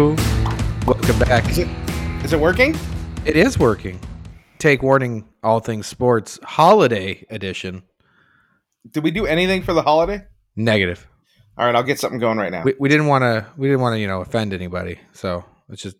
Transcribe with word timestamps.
Welcome 0.00 1.18
back. 1.18 1.46
Is 1.50 1.58
it 1.58 1.68
is 2.24 2.32
it 2.32 2.40
working? 2.40 2.74
It 3.26 3.36
is 3.36 3.58
working. 3.58 4.00
Take 4.58 4.82
warning, 4.82 5.28
all 5.42 5.60
things 5.60 5.86
sports, 5.86 6.38
holiday 6.42 7.26
edition. 7.28 7.82
Did 8.90 9.04
we 9.04 9.10
do 9.10 9.26
anything 9.26 9.62
for 9.62 9.74
the 9.74 9.82
holiday? 9.82 10.24
Negative. 10.56 11.06
All 11.58 11.66
right, 11.66 11.74
I'll 11.74 11.82
get 11.82 11.98
something 11.98 12.18
going 12.18 12.38
right 12.38 12.50
now. 12.50 12.62
We, 12.62 12.74
we 12.80 12.88
didn't 12.88 13.08
want 13.08 13.22
to. 13.22 13.46
We 13.58 13.68
didn't 13.68 13.82
want 13.82 13.92
to, 13.94 13.98
you 14.00 14.06
know, 14.06 14.22
offend 14.22 14.54
anybody. 14.54 14.98
So 15.12 15.44
it's 15.68 15.82
just 15.82 15.96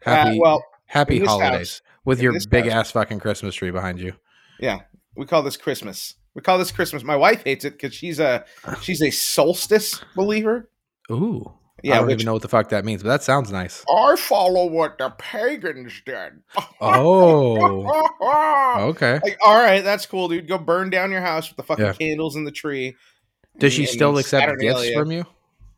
happy, 0.00 0.30
Uh, 0.38 0.40
well, 0.40 0.64
happy 0.86 1.20
holidays 1.24 1.74
house- 1.74 1.80
with 2.04 2.20
your 2.20 2.32
big 2.50 2.64
house- 2.64 2.72
ass 2.86 2.90
fucking 2.90 3.20
Christmas 3.20 3.54
tree 3.54 3.70
behind 3.70 4.00
you. 4.00 4.14
yeah, 4.58 4.80
we 5.16 5.26
call 5.26 5.44
this 5.44 5.56
Christmas. 5.56 6.16
We 6.34 6.42
call 6.42 6.58
this 6.58 6.72
Christmas. 6.72 7.04
My 7.04 7.14
wife 7.16 7.44
hates 7.44 7.64
it 7.64 7.74
because 7.74 7.94
she's 7.94 8.18
a 8.18 8.44
she's 8.80 9.00
a 9.00 9.10
solstice 9.10 10.04
believer. 10.16 10.68
Ooh. 11.08 11.52
Yeah, 11.82 11.92
oh, 11.92 11.94
I 11.94 11.98
don't 11.98 12.06
which- 12.06 12.14
even 12.14 12.26
know 12.26 12.32
what 12.34 12.42
the 12.42 12.48
fuck 12.48 12.68
that 12.68 12.84
means, 12.84 13.02
but 13.02 13.08
that 13.08 13.22
sounds 13.22 13.50
nice. 13.50 13.84
I 13.92 14.16
follow 14.16 14.66
what 14.66 14.98
the 14.98 15.10
pagans 15.18 16.00
did. 16.06 16.32
Oh. 16.80 18.08
Okay. 18.92 19.20
Like, 19.22 19.38
all 19.44 19.60
right, 19.60 19.84
that's 19.84 20.06
cool, 20.06 20.28
dude. 20.28 20.48
Go 20.48 20.56
burn 20.56 20.88
down 20.88 21.10
your 21.10 21.20
house 21.20 21.48
with 21.50 21.56
the 21.58 21.62
fucking 21.62 21.84
Yeah. 21.84 21.92
candles 21.92 22.36
in 22.36 22.44
the 22.44 22.50
tree. 22.50 22.96
Does 23.58 23.72
she 23.74 23.84
still 23.84 24.16
accept 24.16 24.44
Saturnalia. 24.44 24.82
gifts 24.84 24.96
from 24.98 25.12
you? 25.12 25.26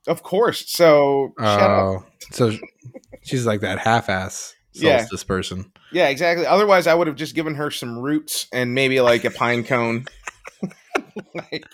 Of 0.07 0.23
course. 0.23 0.65
So. 0.71 1.33
Oh, 1.41 2.05
so 2.31 2.53
she's 3.23 3.47
like 3.47 3.61
that 3.63 3.81
half-ass 3.81 4.55
Yeah. 4.73 4.99
solstice 4.99 5.25
person. 5.25 5.73
Yeah, 5.91 6.09
exactly. 6.09 6.47
Otherwise, 6.47 6.87
I 6.87 6.95
would 6.95 7.09
have 7.09 7.17
just 7.17 7.35
given 7.35 7.55
her 7.57 7.71
some 7.73 7.99
roots 7.99 8.47
and 8.53 8.75
maybe 8.75 9.01
like 9.01 9.25
a 9.25 9.31
pine 9.31 9.65
cone. 9.65 10.05
like, 11.35 11.65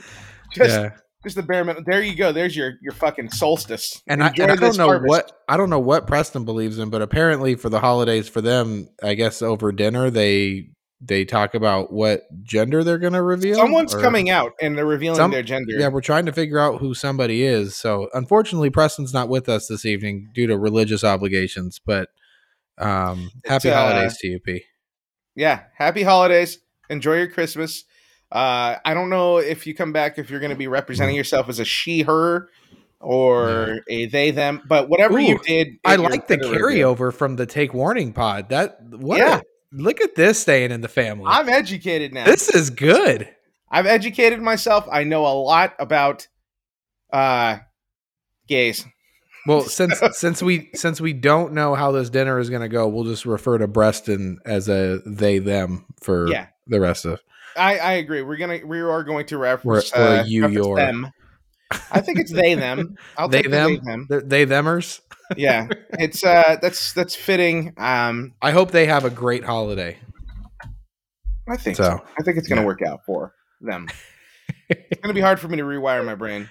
just, 0.55 0.70
yeah, 0.81 0.91
just 1.23 1.37
the 1.37 1.43
bare 1.43 1.65
minimum. 1.65 1.85
There 1.87 2.03
you 2.03 2.15
go. 2.17 2.33
There's 2.33 2.57
your 2.57 2.75
your 2.83 2.93
fucking 2.93 3.31
solstice. 3.31 4.03
and 4.07 4.23
I, 4.23 4.29
and 4.39 4.53
I 4.53 4.57
don't 4.57 4.77
know 4.77 4.87
harvest. 4.87 5.09
what 5.09 5.33
I 5.49 5.57
don't 5.57 5.71
know 5.71 5.79
what 5.81 6.07
Preston 6.07 6.45
believes 6.45 6.79
in, 6.79 6.91
but 6.91 7.03
apparently 7.03 7.55
for 7.55 7.69
the 7.69 7.81
holidays 7.81 8.29
for 8.29 8.41
them, 8.41 8.89
I 9.03 9.15
guess 9.15 9.43
over 9.43 9.73
dinner 9.73 10.11
they 10.11 10.71
they 11.03 11.25
talk 11.25 11.55
about 11.55 11.91
what 11.93 12.23
gender 12.43 12.85
they're 12.85 12.98
going 12.98 13.15
to 13.15 13.23
reveal. 13.23 13.57
Someone's 13.57 13.95
or- 13.95 14.01
coming 14.03 14.29
out 14.29 14.53
and 14.61 14.77
they're 14.77 14.85
revealing 14.85 15.17
Some- 15.17 15.31
their 15.31 15.43
gender. 15.43 15.73
Yeah, 15.79 15.89
we're 15.89 16.03
trying 16.03 16.27
to 16.27 16.33
figure 16.33 16.59
out 16.59 16.81
who 16.81 16.93
somebody 16.93 17.43
is. 17.43 17.75
So 17.77 18.09
unfortunately, 18.13 18.69
Preston's 18.69 19.15
not 19.15 19.29
with 19.31 19.48
us 19.48 19.67
this 19.67 19.87
evening 19.87 20.31
due 20.35 20.47
to 20.47 20.59
religious 20.59 21.03
obligations. 21.03 21.81
But 21.85 22.09
um, 22.79 23.31
happy 23.47 23.71
uh, 23.71 23.77
holidays 23.77 24.19
to 24.19 24.27
you, 24.29 24.41
P. 24.41 24.63
yeah. 25.35 25.63
Happy 25.77 26.03
holidays. 26.03 26.59
Enjoy 26.91 27.15
your 27.17 27.29
Christmas. 27.29 27.85
Uh, 28.33 28.77
I 28.84 28.95
don't 28.95 29.11
know 29.11 29.39
if 29.39 29.67
you 29.67 29.75
come 29.75 29.92
back 29.92 30.19
if 30.19 30.31
you're 30.31 30.41
going 30.41 30.50
to 30.50 30.56
be 30.56 30.69
representing 30.69 31.17
yourself 31.17 31.48
as 31.48 31.59
a 31.59 31.64
she 31.64 32.03
her 32.03 32.48
or 33.00 33.81
a 33.89 34.06
they 34.06 34.31
them, 34.31 34.62
but 34.69 34.89
whatever 34.89 35.19
you 35.19 35.39
did, 35.41 35.69
I 35.84 35.97
like 35.97 36.27
the 36.28 36.36
Twitter 36.36 36.67
review- 36.67 36.84
carryover 36.86 37.12
from 37.14 37.36
the 37.36 37.47
Take 37.47 37.73
Warning 37.75 38.12
pod. 38.12 38.51
That 38.51 38.81
what? 38.83 39.19
Yeah. 39.19 39.39
a- 39.39 39.42
look 39.73 40.01
at 40.01 40.14
this 40.14 40.39
staying 40.41 40.70
in 40.70 40.81
the 40.81 40.89
family. 40.89 41.27
I'm 41.28 41.48
educated 41.48 42.13
now. 42.13 42.24
this 42.27 42.48
is 42.51 42.70
good. 42.70 43.29
I've 43.70 43.86
educated 43.86 44.41
myself. 44.41 44.86
I 44.91 45.05
know 45.05 45.27
a 45.27 45.35
lot 45.35 45.74
about 45.79 46.29
uh 47.12 47.58
gays. 48.47 48.85
Well, 49.47 49.62
since 49.62 50.01
since 50.12 50.42
we 50.42 50.70
since 50.74 51.01
we 51.01 51.12
don't 51.12 51.52
know 51.55 51.74
how 51.74 51.92
this 51.92 52.11
dinner 52.11 52.39
is 52.39 52.51
going 52.51 52.62
to 52.62 52.68
go, 52.68 52.86
we'll 52.89 53.05
just 53.05 53.24
refer 53.27 53.58
to 53.58 53.67
Preston 53.68 54.39
as 54.45 54.68
a 54.68 55.01
they 55.07 55.39
them 55.39 55.86
for 56.02 56.29
Yeah. 56.29 56.47
the 56.67 56.80
rest 56.80 57.05
of. 57.07 57.20
I, 57.56 57.78
I 57.78 57.92
agree. 57.94 58.22
We're 58.22 58.36
gonna 58.36 58.61
we 58.64 58.80
are 58.80 59.05
going 59.05 59.27
to 59.27 59.38
reference, 59.38 59.92
Or- 59.92 59.98
or 59.98 60.02
uh, 60.18 60.24
you, 60.24 60.42
reference 60.42 60.66
your. 60.66 60.77
them. 60.77 61.11
I 61.92 62.00
think 62.00 62.18
it's 62.18 62.33
they 62.33 62.55
them. 62.55 62.96
I'll 63.16 63.28
They 63.28 63.42
take 63.42 63.50
the 63.50 63.56
them? 63.56 63.68
they 63.70 63.77
them. 63.78 64.06
They're- 64.08 64.20
They 64.22 64.46
themers. 64.46 65.00
Yeah, 65.36 65.68
it's 65.92 66.24
uh 66.24 66.56
that's 66.61 66.92
that's 66.92 67.14
fitting. 67.14 67.72
Um, 67.77 68.34
I 68.42 68.50
hope 68.50 68.72
they 68.72 68.86
have 68.86 69.05
a 69.05 69.11
great 69.11 69.44
holiday. 69.44 69.96
I 71.48 71.56
think 71.56 71.77
so. 71.77 71.84
So 71.84 72.05
I 72.18 72.22
think 72.24 72.36
it's 72.36 72.48
gonna 72.48 72.62
yeah. 72.62 72.66
work 72.66 72.83
out 72.83 73.05
for 73.06 73.34
them. 73.61 73.88
it's 74.68 75.00
gonna 75.00 75.14
be 75.14 75.20
hard 75.20 75.38
for 75.38 75.46
me 75.48 75.56
to 75.58 75.62
rewire 75.62 76.05
my 76.05 76.17
brain. 76.17 76.48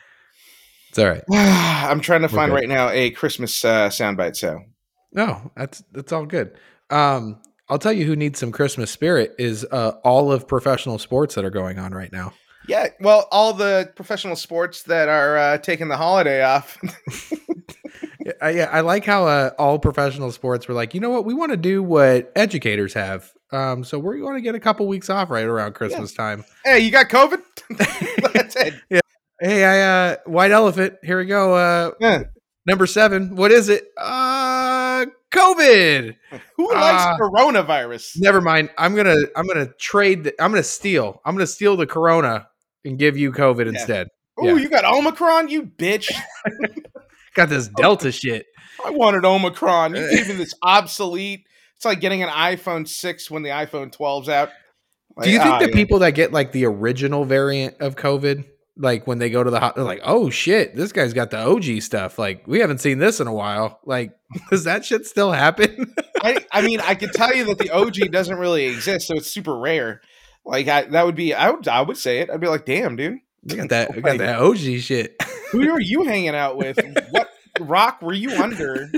it's 0.90 0.98
all 1.00 1.08
right. 1.10 1.24
I'm 1.32 2.00
trying 2.00 2.22
to 2.22 2.28
We're 2.28 2.36
find 2.38 2.52
good. 2.52 2.56
right 2.56 2.70
now 2.70 2.90
a 2.90 3.10
Christmas 3.12 3.64
uh, 3.66 3.90
soundbite. 3.90 4.38
So 4.38 4.62
No, 5.12 5.52
that's 5.58 5.84
that's 5.92 6.14
all 6.14 6.26
good. 6.26 6.58
Um, 6.90 7.42
I'll 7.70 7.80
tell 7.80 7.94
you 7.94 8.06
who 8.06 8.16
needs 8.16 8.40
some 8.40 8.52
Christmas 8.52 8.92
spirit 8.92 9.36
is 9.38 9.66
uh, 9.72 9.92
all 10.04 10.32
of 10.32 10.48
professional 10.48 10.98
sports 11.00 11.36
that 11.36 11.46
are 11.46 11.50
going 11.52 11.78
on 11.80 11.94
right 11.94 12.12
now. 12.12 12.34
yeah, 12.68 12.88
well, 13.00 13.28
all 13.32 13.54
the 13.54 13.92
professional 13.96 14.36
sports 14.36 14.84
that 14.84 15.08
are 15.10 15.38
uh, 15.38 15.58
taking 15.60 15.88
the 15.88 15.98
holiday 15.98 16.44
off. 16.44 16.78
Yeah, 18.26 18.34
I, 18.42 18.50
yeah, 18.50 18.70
I 18.72 18.82
like 18.82 19.06
how 19.06 19.26
uh, 19.26 19.52
all 19.58 19.80
professional 19.80 20.32
sports 20.34 20.68
were 20.68 20.74
like, 20.74 20.94
you 20.94 21.00
know 21.00 21.10
what, 21.10 21.24
we 21.24 21.34
want 21.34 21.52
to 21.52 21.58
do 21.58 21.82
what 21.82 22.32
educators 22.36 22.94
have. 22.94 23.32
Um, 23.54 23.86
so 23.86 23.98
we're 23.98 24.18
going 24.18 24.36
to 24.36 24.42
get 24.42 24.56
a 24.56 24.60
couple 24.60 24.88
weeks 24.88 25.10
off 25.10 25.30
right 25.30 25.46
around 25.46 25.74
Christmas 25.74 26.14
time. 26.14 26.44
hey, 26.66 26.80
you 26.80 26.92
got 26.92 27.08
COVID? 27.08 27.42
That's 28.34 28.56
it. 28.58 28.74
Hey, 29.42 29.64
I 29.64 30.10
uh, 30.12 30.16
white 30.26 30.52
elephant. 30.52 30.96
Here 31.02 31.18
we 31.18 31.24
go. 31.26 31.56
Uh, 31.56 31.92
Yeah. 32.02 32.24
number 32.66 32.86
seven. 32.86 33.38
What 33.38 33.54
is 33.54 33.70
it? 33.70 33.86
Uh, 33.98 34.04
COVID. 35.32 36.16
Who 36.58 36.74
likes 36.74 37.04
Ah. 37.04 37.18
coronavirus? 37.20 38.14
Never 38.18 38.42
mind. 38.42 38.70
I'm 38.78 38.96
gonna 38.96 39.18
I'm 39.36 39.48
gonna 39.48 39.68
trade. 39.80 40.24
The, 40.26 40.44
I'm 40.44 40.52
gonna 40.52 40.64
steal. 40.64 41.22
I'm 41.26 41.36
gonna 41.36 41.48
steal 41.48 41.76
the 41.78 41.88
Corona 41.88 42.48
and 42.86 42.98
give 42.98 43.18
you 43.18 43.32
COVID 43.32 43.66
Yeah. 43.66 43.72
instead. 43.80 44.08
Oh, 44.38 44.46
Yeah. 44.48 44.56
you 44.56 44.70
got 44.70 44.86
Omicron, 44.86 45.50
you 45.50 45.64
bitch. 45.64 46.12
Got 47.36 47.50
this 47.50 47.68
Delta 47.78 48.12
shit. 48.12 48.48
I 48.84 48.90
wanted 48.90 49.24
Omicron. 49.26 49.96
You 49.96 50.10
gave 50.12 50.28
me 50.30 50.34
this 50.38 50.54
obsolete. 50.64 51.46
It's 51.76 51.86
like 51.86 52.02
getting 52.02 52.24
an 52.24 52.30
iPhone 52.30 52.88
6 52.88 53.32
when 53.32 53.44
the 53.44 53.50
iPhone 53.50 53.96
12's 53.96 54.28
out. 54.30 54.50
Do 55.22 55.30
you 55.30 55.38
think 55.40 55.50
ah, 55.52 55.60
the 55.60 55.68
yeah. 55.70 55.76
people 55.76 56.00
that 56.00 56.12
get 56.12 56.32
like 56.34 56.52
the 56.54 56.66
original 56.66 57.26
variant 57.26 57.76
of 57.82 57.96
COVID, 57.96 58.46
like 58.80 59.06
when 59.06 59.20
they 59.20 59.30
go 59.30 59.44
to 59.44 59.52
the 59.52 59.60
hot, 59.60 59.76
they're 59.76 59.84
like, 59.84 60.02
oh 60.04 60.30
shit, 60.30 60.76
this 60.76 60.92
guy's 60.92 61.14
got 61.14 61.30
the 61.32 61.38
OG 61.38 61.82
stuff. 61.82 62.18
Like 62.18 62.48
we 62.48 62.60
haven't 62.60 62.80
seen 62.80 62.98
this 62.98 63.20
in 63.20 63.28
a 63.28 63.34
while. 63.34 63.80
Like, 63.86 64.14
does 64.50 64.64
that 64.64 64.86
shit 64.86 65.06
still 65.06 65.32
happen? 65.32 65.94
I, 66.24 66.44
I 66.52 66.62
mean, 66.62 66.80
I 66.82 66.96
could 66.96 67.12
tell 67.14 67.36
you 67.36 67.46
that 67.46 67.58
the 67.60 67.70
OG 67.70 68.12
doesn't 68.12 68.38
really 68.38 68.66
exist, 68.66 69.08
so 69.08 69.16
it's 69.16 69.28
super 69.32 69.58
rare. 69.58 70.02
Like 70.46 70.68
I, 70.68 70.84
that 70.84 71.06
would 71.06 71.16
be, 71.16 71.34
I 71.34 71.50
would, 71.52 71.68
I 71.68 71.82
would 71.82 71.98
say 71.98 72.20
it. 72.20 72.30
I'd 72.30 72.40
be 72.40 72.48
like, 72.48 72.66
damn, 72.66 72.96
dude, 72.96 73.20
we 73.44 73.56
got 73.56 73.70
that. 73.70 73.96
We 73.96 74.02
got 74.02 74.18
that 74.18 74.40
OG 74.40 74.58
shit. 74.80 75.22
who 75.52 75.70
are 75.70 75.82
you 75.82 76.04
hanging 76.04 76.36
out 76.36 76.58
with? 76.58 76.80
What 77.12 77.30
rock 77.60 78.02
were 78.02 78.14
you 78.14 78.32
under? 78.32 78.90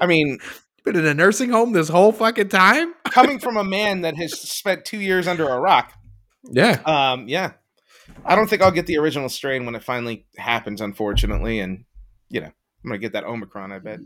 I 0.00 0.06
mean, 0.06 0.38
Been 0.84 0.96
in 0.96 1.06
a 1.06 1.14
nursing 1.14 1.50
home 1.50 1.72
this 1.72 1.88
whole 1.88 2.12
fucking 2.12 2.48
time. 2.48 2.94
coming 3.10 3.38
from 3.38 3.56
a 3.56 3.64
man 3.64 4.02
that 4.02 4.16
has 4.16 4.38
spent 4.40 4.84
two 4.84 5.00
years 5.00 5.26
under 5.28 5.46
a 5.48 5.58
rock. 5.60 5.92
Yeah. 6.50 6.80
Um, 6.84 7.28
yeah, 7.28 7.52
I 8.24 8.34
don't 8.34 8.48
think 8.48 8.62
I'll 8.62 8.70
get 8.70 8.86
the 8.86 8.98
original 8.98 9.28
strain 9.28 9.66
when 9.66 9.74
it 9.74 9.84
finally 9.84 10.26
happens, 10.36 10.80
unfortunately. 10.80 11.60
And 11.60 11.84
you 12.28 12.40
know, 12.40 12.46
I'm 12.46 12.90
gonna 12.90 12.98
get 12.98 13.12
that 13.12 13.24
Omicron. 13.24 13.72
I 13.72 13.78
bet. 13.78 14.00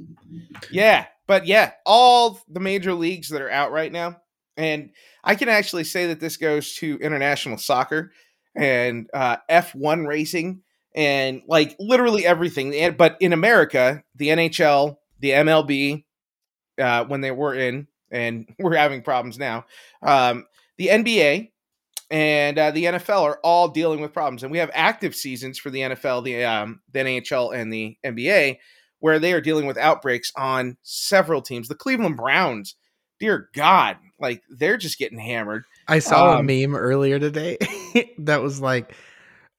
Yeah, 0.71 1.07
but 1.27 1.47
yeah, 1.47 1.73
all 1.87 2.41
the 2.49 2.61
major 2.61 2.95
leagues 2.95 3.29
that 3.31 3.43
are 3.43 3.51
out 3.51 3.73
right 3.73 3.93
now, 3.93 4.17
and 4.57 4.91
I 5.23 5.35
can 5.35 5.49
actually 5.49 5.85
say 5.85 6.07
that 6.09 6.21
this 6.21 6.37
goes 6.37 6.75
to 6.77 6.99
international 6.99 7.59
soccer 7.59 8.13
and 8.57 9.09
uh, 9.15 9.37
F1 9.49 10.07
racing 10.07 10.63
and 10.95 11.43
like 11.47 11.77
literally 11.79 12.27
everything. 12.27 12.95
But 12.97 13.17
in 13.21 13.33
America, 13.33 14.03
the 14.17 14.29
NHL, 14.29 14.97
the 15.21 15.31
MLB, 15.31 16.05
uh, 16.81 17.05
when 17.05 17.21
they 17.21 17.31
were 17.31 17.55
in, 17.55 17.87
and 18.11 18.49
we're 18.59 18.77
having 18.77 19.03
problems 19.03 19.39
now. 19.39 19.67
Um, 20.03 20.47
the 20.79 20.89
NBA 20.89 21.51
and 22.11 22.59
uh, 22.59 22.71
the 22.73 22.85
NFL 22.85 23.23
are 23.23 23.39
all 23.45 23.69
dealing 23.69 24.01
with 24.01 24.13
problems, 24.13 24.43
and 24.43 24.51
we 24.51 24.59
have 24.59 24.71
active 24.75 25.15
seasons 25.15 25.59
for 25.59 25.71
the 25.71 25.81
NFL, 25.81 26.25
the 26.25 26.45
um, 26.45 26.81
the 26.93 27.01
NHL, 27.01 27.55
and 27.55 27.73
the 27.73 27.97
NBA, 28.05 28.59
where 28.99 29.19
they 29.19 29.33
are 29.33 29.41
dealing 29.41 29.67
with 29.67 29.79
outbreaks 29.79 30.33
on 30.37 30.77
several 30.83 31.41
teams. 31.43 31.69
The 31.69 31.75
Cleveland 31.75 32.17
Browns, 32.17 32.75
dear 33.21 33.49
God, 33.55 33.97
like 34.19 34.43
they're 34.51 34.77
just 34.77 34.99
getting 34.99 35.19
hammered. 35.19 35.65
I 35.89 36.01
saw 36.01 36.39
Um, 36.39 36.41
a 36.41 36.43
meme 36.43 36.77
earlier 36.77 37.19
today 37.19 37.59
that 38.19 38.43
was 38.43 38.61
like, 38.61 38.95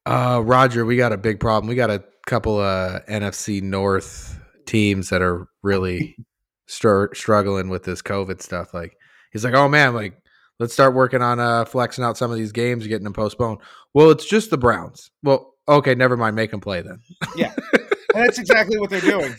uh, 0.06 0.42
Roger, 0.44 0.86
we 0.86 0.98
got 0.98 1.14
a 1.14 1.18
big 1.18 1.40
problem. 1.40 1.68
We 1.70 1.76
got 1.76 1.90
a 1.90 2.04
couple 2.28 2.60
uh 2.60 3.00
NFC 3.10 3.62
North 3.62 4.40
teams 4.66 5.10
that 5.10 5.22
are 5.22 5.48
really 5.64 6.16
str- 6.68 7.14
struggling 7.14 7.70
with 7.70 7.84
this 7.84 8.02
COVID 8.02 8.42
stuff. 8.42 8.74
Like 8.74 8.96
he's 9.32 9.44
like, 9.44 9.54
oh 9.54 9.68
man, 9.68 9.94
like 9.94 10.21
let's 10.62 10.74
start 10.74 10.94
working 10.94 11.22
on 11.22 11.40
uh 11.40 11.66
flexing 11.66 12.04
out 12.06 12.18
some 12.18 12.32
of 12.32 12.38
these 12.38 12.52
games, 12.54 12.88
getting 12.88 13.04
them 13.04 13.12
postponed. 13.14 13.60
Well, 13.94 14.12
it's 14.12 14.26
just 14.26 14.50
the 14.52 14.58
Browns. 14.58 15.12
Well, 15.24 15.56
okay, 15.68 15.96
never 15.96 16.16
mind, 16.16 16.36
make 16.38 16.52
them 16.52 16.62
play 16.62 16.82
then. 16.82 17.00
And 18.14 18.26
that's 18.26 18.40
exactly 18.40 18.78
what 18.78 18.90
they're 18.90 19.00
doing. 19.00 19.34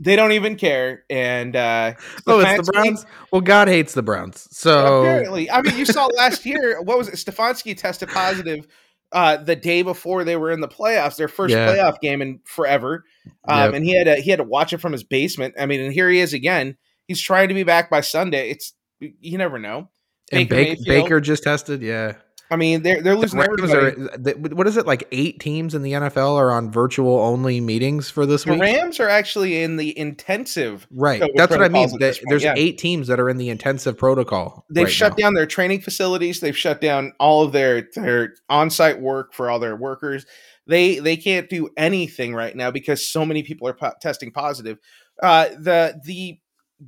they 0.00 0.16
don't 0.16 0.32
even 0.32 0.56
care. 0.56 1.04
And 1.10 1.54
uh, 1.54 1.92
oh, 2.26 2.40
it's 2.40 2.66
the 2.66 2.72
Browns. 2.72 3.04
Well, 3.30 3.42
God 3.42 3.68
hates 3.68 3.92
the 3.92 4.02
Browns. 4.02 4.48
So 4.50 5.02
Apparently, 5.02 5.50
I 5.50 5.60
mean, 5.60 5.76
you 5.76 5.84
saw 5.84 6.06
last 6.06 6.46
year. 6.46 6.80
What 6.80 6.96
was 6.96 7.08
it? 7.08 7.16
Stefanski 7.16 7.76
tested 7.76 8.08
positive 8.08 8.66
uh, 9.12 9.36
the 9.36 9.56
day 9.56 9.82
before 9.82 10.24
they 10.24 10.36
were 10.36 10.52
in 10.52 10.60
the 10.60 10.68
playoffs, 10.68 11.16
their 11.16 11.28
first 11.28 11.52
Yeah. 11.54 11.68
playoff 11.68 12.00
game 12.00 12.22
in 12.22 12.40
forever, 12.44 13.04
um, 13.46 13.58
Yep. 13.58 13.74
and 13.74 13.84
he 13.84 13.94
had 13.96 14.04
to 14.06 14.16
he 14.16 14.30
had 14.30 14.38
to 14.38 14.44
watch 14.44 14.72
it 14.72 14.78
from 14.78 14.92
his 14.92 15.04
basement. 15.04 15.54
I 15.60 15.66
mean, 15.66 15.80
and 15.82 15.92
here 15.92 16.08
he 16.08 16.20
is 16.20 16.32
again. 16.32 16.78
He's 17.08 17.20
trying 17.20 17.48
to 17.48 17.54
be 17.54 17.62
back 17.64 17.90
by 17.90 18.00
Sunday. 18.00 18.48
It's 18.50 18.72
you 19.20 19.38
never 19.38 19.58
know. 19.58 19.90
and 20.32 20.48
Baker 20.48 20.82
Baker, 20.84 21.20
just 21.20 21.44
tested. 21.44 21.82
Yeah. 21.82 22.14
I 22.50 22.56
mean, 22.56 22.82
they're 22.82 23.00
they're 23.02 23.16
losing 23.16 23.40
Rams 23.40 23.72
are, 23.72 23.90
what 24.36 24.66
is 24.66 24.76
it 24.76 24.86
like? 24.86 25.08
Eight 25.12 25.40
teams 25.40 25.74
in 25.74 25.82
the 25.82 25.92
NFL 25.92 26.36
are 26.36 26.52
on 26.52 26.70
virtual 26.70 27.18
only 27.18 27.58
meetings 27.60 28.10
for 28.10 28.26
this 28.26 28.44
the 28.44 28.52
week. 28.52 28.60
Rams 28.60 29.00
are 29.00 29.08
actually 29.08 29.62
in 29.62 29.76
the 29.76 29.98
intensive. 29.98 30.86
Right. 30.90 31.22
That's 31.36 31.50
what 31.50 31.62
I 31.62 31.68
mean. 31.68 31.88
That- 31.98 32.20
There's 32.28 32.44
yeah. 32.44 32.54
eight 32.56 32.76
teams 32.78 33.08
that 33.08 33.18
are 33.18 33.30
in 33.30 33.38
the 33.38 33.48
intensive 33.48 33.96
protocol. 33.96 34.66
They've 34.70 34.84
right 34.84 34.92
shut 34.92 35.18
now. 35.18 35.24
down 35.24 35.34
their 35.34 35.46
training 35.46 35.80
facilities. 35.80 36.40
They've 36.40 36.56
shut 36.56 36.82
down 36.82 37.12
all 37.18 37.42
of 37.44 37.52
their 37.52 37.88
their 37.94 38.34
on 38.50 38.68
site 38.68 39.00
work 39.00 39.32
for 39.32 39.50
all 39.50 39.58
their 39.58 39.74
workers. 39.74 40.26
They 40.66 40.98
they 40.98 41.16
can't 41.16 41.48
do 41.48 41.70
anything 41.78 42.34
right 42.34 42.54
now 42.54 42.70
because 42.70 43.06
so 43.08 43.24
many 43.24 43.42
people 43.42 43.68
are 43.68 43.74
po- 43.74 43.94
testing 44.02 44.30
positive. 44.32 44.78
Uh, 45.22 45.48
the 45.58 45.98
the 46.04 46.38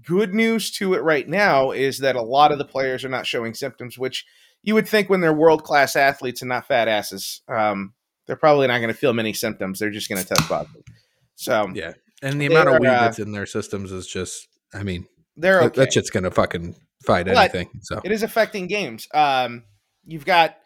good 0.02 0.34
news 0.34 0.70
to 0.72 0.94
it 0.94 1.02
right 1.02 1.28
now 1.28 1.70
is 1.70 1.98
that 1.98 2.16
a 2.16 2.22
lot 2.22 2.52
of 2.52 2.58
the 2.58 2.64
players 2.64 3.04
are 3.04 3.08
not 3.08 3.26
showing 3.26 3.54
symptoms, 3.54 3.98
which 3.98 4.25
you 4.62 4.75
would 4.75 4.88
think 4.88 5.08
when 5.08 5.20
they're 5.20 5.32
world 5.32 5.62
class 5.64 5.96
athletes 5.96 6.43
and 6.43 6.48
not 6.48 6.66
fat 6.66 6.88
asses, 6.88 7.43
um, 7.48 7.94
they're 8.26 8.37
probably 8.37 8.66
not 8.66 8.78
going 8.78 8.93
to 8.93 8.98
feel 8.98 9.12
many 9.12 9.32
symptoms. 9.32 9.78
They're 9.78 9.90
just 9.90 10.08
going 10.08 10.20
to 10.20 10.26
test 10.26 10.48
positive. 10.48 10.82
So 11.37 11.69
Yeah. 11.75 11.93
And 12.22 12.40
the 12.40 12.46
amount 12.46 12.69
of 12.69 12.81
weed 12.81 12.88
uh, 12.88 13.00
that's 13.02 13.19
in 13.19 13.32
their 13.32 13.46
systems 13.46 13.93
is 13.93 14.06
just, 14.06 14.48
I 14.75 14.82
mean, 14.82 15.06
they're 15.37 15.60
that- 15.60 15.64
okay. 15.66 15.81
that 15.82 15.93
shit's 15.93 16.10
going 16.10 16.25
to 16.25 16.31
fucking 16.31 16.75
fight 17.04 17.26
But- 17.26 17.37
anything. 17.37 17.70
So, 17.82 18.00
It 18.04 18.10
is 18.10 18.22
affecting 18.22 18.66
games. 18.66 19.06
Um, 19.14 19.64
you've 20.04 20.25
got 20.26 20.56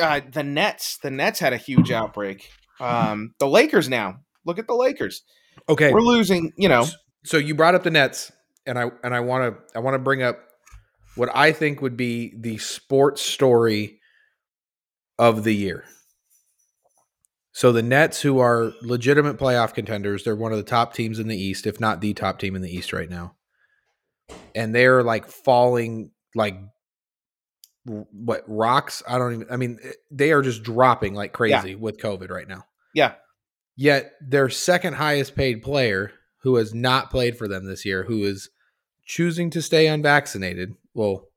uh, 0.00 0.20
the 0.32 0.42
Nets. 0.42 0.98
The 0.98 1.10
Nets 1.10 1.38
had 1.38 1.52
a 1.52 1.56
huge 1.56 1.90
outbreak. 1.92 2.48
Um, 2.80 3.34
the 3.38 3.46
Lakers 3.46 3.88
now. 3.88 4.20
Look 4.46 4.58
at 4.58 4.66
the 4.66 4.74
Lakers. 4.74 5.22
okay. 5.68 5.92
We're 5.92 6.00
losing. 6.00 6.52
You 6.56 6.68
know, 6.68 6.86
So 7.24 7.36
you 7.38 7.54
brought 7.54 7.74
up 7.74 7.82
the 7.84 7.90
Nets, 7.90 8.30
and 8.66 8.78
I 8.78 8.90
and 9.02 9.14
I 9.14 9.20
want 9.20 9.54
to 9.54 9.76
I 9.76 9.80
want 9.80 9.94
to 9.94 9.98
bring 9.98 10.22
up 10.22 10.38
what 11.16 11.30
I 11.34 11.52
think 11.52 11.80
would 11.80 11.96
be 11.96 12.34
the 12.36 12.58
sports 12.58 13.22
story 13.22 14.00
of 15.18 15.44
the 15.44 15.54
year. 15.54 15.84
So 17.52 17.70
the 17.70 17.82
Nets, 17.82 18.20
who 18.20 18.40
are 18.40 18.72
legitimate 18.82 19.38
playoff 19.38 19.74
contenders, 19.74 20.24
they're 20.24 20.34
one 20.34 20.50
of 20.50 20.58
the 20.58 20.64
top 20.64 20.92
teams 20.92 21.20
in 21.20 21.28
the 21.28 21.36
East, 21.36 21.68
if 21.68 21.78
not 21.78 22.00
the 22.00 22.12
top 22.12 22.40
team 22.40 22.56
in 22.56 22.62
the 22.62 22.74
East 22.74 22.92
right 22.92 23.08
now, 23.08 23.36
and 24.56 24.74
they're 24.74 25.04
like 25.04 25.26
falling 25.26 26.10
like 26.34 26.56
what 27.84 28.42
rocks. 28.48 29.04
I 29.06 29.18
don't 29.18 29.34
even. 29.34 29.46
I 29.50 29.56
mean, 29.56 29.78
eh, 29.84 29.92
they 30.10 30.32
are 30.32 30.42
just 30.42 30.64
dropping 30.64 31.14
like 31.14 31.32
crazy 31.32 31.76
with 31.76 31.98
COVID 31.98 32.30
right 32.30 32.48
now. 32.48 32.64
yeah, 32.92 33.14
Yet 33.76 34.12
their 34.20 34.48
second 34.48 34.94
highest 34.94 35.34
paid 35.36 35.62
player, 35.62 36.12
who 36.42 36.56
has 36.56 36.74
not 36.74 37.10
played 37.10 37.36
for 37.36 37.46
them 37.48 37.66
this 37.66 37.84
year, 37.84 38.04
who 38.04 38.24
is 38.24 38.50
choosing 39.04 39.50
to 39.50 39.62
stay 39.62 39.86
unvaccinated, 39.86 40.74
well, 40.94 41.28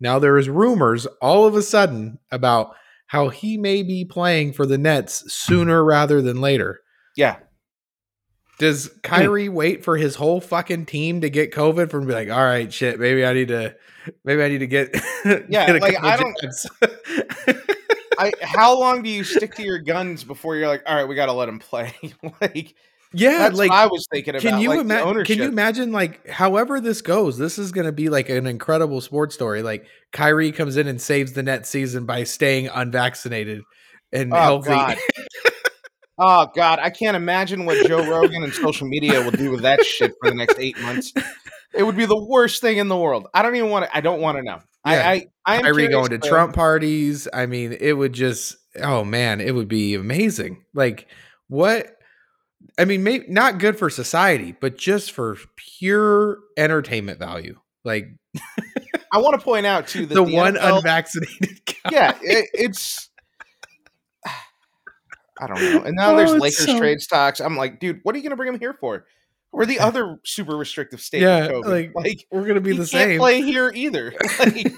now 0.00 0.18
there 0.18 0.38
is 0.38 0.48
rumors 0.48 1.06
all 1.22 1.46
of 1.46 1.54
a 1.54 1.62
sudden 1.62 2.18
about 2.30 2.74
how 3.06 3.28
he 3.28 3.56
may 3.56 3.82
be 3.82 4.04
playing 4.04 4.52
for 4.52 4.66
the 4.66 4.78
Nets 4.78 5.32
sooner 5.32 5.84
rather 5.84 6.20
than 6.20 6.40
later. 6.40 6.80
yeah. 7.16 7.36
Does 8.58 8.86
hmm. 8.86 8.98
Kyrie 9.02 9.48
wait 9.50 9.84
for 9.84 9.98
his 9.98 10.14
whole 10.14 10.40
fucking 10.40 10.86
team 10.86 11.20
to 11.20 11.28
get 11.28 11.52
COVID 11.52 11.90
to 11.90 12.00
be 12.00 12.12
like, 12.12 12.30
all 12.30 12.42
right, 12.42 12.72
shit, 12.72 12.98
maybe 12.98 13.24
I 13.24 13.34
need 13.34 13.48
to, 13.48 13.76
maybe 14.24 14.42
I 14.42 14.48
need 14.48 14.58
to 14.58 14.66
get, 14.66 14.94
Yeah, 15.48 15.66
get 15.66 15.82
like, 15.82 16.02
I 16.02 16.16
don't- 16.16 16.36
I, 18.18 18.32
how 18.40 18.78
long 18.78 19.02
do 19.02 19.10
you 19.10 19.24
stick 19.24 19.54
to 19.56 19.62
your 19.62 19.78
guns 19.78 20.24
before 20.24 20.56
you're 20.56 20.68
like, 20.68 20.82
all 20.86 20.94
right, 20.94 21.06
we 21.06 21.14
got 21.14 21.26
to 21.26 21.32
let 21.32 21.48
him 21.48 21.58
play? 21.58 21.94
like, 22.40 22.74
yeah, 23.16 23.38
that's 23.38 23.56
like 23.56 23.70
what 23.70 23.78
I 23.78 23.86
was 23.86 24.06
thinking 24.12 24.34
about. 24.34 24.42
Can 24.42 24.60
you 24.60 24.70
like, 24.70 24.80
imagine? 24.80 25.24
Can 25.24 25.38
you 25.38 25.44
imagine 25.44 25.92
like 25.92 26.26
however 26.28 26.80
this 26.80 27.02
goes? 27.02 27.38
This 27.38 27.58
is 27.58 27.72
going 27.72 27.86
to 27.86 27.92
be 27.92 28.08
like 28.08 28.28
an 28.28 28.46
incredible 28.46 29.00
sports 29.00 29.34
story. 29.34 29.62
Like 29.62 29.86
Kyrie 30.12 30.52
comes 30.52 30.76
in 30.76 30.86
and 30.86 31.00
saves 31.00 31.32
the 31.32 31.42
net 31.42 31.66
season 31.66 32.06
by 32.06 32.24
staying 32.24 32.68
unvaccinated 32.68 33.62
and 34.12 34.32
healthy. 34.32 34.70
Oh 34.70 34.74
healthy. 34.74 35.00
God. 35.44 35.52
oh 36.18 36.46
God, 36.54 36.78
I 36.80 36.90
can't 36.90 37.16
imagine 37.16 37.64
what 37.64 37.86
Joe 37.86 38.08
Rogan 38.08 38.42
and 38.42 38.52
social 38.52 38.86
media 38.86 39.22
will 39.22 39.30
do 39.30 39.50
with 39.50 39.62
that 39.62 39.84
shit 39.84 40.12
for 40.20 40.30
the 40.30 40.36
next 40.36 40.58
eight 40.58 40.78
months. 40.80 41.12
It 41.74 41.82
would 41.82 41.96
be 41.96 42.06
the 42.06 42.22
worst 42.22 42.60
thing 42.60 42.78
in 42.78 42.88
the 42.88 42.96
world. 42.96 43.28
I 43.34 43.42
don't 43.42 43.56
even 43.56 43.70
want 43.70 43.86
to. 43.86 43.96
I 43.96 44.00
don't 44.00 44.20
want 44.20 44.38
to 44.38 44.42
know. 44.42 44.58
Yeah. 44.86 44.92
I, 44.92 45.12
I, 45.12 45.26
I 45.46 45.56
am 45.56 45.74
going 45.74 46.10
to 46.10 46.18
to- 46.18 46.28
Trump 46.28 46.54
parties. 46.54 47.28
I 47.32 47.46
mean, 47.46 47.76
it 47.78 47.92
would 47.92 48.12
just 48.12 48.56
oh 48.82 49.04
man, 49.04 49.40
it 49.40 49.54
would 49.54 49.68
be 49.68 49.94
amazing. 49.94 50.64
Like 50.74 51.08
what? 51.48 51.95
I 52.78 52.84
mean, 52.84 53.02
maybe 53.02 53.26
not 53.28 53.58
good 53.58 53.78
for 53.78 53.88
society, 53.90 54.54
but 54.60 54.76
just 54.76 55.12
for 55.12 55.36
pure 55.78 56.38
entertainment 56.56 57.18
value. 57.18 57.58
Like 57.84 58.08
I 59.12 59.18
want 59.18 59.38
to 59.38 59.44
point 59.44 59.64
out 59.66 59.86
too 59.88 60.06
that 60.06 60.14
the, 60.14 60.24
the, 60.24 60.32
one 60.36 60.54
NFL 60.56 60.76
unvaccinated 60.78 61.60
guy. 61.66 61.90
yeah, 61.92 62.18
it, 62.22 62.48
it's. 62.52 63.08
I 65.40 65.46
don't 65.46 65.60
know. 65.60 65.82
And 65.82 65.94
now 65.96 66.12
Oh, 66.14 66.16
there's 66.16 66.32
Lakers 66.32 66.64
so- 66.66 66.78
trade 66.78 67.00
stocks. 67.00 67.40
I'm 67.40 67.56
like, 67.56 67.78
dude, 67.80 68.00
what 68.02 68.14
are 68.14 68.18
you 68.18 68.22
going 68.22 68.30
to 68.30 68.36
bring 68.36 68.52
him 68.52 68.58
here 68.58 68.74
for? 68.80 69.04
We're 69.52 69.66
the 69.66 69.80
other 69.80 70.18
super 70.24 70.56
restrictive 70.56 71.00
state. 71.00 71.22
Yeah, 71.22 71.48
COVID. 71.48 71.64
like, 71.64 71.92
like 71.94 72.26
We're 72.30 72.46
gonna 72.46 72.60
be 72.60 72.72
he 72.72 72.78
the 72.78 72.86
same. 72.86 73.18
play 73.18 73.40
here 73.42 73.70
either. 73.74 74.12
Like, 74.38 74.72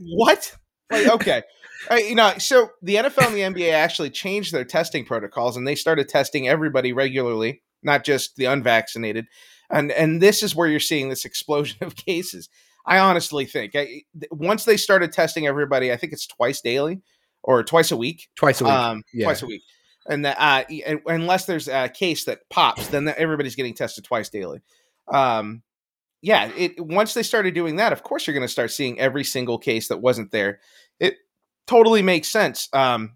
what? 0.00 0.56
Like, 0.90 1.08
okay. 1.08 1.42
Uh, 1.90 1.96
you 1.96 2.14
know, 2.14 2.34
so 2.38 2.70
the 2.82 2.96
NFL 2.96 3.26
and 3.28 3.56
the 3.56 3.62
NBA 3.62 3.72
actually 3.72 4.10
changed 4.10 4.52
their 4.52 4.64
testing 4.64 5.04
protocols 5.04 5.56
and 5.56 5.66
they 5.66 5.74
started 5.74 6.08
testing 6.08 6.48
everybody 6.48 6.92
regularly, 6.92 7.62
not 7.82 8.04
just 8.04 8.36
the 8.36 8.46
unvaccinated. 8.46 9.26
And 9.70 9.90
and 9.92 10.20
this 10.22 10.42
is 10.42 10.54
where 10.54 10.68
you're 10.68 10.80
seeing 10.80 11.08
this 11.08 11.24
explosion 11.24 11.78
of 11.82 11.96
cases. 12.06 12.48
I 12.86 12.98
honestly 12.98 13.46
think 13.46 13.74
I, 13.74 14.02
once 14.30 14.64
they 14.64 14.76
started 14.76 15.12
testing 15.12 15.46
everybody, 15.46 15.92
I 15.92 15.96
think 15.96 16.12
it's 16.12 16.26
twice 16.26 16.60
daily 16.60 17.02
or 17.42 17.62
twice 17.64 17.90
a 17.90 17.96
week. 17.96 18.28
Twice 18.36 18.60
a 18.60 18.64
week. 18.64 18.72
Um, 18.72 19.02
Yeah. 19.12 19.26
twice 19.26 19.42
a 19.42 19.46
week. 19.46 19.62
And 20.08 20.24
that, 20.24 20.36
uh, 20.38 20.64
and- 20.86 21.00
unless 21.06 21.46
there's 21.46 21.66
a 21.66 21.88
case 21.88 22.26
that 22.26 22.48
pops, 22.48 22.86
then 22.88 23.12
everybody's 23.16 23.56
getting 23.56 23.74
tested 23.74 24.04
twice 24.04 24.28
daily. 24.28 24.60
Um, 25.08 25.62
yeah, 26.22 26.50
it 26.56 26.80
once 26.80 27.14
they 27.14 27.22
started 27.24 27.54
doing 27.54 27.76
that, 27.76 27.92
of 27.92 28.02
course 28.04 28.26
you're 28.26 28.34
going 28.34 28.46
to 28.46 28.52
start 28.52 28.70
seeing 28.70 28.98
every 29.00 29.24
single 29.24 29.58
case 29.58 29.88
that 29.88 29.98
wasn't 29.98 30.30
there. 30.30 30.60
It 31.00 31.16
totally 31.66 32.02
makes 32.02 32.28
sense. 32.28 32.68
Um, 32.72 33.12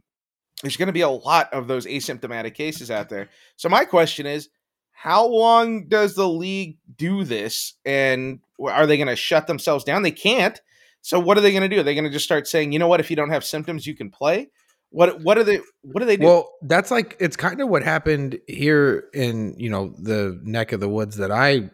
there's 0.63 0.77
going 0.77 0.89
to 0.89 0.93
be 0.93 1.01
a 1.01 1.09
lot 1.09 1.53
of 1.53 1.69
those 1.69 1.87
asymptomatic 1.87 2.55
cases 2.55 2.91
out 2.91 3.09
there. 3.09 3.31
So 3.57 3.69
my 3.69 3.85
question 3.85 4.27
is, 4.27 4.49
how 4.93 5.27
long 5.27 5.89
does 5.89 6.15
the 6.15 6.29
league 6.29 6.77
do 6.95 7.25
this, 7.25 7.75
and 7.87 8.41
are 8.63 8.87
they 8.87 8.99
going 8.99 9.09
to 9.09 9.17
shut 9.17 9.47
themselves 9.47 9.85
down? 9.85 10.03
They 10.03 10.11
can't. 10.11 10.61
So 11.01 11.19
what 11.19 11.39
are 11.39 11.41
they 11.41 11.53
going 11.53 11.63
to 11.63 11.75
do? 11.75 11.81
Are 11.81 11.83
they 11.83 11.95
going 11.95 12.05
to 12.05 12.11
just 12.11 12.27
start 12.27 12.47
saying, 12.47 12.73
you 12.73 12.79
know 12.79 12.89
what, 12.89 13.01
if 13.01 13.09
you 13.09 13.17
don't 13.17 13.31
have 13.31 13.45
symptoms, 13.45 13.87
you 13.87 13.97
can 13.97 14.11
play? 14.11 14.51
What 14.91 15.23
what 15.23 15.39
are 15.39 15.45
they? 15.45 15.61
What 15.83 16.01
do 16.01 16.05
they 16.05 16.17
do? 16.17 16.27
Well, 16.27 16.51
that's 16.63 16.91
like 16.91 17.17
it's 17.21 17.37
kind 17.37 17.61
of 17.61 17.69
what 17.69 17.83
happened 17.83 18.39
here 18.49 19.05
in 19.15 19.55
you 19.57 19.71
know 19.71 19.95
the 20.03 20.39
neck 20.43 20.73
of 20.73 20.81
the 20.81 20.89
woods 20.89 21.17
that 21.17 21.31
I 21.31 21.71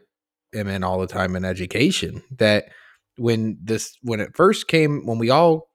am 0.54 0.68
in 0.68 0.84
all 0.84 1.00
the 1.00 1.06
time 1.06 1.34
in 1.34 1.44
education. 1.44 2.22
That 2.38 2.66
when 3.16 3.58
this 3.62 3.96
when 4.02 4.20
it 4.20 4.36
first 4.36 4.68
came, 4.68 5.06
when 5.06 5.18
we 5.18 5.30
all 5.30 5.70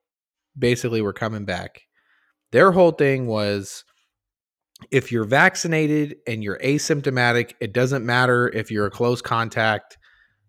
basically 0.58 1.01
were 1.01 1.13
coming 1.13 1.46
back, 1.46 1.81
their 2.51 2.72
whole 2.72 2.91
thing 2.91 3.27
was 3.27 3.84
if 4.91 5.12
you're 5.12 5.25
vaccinated 5.25 6.15
and 6.27 6.43
you're 6.43 6.60
asymptomatic, 6.60 7.53
it 7.62 7.74
doesn't 7.74 8.05
matter 8.05 8.50
if 8.50 8.72
you're 8.72 8.88
a 8.88 8.91
close 8.91 9.22
contact. 9.22 9.98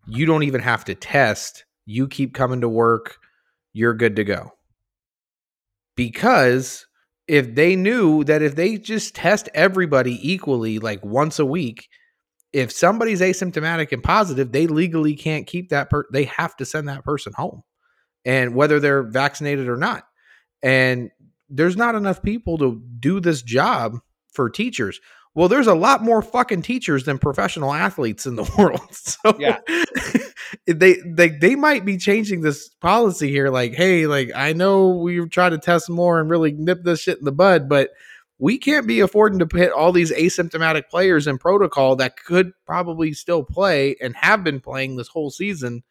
You 0.07 0.27
don't 0.27 0.43
even 0.43 0.61
have 0.61 0.85
to 0.87 0.95
test. 0.95 1.65
You 1.85 2.09
keep 2.09 2.35
coming 2.35 2.63
to 2.63 2.69
work. 2.69 3.17
You're 3.73 3.95
good 3.95 4.17
to 4.17 4.25
go 4.25 4.53
because 5.97 6.87
if 7.29 7.55
they 7.55 7.77
knew 7.77 8.25
that 8.25 8.43
if 8.43 8.57
they 8.57 8.77
just 8.77 9.15
test 9.15 9.49
everybody 9.55 10.19
equally 10.29 10.79
like 10.79 11.05
once 11.05 11.39
a 11.39 11.47
week 11.47 11.89
if 12.53 12.71
somebody's 12.71 13.21
asymptomatic 13.21 13.93
and 13.93 14.03
positive 14.03 14.53
they 14.53 14.67
legally 14.67 15.15
can't 15.15 15.47
keep 15.47 15.71
that 15.71 15.91
per 15.91 16.05
they 16.13 16.25
have 16.25 16.57
to 16.57 16.65
send 16.65 16.89
that 16.89 17.05
person 17.05 17.33
home 17.37 17.63
and 18.25 18.55
whether 18.55 18.81
they're 18.81 19.03
vaccinated 19.03 19.69
or 19.69 19.77
not 19.77 20.05
and 20.63 21.11
there's 21.51 21.77
not 21.77 21.95
enough 21.95 22.23
people 22.23 22.57
to 22.59 22.83
do 22.99 23.21
this 23.21 23.43
job 23.43 23.99
for 24.33 24.49
teachers 24.49 25.01
Well, 25.35 25.49
there's 25.49 25.67
a 25.67 25.75
lot 25.75 26.03
more 26.03 26.23
fucking 26.23 26.63
teachers 26.63 27.05
than 27.05 27.19
professional 27.19 27.73
athletes 27.73 28.27
in 28.27 28.37
the 28.37 28.51
world. 28.59 28.93
So 28.93 29.37
Yeah. 29.39 29.61
they 30.67 30.97
they 31.07 31.31
they 31.31 31.55
might 31.55 31.85
be 31.85 31.97
changing 31.97 32.43
this 32.43 32.69
policy 32.69 33.31
here. 33.31 33.49
Like, 33.49 33.75
hey, 33.75 34.07
like 34.07 34.31
I 34.35 34.53
know 34.53 34.91
we 34.91 35.27
try 35.29 35.49
to 35.49 35.59
test 35.59 35.89
more 35.89 36.21
and 36.21 36.29
really 36.31 36.53
nip 36.53 36.83
this 36.85 37.01
shit 37.01 37.19
in 37.19 37.25
the 37.25 37.33
bud, 37.33 37.69
but 37.69 37.91
we 38.39 38.59
can't 38.59 38.87
be 38.87 39.01
affording 39.01 39.39
to 39.39 39.47
put 39.47 39.71
all 39.71 39.93
these 39.93 40.13
asymptomatic 40.13 40.89
players 40.91 41.27
in 41.27 41.39
protocol 41.39 41.97
that 41.97 42.17
could 42.17 42.53
probably 42.67 43.13
still 43.13 43.45
play 43.45 43.97
and 44.01 44.17
have 44.17 44.43
been 44.45 44.61
playing 44.61 44.97
this 44.97 45.09
whole 45.09 45.31
season. 45.31 45.83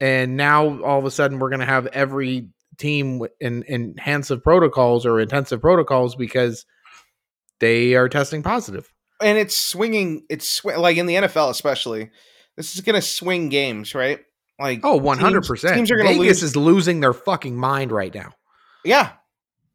And 0.00 0.36
now 0.36 0.82
all 0.82 0.98
of 0.98 1.04
a 1.04 1.10
sudden 1.10 1.38
we're 1.38 1.50
going 1.50 1.60
to 1.60 1.66
have 1.66 1.86
every 1.86 2.48
team 2.78 3.22
in 3.40 3.62
in 3.62 3.94
intensive 3.96 4.42
protocols 4.42 5.06
or 5.06 5.20
intensive 5.20 5.60
protocols 5.60 6.16
because 6.16 6.66
they 7.60 7.94
are 7.94 8.08
testing 8.08 8.42
positive. 8.42 8.92
and 9.22 9.38
it's 9.38 9.56
swinging. 9.56 10.24
It's 10.28 10.48
sw- 10.48 10.64
like 10.76 10.96
in 10.96 11.06
the 11.06 11.14
NFL, 11.14 11.50
especially. 11.50 12.10
This 12.56 12.74
is 12.74 12.80
going 12.82 12.94
to 12.94 13.02
swing 13.02 13.48
games, 13.48 13.94
right? 13.94 14.20
Like 14.60 14.80
Oh, 14.84 15.00
100%. 15.00 15.46
Teams, 15.46 15.72
teams 15.74 15.90
are 15.90 15.96
going 15.96 16.14
to 16.14 16.20
lose. 16.20 16.42
is 16.42 16.56
losing 16.56 17.00
their 17.00 17.12
fucking 17.12 17.56
mind 17.56 17.90
right 17.90 18.14
now. 18.14 18.32
Yeah. 18.84 19.12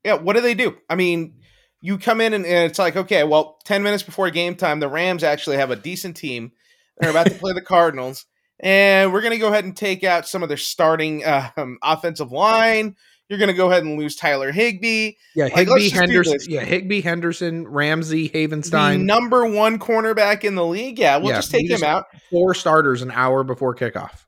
Yeah. 0.06 0.14
What 0.16 0.36
do 0.36 0.42
they 0.42 0.54
do? 0.54 0.78
I 0.90 0.96
mean, 0.96 1.36
you 1.82 1.98
come 1.98 2.22
in 2.22 2.34
and, 2.34 2.46
and 2.46 2.70
it's 2.70 2.80
like, 2.80 2.96
okay, 2.96 3.24
well, 3.24 3.58
10 3.66 3.84
minutes 3.84 4.04
before 4.04 4.30
game 4.30 4.56
time, 4.56 4.80
the 4.80 4.88
Rams 4.88 5.24
actually 5.24 5.58
have 5.58 5.72
a 5.72 5.76
decent 5.76 6.16
team. 6.16 6.52
They're 7.00 7.10
about 7.10 7.28
to 7.28 7.34
play 7.34 7.54
the 7.54 7.62
Cardinals. 7.66 8.26
And 8.62 9.14
we're 9.14 9.22
going 9.22 9.32
to 9.34 9.38
go 9.40 9.48
ahead 9.48 9.64
and 9.66 9.76
take 9.76 10.04
out 10.04 10.28
some 10.28 10.44
of 10.44 10.50
their 10.50 10.58
starting 10.58 11.24
um, 11.26 11.78
offensive 11.82 12.32
line. 12.32 12.96
You're 13.30 13.40
going 13.40 13.50
to 13.50 13.54
go 13.56 13.70
ahead 13.70 13.84
and 13.84 13.98
lose 13.98 14.16
Tyler 14.16 14.52
Higbee, 14.52 15.12
Yeah, 15.36 15.48
Higbee 15.50 15.90
do 15.90 15.96
Henderson. 15.96 16.38
Yeah, 16.48 16.66
Higbee 16.66 17.02
Henderson, 17.02 17.68
Ramsey, 17.68 18.28
the 18.28 18.48
Havenstein. 18.48 19.04
number 19.06 19.46
one 19.46 19.78
cornerback 19.78 20.44
in 20.44 20.56
the 20.56 20.66
league. 20.66 20.98
Yeah, 20.98 21.18
we'll 21.18 21.30
Yeah, 21.30 21.36
just 21.36 21.52
take 21.52 21.70
him 21.70 21.84
out. 21.84 22.06
four 22.32 22.56
starters 22.56 23.02
an 23.04 23.12
hour 23.12 23.44
before 23.44 23.76
kickoff. 23.76 24.26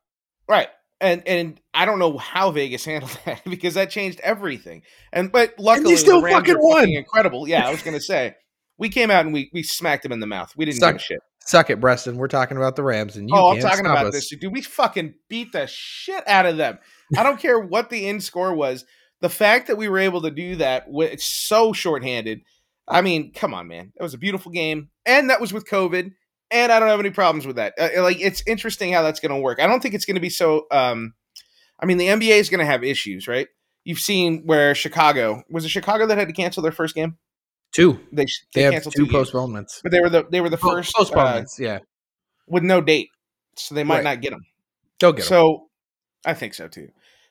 Right. 0.47 0.67
And 1.01 1.23
and 1.27 1.59
I 1.73 1.85
don't 1.85 1.97
know 1.97 2.15
how 2.19 2.51
Vegas 2.51 2.85
handled 2.85 3.17
that 3.25 3.41
because 3.45 3.73
that 3.73 3.89
changed 3.89 4.19
everything. 4.19 4.83
And 5.11 5.31
but 5.31 5.55
luckily 5.57 5.95
still 5.95 6.21
the 6.21 6.29
fucking 6.29 6.57
won. 6.59 6.87
incredible. 6.89 7.47
Yeah, 7.47 7.67
I 7.67 7.71
was 7.71 7.81
gonna 7.81 7.99
say. 7.99 8.35
We 8.77 8.89
came 8.89 9.09
out 9.09 9.25
and 9.25 9.33
we 9.33 9.49
we 9.51 9.63
smacked 9.63 10.05
him 10.05 10.11
in 10.11 10.19
the 10.19 10.27
mouth. 10.27 10.53
We 10.55 10.65
didn't 10.65 10.77
Suck- 10.79 10.93
give 10.93 11.01
a 11.01 11.03
shit. 11.03 11.19
Suck 11.45 11.69
it, 11.69 11.81
Preston. 11.81 12.17
We're 12.17 12.27
talking 12.27 12.57
about 12.57 12.75
the 12.75 12.83
Rams, 12.83 13.17
and 13.17 13.27
you 13.27 13.35
oh, 13.35 13.51
I'm 13.51 13.59
talking 13.59 13.85
about 13.85 14.05
us. 14.07 14.13
this. 14.13 14.29
Dude, 14.29 14.53
we 14.53 14.61
fucking 14.61 15.15
beat 15.27 15.51
the 15.51 15.67
shit 15.67 16.27
out 16.27 16.45
of 16.45 16.57
them. 16.57 16.77
I 17.17 17.23
don't 17.23 17.39
care 17.39 17.59
what 17.59 17.89
the 17.89 18.07
end 18.07 18.23
score 18.23 18.53
was. 18.53 18.85
The 19.21 19.29
fact 19.29 19.67
that 19.67 19.77
we 19.77 19.89
were 19.89 19.99
able 19.99 20.21
to 20.21 20.31
do 20.31 20.57
that 20.57 20.85
with 20.87 21.11
it's 21.11 21.25
so 21.25 21.73
shorthanded. 21.73 22.41
I 22.87 23.01
mean, 23.01 23.33
come 23.33 23.53
on, 23.53 23.67
man. 23.67 23.91
That 23.95 24.03
was 24.03 24.13
a 24.13 24.19
beautiful 24.19 24.51
game. 24.51 24.89
And 25.05 25.29
that 25.29 25.41
was 25.41 25.53
with 25.53 25.67
COVID. 25.67 26.11
And 26.51 26.71
I 26.71 26.79
don't 26.79 26.89
have 26.89 26.99
any 26.99 27.11
problems 27.11 27.47
with 27.47 27.55
that. 27.55 27.73
Uh, 27.79 28.01
like 28.03 28.19
it's 28.19 28.43
interesting 28.45 28.91
how 28.91 29.01
that's 29.01 29.19
going 29.19 29.33
to 29.33 29.39
work. 29.39 29.59
I 29.61 29.67
don't 29.67 29.81
think 29.81 29.95
it's 29.95 30.05
going 30.05 30.15
to 30.15 30.21
be 30.21 30.29
so 30.29 30.65
um 30.71 31.13
I 31.79 31.85
mean, 31.85 31.97
the 31.97 32.07
NBA 32.07 32.39
is 32.39 32.49
going 32.49 32.59
to 32.59 32.65
have 32.65 32.83
issues, 32.83 33.27
right? 33.27 33.47
You've 33.83 33.99
seen 33.99 34.43
where 34.45 34.75
Chicago 34.75 35.43
was 35.49 35.65
it 35.65 35.69
Chicago 35.69 36.05
that 36.07 36.17
had 36.17 36.27
to 36.27 36.33
cancel 36.33 36.61
their 36.61 36.71
first 36.71 36.93
game? 36.93 37.17
Two. 37.73 37.99
They 38.11 38.25
They, 38.25 38.27
they, 38.55 38.61
have 38.63 38.73
canceled 38.73 38.93
two 38.95 39.05
two 39.05 39.11
games. 39.11 39.13
postponements. 39.31 39.79
but 39.83 39.91
they 39.91 39.99
were 40.01 40.09
the 40.09 40.25
they 40.29 40.41
were 40.41 40.49
the 40.49 40.57
first 40.57 40.93
uh, 40.95 40.99
postponements. 40.99 41.57
yeah, 41.59 41.79
with 42.47 42.63
no 42.63 42.81
date, 42.81 43.09
so 43.55 43.75
they 43.75 43.83
might 43.83 43.95
Right. 43.97 44.03
not 44.03 44.21
get 44.21 44.31
them. 44.31 44.41
they'll 44.99 45.13
get. 45.13 45.25
So 45.25 45.67
I 46.25 46.33
think 46.33 46.53
so 46.53 46.67
too. 46.67 46.89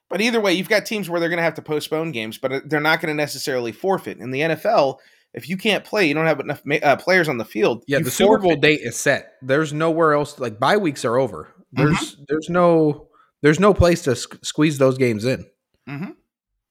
But 0.09 0.21
either 0.21 0.41
way, 0.41 0.55
you've 0.55 0.69
got 0.69 0.87
teams 0.87 1.09
where 1.09 1.21
they're 1.21 1.29
going 1.29 1.37
to 1.39 1.43
have 1.45 1.55
to 1.55 1.63
postpone 1.63 2.11
games, 2.13 2.37
but 2.39 2.53
uh, 2.53 2.61
they're 2.65 2.81
not 2.81 3.01
going 3.01 3.15
to 3.15 3.15
necessarily 3.15 3.71
forfeit. 3.71 4.19
In 4.19 4.33
the 4.33 4.41
NFL, 4.41 4.97
if 5.35 5.49
you 5.49 5.57
can't 5.57 5.85
play, 5.85 6.09
you 6.09 6.15
don't 6.15 6.27
have 6.27 6.41
enough 6.41 6.63
ma- 6.65 6.77
uh, 6.83 6.97
players 6.97 7.29
on 7.29 7.39
the 7.39 7.45
field. 7.45 7.85
Yeah, 7.87 8.01
the 8.01 8.11
Super 8.11 8.39
Bowl 8.39 8.57
date 8.57 8.81
is 8.83 8.97
set. 8.99 9.35
There's 9.43 9.73
nowhere 9.73 10.15
else. 10.15 10.39
Like 10.41 10.59
bye 10.59 10.79
weeks 10.79 11.05
are 11.05 11.17
over. 11.19 11.55
There's 11.73 11.95
Mm-hmm. 11.97 12.23
there's 12.29 12.49
no 12.51 13.09
there's 13.43 13.61
no 13.61 13.73
place 13.73 14.03
to 14.03 14.17
sq- 14.17 14.45
squeeze 14.45 14.79
those 14.79 14.99
games 14.99 15.25
in. 15.25 15.47
Mm-hmm. 15.89 16.11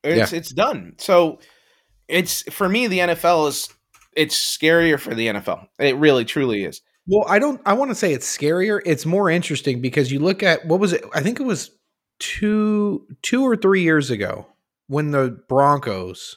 It's 0.04 0.34
it's 0.34 0.52
done. 0.54 0.96
So 0.98 1.40
it's 2.10 2.42
for 2.52 2.68
me, 2.68 2.88
the 2.88 3.00
NFL 3.00 3.48
is 3.48 3.70
it's 4.16 4.36
scarier 4.36 5.00
for 5.00 5.14
the 5.14 5.28
NFL. 5.28 5.68
It 5.78 5.96
really 5.96 6.26
truly 6.26 6.64
is. 6.64 6.82
Well, 7.08 7.26
I 7.28 7.40
don't. 7.40 7.62
I 7.66 7.74
want 7.74 7.92
to 7.92 7.96
say 7.96 8.14
it's 8.14 8.38
scarier. 8.38 8.82
It's 8.86 9.06
more 9.06 9.30
interesting 9.30 9.82
because 9.82 10.12
you 10.12 10.20
look 10.20 10.44
at 10.44 10.66
what 10.66 10.80
was 10.80 10.94
it? 10.94 11.04
I 11.14 11.22
think 11.22 11.40
it 11.40 11.44
was 11.44 11.72
two 12.20 13.08
two 13.22 13.44
or 13.44 13.56
three 13.56 13.84
years 13.84 14.12
ago 14.12 14.48
when 14.88 15.12
the 15.12 15.40
Broncos, 15.48 16.36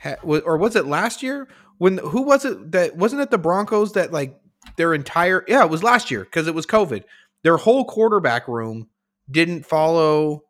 ha, 0.00 0.16
wa- 0.22 0.40
or 0.44 0.56
was 0.56 0.76
it 0.76 0.86
last 0.86 1.22
year? 1.22 1.48
When 1.78 1.98
who 1.98 2.22
was 2.22 2.44
it 2.44 2.72
that 2.72 2.96
wasn't 2.96 3.22
it 3.22 3.30
the 3.30 3.38
Broncos 3.38 3.92
that 3.92 4.12
like 4.12 4.38
their 4.76 4.94
entire 4.94 5.44
yeah 5.48 5.64
it 5.64 5.70
was 5.70 5.82
last 5.82 6.10
year 6.10 6.24
because 6.24 6.46
it 6.46 6.54
was 6.54 6.66
COVID. 6.66 7.02
Their 7.42 7.56
whole 7.56 7.84
quarterback 7.84 8.46
room 8.46 8.88
didn't 9.30 9.66
follow 9.66 10.44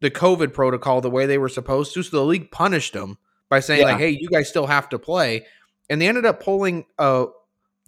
the 0.00 0.10
COVID 0.10 0.52
protocol 0.52 1.00
the 1.00 1.10
way 1.10 1.26
they 1.26 1.38
were 1.38 1.48
supposed 1.48 1.94
to, 1.94 2.02
so 2.02 2.16
the 2.16 2.24
league 2.24 2.50
punished 2.50 2.92
them 2.92 3.18
by 3.50 3.60
saying 3.60 3.80
Yeah. 3.82 3.86
like, 3.86 3.98
"Hey, 3.98 4.10
you 4.10 4.28
guys 4.28 4.48
still 4.48 4.66
have 4.66 4.88
to 4.90 4.98
play," 4.98 5.46
and 5.90 6.00
they 6.00 6.08
ended 6.08 6.24
up 6.26 6.42
pulling 6.42 6.86
a 6.98 7.26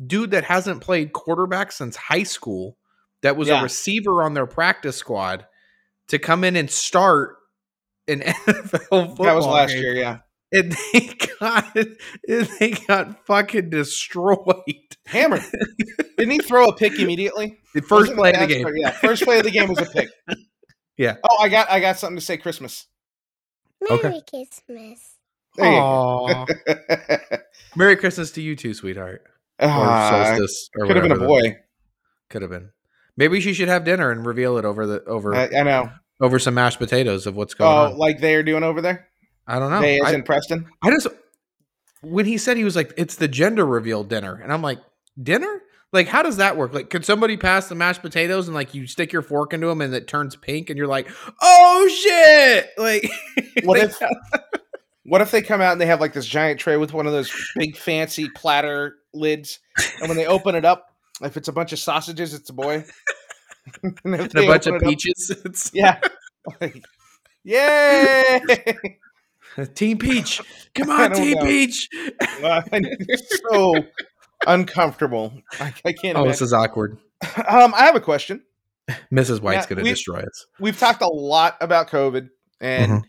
dude 0.04 0.30
that 0.32 0.44
hasn't 0.44 0.82
played 0.82 1.12
quarterback 1.12 1.72
since 1.72 1.96
high 1.96 2.22
school, 2.22 2.76
that 3.22 3.36
was 3.36 3.48
Yeah. 3.48 3.60
a 3.60 3.62
receiver 3.62 4.22
on 4.22 4.34
their 4.34 4.46
practice 4.46 4.96
squad, 4.96 5.46
to 6.08 6.18
come 6.18 6.44
in 6.44 6.54
and 6.56 6.70
start 6.70 7.36
an 8.08 8.20
NFL 8.46 8.68
football. 9.08 9.26
that 9.26 9.34
was 9.34 9.46
last 9.46 9.72
game. 9.72 9.82
year, 9.82 9.94
yeah. 9.94 10.18
and 10.52 10.76
they 10.92 11.16
got 11.40 11.74
and 11.76 11.96
they 12.60 12.70
got 12.86 13.26
fucking 13.26 13.70
destroyed. 13.70 14.64
Hammered. 15.06 15.42
Didn't 16.18 16.30
he 16.32 16.38
throw 16.38 16.66
a 16.68 16.76
pick 16.76 16.98
immediately? 16.98 17.58
The 17.74 17.80
1st 17.82 17.90
Wasn't 17.90 18.16
play 18.18 18.32
of 18.32 18.40
the 18.40 18.46
that- 18.46 18.64
game. 18.64 18.72
Yeah, 18.76 18.90
first 18.90 19.22
play 19.24 19.38
of 19.38 19.44
the 19.44 19.50
game 19.50 19.68
was 19.68 19.78
a 19.80 19.86
pick. 19.86 20.08
Yeah. 20.98 21.16
Oh, 21.28 21.36
I 21.42 21.50
got 21.50 21.70
I 21.70 21.78
got 21.80 21.98
something 21.98 22.16
to 22.16 22.24
say. 22.24 22.38
Christmas. 22.38 22.86
Okay. 23.90 24.08
Merry 24.08 24.22
Christmas. 24.30 25.15
You 25.58 26.46
Merry 27.76 27.96
Christmas 27.96 28.30
to 28.32 28.42
you 28.42 28.56
too, 28.56 28.74
sweetheart. 28.74 29.22
Or 29.58 29.68
ah, 29.68 30.36
could 30.74 30.96
have 30.96 31.02
been 31.02 31.12
a 31.12 31.18
boy. 31.18 31.56
Could 32.28 32.42
have 32.42 32.50
been. 32.50 32.70
Maybe 33.16 33.40
she 33.40 33.54
should 33.54 33.68
have 33.68 33.84
dinner 33.84 34.10
and 34.10 34.26
reveal 34.26 34.58
it 34.58 34.64
over 34.64 34.86
the 34.86 35.04
over 35.04 35.34
I, 35.34 35.44
I 35.46 35.62
know. 35.62 35.90
over 36.20 36.38
some 36.38 36.54
mashed 36.54 36.78
potatoes 36.78 37.26
of 37.26 37.34
what's 37.34 37.54
going 37.54 37.70
Oh, 37.70 37.92
on. 37.92 37.98
like 37.98 38.20
they 38.20 38.34
are 38.34 38.42
doing 38.42 38.62
over 38.62 38.80
there. 38.82 39.08
I 39.46 39.58
don't 39.58 39.70
know. 39.70 39.80
they 39.80 39.96
is 39.98 40.02
I, 40.04 40.12
in 40.12 40.22
Preston. 40.22 40.66
I 40.82 40.90
just 40.90 41.06
when 42.02 42.26
he 42.26 42.36
said 42.38 42.56
he 42.56 42.64
was 42.64 42.76
like, 42.76 42.92
it's 42.96 43.16
the 43.16 43.28
gender 43.28 43.64
reveal 43.64 44.04
dinner, 44.04 44.34
and 44.34 44.52
I'm 44.52 44.62
like, 44.62 44.78
dinner? 45.20 45.62
Like, 45.92 46.08
how 46.08 46.22
does 46.22 46.36
that 46.38 46.56
work? 46.56 46.74
Like, 46.74 46.90
could 46.90 47.04
somebody 47.04 47.36
pass 47.36 47.68
the 47.68 47.74
mashed 47.74 48.02
potatoes 48.02 48.48
and 48.48 48.54
like 48.54 48.74
you 48.74 48.86
stick 48.86 49.12
your 49.12 49.22
fork 49.22 49.54
into 49.54 49.68
them 49.68 49.80
and 49.80 49.94
it 49.94 50.06
turns 50.08 50.36
pink 50.36 50.68
and 50.68 50.76
you're 50.76 50.86
like, 50.88 51.08
oh 51.40 51.88
shit! 51.88 52.70
Like, 52.76 53.08
What 53.64 53.78
like, 53.78 53.88
if 53.90 53.98
what 55.08 55.20
if 55.20 55.30
they 55.30 55.42
come 55.42 55.60
out 55.60 55.72
and 55.72 55.80
they 55.80 55.86
have 55.86 56.00
like 56.00 56.12
this 56.12 56.26
giant 56.26 56.60
tray 56.60 56.76
with 56.76 56.92
one 56.92 57.06
of 57.06 57.12
those 57.12 57.30
big 57.56 57.76
fancy 57.76 58.28
platter 58.34 58.96
lids, 59.14 59.58
and 60.00 60.08
when 60.08 60.16
they 60.16 60.26
open 60.26 60.54
it 60.54 60.64
up, 60.64 60.86
if 61.22 61.36
it's 61.36 61.48
a 61.48 61.52
bunch 61.52 61.72
of 61.72 61.78
sausages, 61.78 62.34
it's 62.34 62.50
a 62.50 62.52
boy. 62.52 62.84
and 63.82 64.14
if 64.14 64.34
and 64.34 64.44
a 64.44 64.46
bunch 64.46 64.66
of 64.66 64.74
it 64.74 64.82
up- 64.82 64.88
peaches? 64.88 65.30
It's 65.44 65.70
yeah. 65.74 66.00
Like, 66.60 66.84
Yay! 67.44 68.40
Team 69.74 69.98
Peach. 69.98 70.40
Come 70.74 70.90
on, 70.90 71.12
Team 71.12 71.36
know. 71.38 71.44
Peach. 71.44 71.88
it's 71.92 73.40
so 73.50 73.74
uncomfortable. 74.46 75.32
I, 75.60 75.72
I 75.84 75.92
can't. 75.92 76.18
Oh, 76.18 76.26
this 76.26 76.42
is 76.42 76.52
awkward. 76.52 76.98
Um, 77.48 77.72
I 77.74 77.84
have 77.86 77.96
a 77.96 78.00
question. 78.00 78.42
Mrs. 79.12 79.40
White's 79.40 79.66
gonna 79.66 79.82
destroy 79.82 80.18
us. 80.20 80.46
We've 80.60 80.78
talked 80.78 81.02
a 81.02 81.08
lot 81.08 81.56
about 81.60 81.88
COVID, 81.88 82.28
and 82.60 82.92
Mhm. 82.92 83.02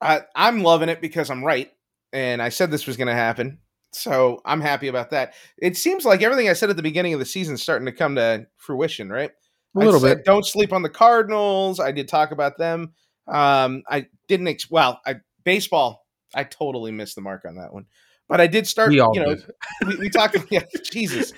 I, 0.00 0.22
I'm 0.34 0.62
loving 0.62 0.88
it 0.88 1.00
because 1.00 1.30
I'm 1.30 1.44
right, 1.44 1.70
and 2.12 2.40
I 2.40 2.48
said 2.48 2.70
this 2.70 2.86
was 2.86 2.96
going 2.96 3.08
to 3.08 3.14
happen, 3.14 3.58
so 3.92 4.40
I'm 4.44 4.60
happy 4.60 4.88
about 4.88 5.10
that. 5.10 5.34
It 5.58 5.76
seems 5.76 6.04
like 6.04 6.22
everything 6.22 6.48
I 6.48 6.54
said 6.54 6.70
at 6.70 6.76
the 6.76 6.82
beginning 6.82 7.12
of 7.12 7.20
the 7.20 7.26
season 7.26 7.54
is 7.54 7.62
starting 7.62 7.86
to 7.86 7.92
come 7.92 8.14
to 8.16 8.46
fruition, 8.56 9.10
right? 9.10 9.30
A 9.76 9.80
I 9.80 9.84
little 9.84 10.00
said, 10.00 10.18
bit. 10.18 10.24
Don't 10.24 10.46
sleep 10.46 10.72
on 10.72 10.82
the 10.82 10.88
Cardinals. 10.88 11.80
I 11.80 11.92
did 11.92 12.08
talk 12.08 12.30
about 12.32 12.58
them. 12.58 12.94
Um, 13.28 13.82
I 13.88 14.06
didn't. 14.26 14.48
Ex- 14.48 14.70
well, 14.70 15.00
I 15.06 15.16
baseball. 15.44 16.06
I 16.34 16.44
totally 16.44 16.92
missed 16.92 17.14
the 17.14 17.20
mark 17.20 17.44
on 17.44 17.56
that 17.56 17.72
one, 17.72 17.86
but 18.28 18.40
I 18.40 18.46
did 18.46 18.66
start. 18.66 18.90
We 18.90 19.00
all 19.00 19.14
you 19.14 19.20
know, 19.20 19.34
did. 19.34 19.44
we, 19.86 19.96
we 19.96 20.10
talked. 20.10 20.36
Yeah, 20.50 20.64
Jesus, 20.90 21.32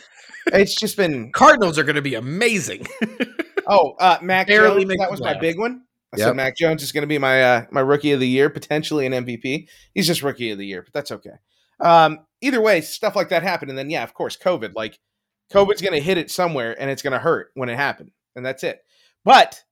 it's 0.47 0.75
just 0.75 0.97
been. 0.97 1.33
Cardinals 1.33 1.79
are 1.79 1.85
gonna 1.85 2.03
be 2.03 2.15
amazing. 2.15 2.87
Oh, 3.67 3.95
uh, 3.99 4.19
Mac 4.23 4.47
Barely 4.47 4.85
Jones. 4.85 4.99
That 4.99 5.11
was 5.11 5.21
my 5.21 5.39
big 5.39 5.59
one. 5.59 5.83
I 6.15 6.19
Yep. 6.19 6.27
said 6.27 6.37
Mac 6.37 6.57
Jones 6.57 6.83
is 6.83 6.93
going 6.93 7.03
to 7.03 7.07
be 7.09 7.19
my 7.19 7.43
uh, 7.43 7.65
my 7.71 7.81
rookie 7.81 8.13
of 8.13 8.21
the 8.21 8.29
year, 8.29 8.51
potentially 8.51 9.07
an 9.07 9.13
MVP. 9.13 9.69
He's 9.95 10.07
just 10.07 10.23
rookie 10.23 10.51
of 10.51 10.59
the 10.59 10.67
year, 10.67 10.83
but 10.83 10.93
that's 10.93 11.11
okay. 11.11 11.37
Um, 11.81 12.21
either 12.43 12.61
way, 12.61 12.81
stuff 12.83 13.17
like 13.17 13.31
that 13.31 13.43
happened, 13.43 13.71
and 13.71 13.79
then 13.79 13.89
yeah, 13.91 14.03
of 14.03 14.13
course, 14.15 14.37
COVID. 14.37 14.75
Like 14.75 14.99
COVID's 15.53 15.81
going 15.83 15.95
to 15.95 16.01
hit 16.01 16.19
it 16.19 16.31
somewhere, 16.31 16.79
and 16.81 16.91
it's 16.91 17.03
going 17.03 17.13
to 17.15 17.19
hurt 17.19 17.51
when 17.55 17.69
it 17.69 17.77
happened, 17.77 18.11
and 18.37 18.45
that's 18.45 18.63
it. 18.63 18.81
But, 19.25 19.63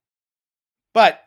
but, 0.95 1.21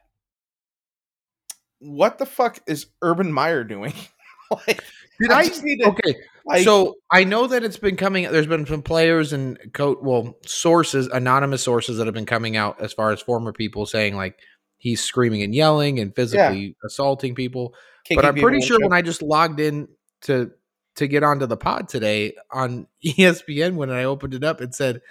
what 1.80 2.18
the 2.18 2.26
fuck 2.26 2.60
is 2.68 2.88
Urban 3.02 3.32
Meyer 3.32 3.64
doing? 3.64 3.94
like, 4.68 4.84
Did 5.20 5.32
I 5.32 5.40
I? 5.40 5.48
just 5.48 5.64
need 5.64 5.78
to- 5.80 5.90
Okay, 5.90 6.16
like, 6.46 6.64
so 6.64 6.96
I 7.12 7.24
know 7.24 7.48
that 7.48 7.64
it's 7.64 7.78
been 7.78 7.98
coming. 7.98 8.32
There's 8.32 8.48
been 8.48 8.66
some 8.66 8.82
players 8.82 9.34
and 9.34 9.58
coach, 9.74 9.98
well, 10.02 10.38
sources, 10.46 11.08
anonymous 11.08 11.62
sources 11.64 11.98
that 11.98 12.08
have 12.08 12.14
been 12.14 12.26
coming 12.26 12.56
out 12.58 12.82
as 12.82 12.94
far 12.94 13.12
as 13.12 13.22
former 13.22 13.52
people 13.54 13.86
saying 13.86 14.16
like 14.16 14.40
he's 14.84 15.02
screaming 15.02 15.42
and 15.44 15.56
yelling 15.56 15.98
and 16.00 16.14
physically 16.14 16.76
assaulting 16.84 17.34
people. 17.34 17.74
kicking 18.04 18.18
but 18.18 18.26
I'm 18.26 18.36
pretty 18.36 18.60
sure 18.60 18.78
when 18.82 18.92
I 18.92 19.02
just 19.02 19.22
logged 19.22 19.62
in 19.62 19.88
to 20.24 20.52
to 20.98 21.08
get 21.08 21.24
onto 21.24 21.46
the 21.46 21.56
pod 21.56 21.88
today 21.88 22.34
on 22.52 22.86
ESPN 23.06 23.76
when 23.76 23.90
I 23.90 24.04
opened 24.04 24.34
it 24.34 24.44
up, 24.44 24.60
it 24.60 24.76
said 24.76 25.02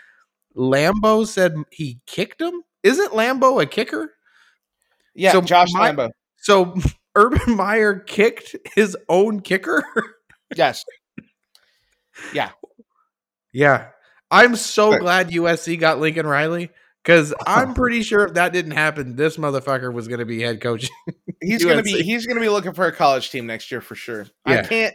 Lambo 0.55 1.27
said 1.27 1.55
he 1.71 2.01
kicked 2.07 2.41
him. 2.41 2.63
Isn't 2.83 3.13
Lambo 3.13 3.63
a 3.63 3.67
kicker? 3.67 4.13
yeah, 5.15 5.33
so 5.33 5.41
Josh 5.41 5.69
my- 5.73 5.91
Lambo. 5.93 6.11
So 6.37 6.77
Urban 7.17 7.57
Meyer 7.57 7.99
kicked 7.99 8.55
his 8.75 8.95
own 9.09 9.41
kicker. 9.41 9.83
Yes, 10.55 10.85
yeah, 12.35 12.51
Yeah. 13.53 13.89
I'm 14.31 14.57
so 14.57 14.99
glad 14.99 15.29
USC 15.29 15.79
got 15.79 15.99
Lincoln 16.01 16.27
Riley 16.27 16.71
because 17.03 17.35
I'm 17.47 17.75
pretty 17.75 18.03
sure 18.03 18.25
if 18.25 18.35
that 18.35 18.53
didn't 18.53 18.73
happen, 18.73 19.17
this 19.17 19.37
motherfucker 19.37 19.93
was 19.93 20.09
going 20.09 20.21
to 20.21 20.27
be 20.27 20.41
head 20.41 20.61
coach. 20.61 20.89
he's 21.41 21.65
gonna 21.65 21.83
be 21.83 22.03
he's 22.03 22.27
gonna 22.27 22.41
be 22.41 22.49
looking 22.49 22.73
for 22.73 22.87
a 22.87 22.93
college 22.93 23.31
team 23.31 23.47
next 23.47 23.71
year 23.71 23.81
for 23.81 23.95
sure. 23.95 24.27
I 24.45 24.63
can't. 24.63 24.95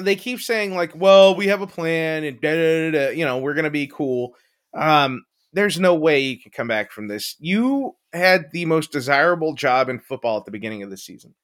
They 0.00 0.16
keep 0.16 0.40
saying 0.40 0.74
like, 0.74 0.94
"Well, 0.94 1.34
we 1.34 1.48
have 1.48 1.60
a 1.60 1.66
plan," 1.66 2.24
and 2.24 2.40
da, 2.40 2.54
da, 2.54 2.90
da, 2.90 2.98
da, 2.98 3.10
you 3.10 3.24
know, 3.24 3.38
we're 3.38 3.54
gonna 3.54 3.70
be 3.70 3.86
cool. 3.86 4.34
Um, 4.74 5.24
there's 5.52 5.78
no 5.80 5.94
way 5.94 6.20
you 6.20 6.38
can 6.40 6.52
come 6.52 6.68
back 6.68 6.92
from 6.92 7.08
this. 7.08 7.36
You 7.38 7.96
had 8.12 8.46
the 8.52 8.64
most 8.64 8.92
desirable 8.92 9.54
job 9.54 9.88
in 9.88 9.98
football 9.98 10.38
at 10.38 10.44
the 10.44 10.50
beginning 10.50 10.82
of 10.82 10.90
the 10.90 10.96
season. 10.96 11.34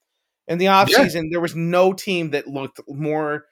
In 0.49 0.59
the 0.59 0.67
offseason, 0.67 1.31
there 1.31 1.41
was 1.41 1.57
no 1.57 1.93
team 1.93 2.31
that 2.31 2.47
looked 2.47 2.81
more 2.89 3.47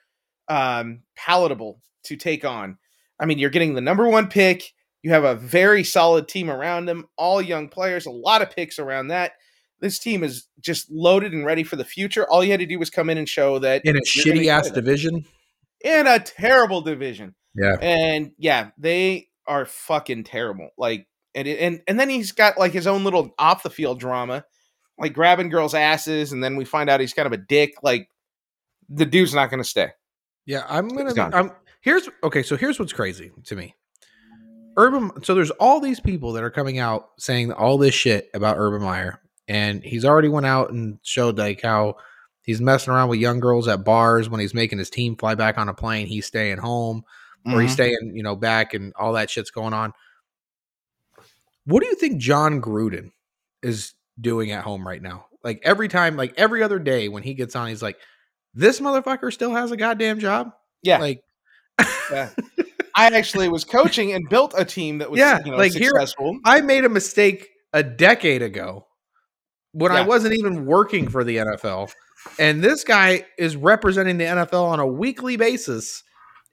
um, 0.49 1.03
palatable 1.17 1.81
to 2.05 2.17
take 2.17 2.45
on. 2.45 2.79
I 3.19 3.27
mean, 3.27 3.39
you're 3.39 3.51
getting 3.51 3.75
the 3.75 3.81
number 3.81 4.09
one 4.09 4.29
pick. 4.29 4.74
You 5.05 5.11
have 5.11 5.25
a 5.25 5.35
very 5.35 5.85
solid 5.85 6.29
team 6.29 6.49
around 6.49 6.87
them, 6.87 7.05
all 7.19 7.43
young 7.43 7.69
players, 7.69 8.07
a 8.07 8.11
lot 8.11 8.41
of 8.41 8.51
picks 8.51 8.79
around 8.79 9.09
that. 9.09 9.33
This 9.79 9.99
team 9.99 10.25
is 10.25 10.49
just 10.63 10.91
loaded 10.91 11.35
and 11.35 11.45
ready 11.45 11.63
for 11.63 11.77
the 11.77 11.85
future. 11.85 12.25
All 12.25 12.43
you 12.43 12.53
had 12.53 12.61
to 12.61 12.67
do 12.67 12.79
was 12.79 12.89
come 12.89 13.11
in 13.11 13.19
and 13.19 13.29
show 13.29 13.59
that 13.59 13.85
in 13.85 13.99
a 13.99 14.01
shitty 14.01 14.47
ass 14.47 14.71
division. 14.71 15.27
in 15.85 16.07
a 16.07 16.19
terrible 16.19 16.81
division. 16.81 17.35
Yeah. 17.55 17.77
And 17.83 18.33
yeah, 18.39 18.71
they 18.79 19.29
are 19.47 19.67
fucking 19.67 20.25
terrible. 20.25 20.71
Like 20.79 21.07
and 21.35 21.47
and 21.47 21.83
and 21.87 22.01
then 22.01 22.09
he's 22.09 22.33
got 22.33 22.57
like 22.57 22.73
his 22.73 22.87
own 22.87 23.05
little 23.05 23.35
off 23.39 23.63
the 23.63 23.69
field 23.69 24.01
drama, 24.01 24.47
like 24.99 25.13
grabbing 25.13 25.51
girls' 25.51 25.75
asses, 25.75 26.33
and 26.33 26.43
then 26.43 26.57
we 26.57 26.65
find 26.65 26.89
out 26.89 27.01
he's 27.01 27.13
kind 27.13 27.27
of 27.27 27.35
a 27.35 27.37
dick. 27.37 27.75
Like 27.83 28.09
the 28.89 29.05
dude's 29.05 29.35
not 29.35 29.51
going 29.51 29.63
to 29.63 29.69
stay. 29.69 29.91
Yeah, 30.47 30.65
I'm 30.67 30.89
gonna. 30.89 31.13
I'm 31.35 31.53
here's 31.83 32.09
okay. 32.23 32.43
So 32.43 32.57
here's 32.57 32.79
what's 32.79 32.95
crazy 32.95 33.33
to 33.45 33.55
me. 33.55 33.75
Urban. 34.77 35.23
So 35.25 35.35
there's 35.35 35.51
all 35.53 35.81
these 35.81 36.01
people 36.01 36.33
that 36.33 36.43
are 36.45 36.51
coming 36.51 36.79
out 36.79 37.11
saying 37.19 37.53
all 37.53 37.79
this 37.79 37.95
shit 37.95 38.31
about 38.35 38.57
Urban 38.59 38.83
Meyer, 38.83 39.21
and 39.49 39.83
he's 39.85 40.05
already 40.05 40.29
went 40.29 40.47
out 40.47 40.71
and 40.73 40.99
showed 41.03 41.39
like 41.39 41.63
how 41.63 41.97
he's 42.43 42.61
messing 42.61 42.93
around 42.93 43.09
with 43.09 43.21
young 43.21 43.41
girls 43.41 43.69
at 43.69 43.85
bars 43.85 44.29
when 44.29 44.41
he's 44.41 44.55
making 44.55 44.79
his 44.79 44.91
team 44.91 45.17
fly 45.17 45.35
back 45.35 45.57
on 45.59 45.69
a 45.69 45.75
plane. 45.75 46.07
He's 46.07 46.27
staying 46.27 46.59
home 46.59 47.05
or 47.47 47.61
he's 47.61 47.71
Mhm. 47.73 47.75
staying, 47.75 48.13
you 48.15 48.23
know, 48.23 48.37
back, 48.37 48.73
and 48.75 48.93
all 48.97 49.13
that 49.15 49.29
shit's 49.31 49.51
going 49.51 49.75
on. 49.75 49.93
What 51.67 51.83
do 51.83 51.89
you 51.89 51.95
think 51.95 52.19
Jon 52.19 52.61
Gruden 52.61 53.11
is 53.63 53.95
doing 54.21 54.51
at 54.51 54.65
home 54.65 54.87
right 54.87 55.01
now? 55.03 55.27
Like 55.43 55.61
every 55.63 55.89
time, 55.89 56.17
like 56.17 56.35
every 56.37 56.63
other 56.63 56.79
day 56.79 57.09
when 57.09 57.23
he 57.23 57.35
gets 57.35 57.55
on, 57.57 57.69
he's 57.69 57.83
like, 57.83 57.99
"This 58.55 58.81
motherfucker 58.81 59.33
still 59.33 59.53
has 59.53 59.71
a 59.73 59.77
goddamn 59.77 60.19
job." 60.21 60.53
yeah, 60.83 60.99
Like, 60.99 61.23
yeah. 62.11 62.31
I 62.97 63.07
actually 63.07 63.49
was 63.49 63.65
coaching 63.65 64.13
and 64.13 64.29
built 64.29 64.55
a 64.57 64.65
team 64.65 64.99
that 64.99 65.11
was 65.11 65.19
Yeah, 65.19 65.41
you 65.45 65.51
know, 65.51 65.57
like 65.57 65.73
here- 65.73 65.89
successful. 65.91 66.39
I 66.45 66.61
made 66.61 66.85
a 66.85 66.89
mistake 66.89 67.49
a 67.73 67.83
decade 67.83 68.41
ago 68.43 68.87
when 69.73 69.91
I 69.91 70.03
wasn't 70.03 70.35
even 70.35 70.65
working 70.67 71.09
for 71.09 71.25
the 71.25 71.39
NFL. 71.39 71.93
And 72.39 72.63
this 72.63 72.85
guy 72.85 73.27
is 73.37 73.57
representing 73.57 74.19
the 74.19 74.25
NFL 74.25 74.65
on 74.65 74.79
a 74.81 74.87
weekly 74.87 75.37
basis 75.37 76.03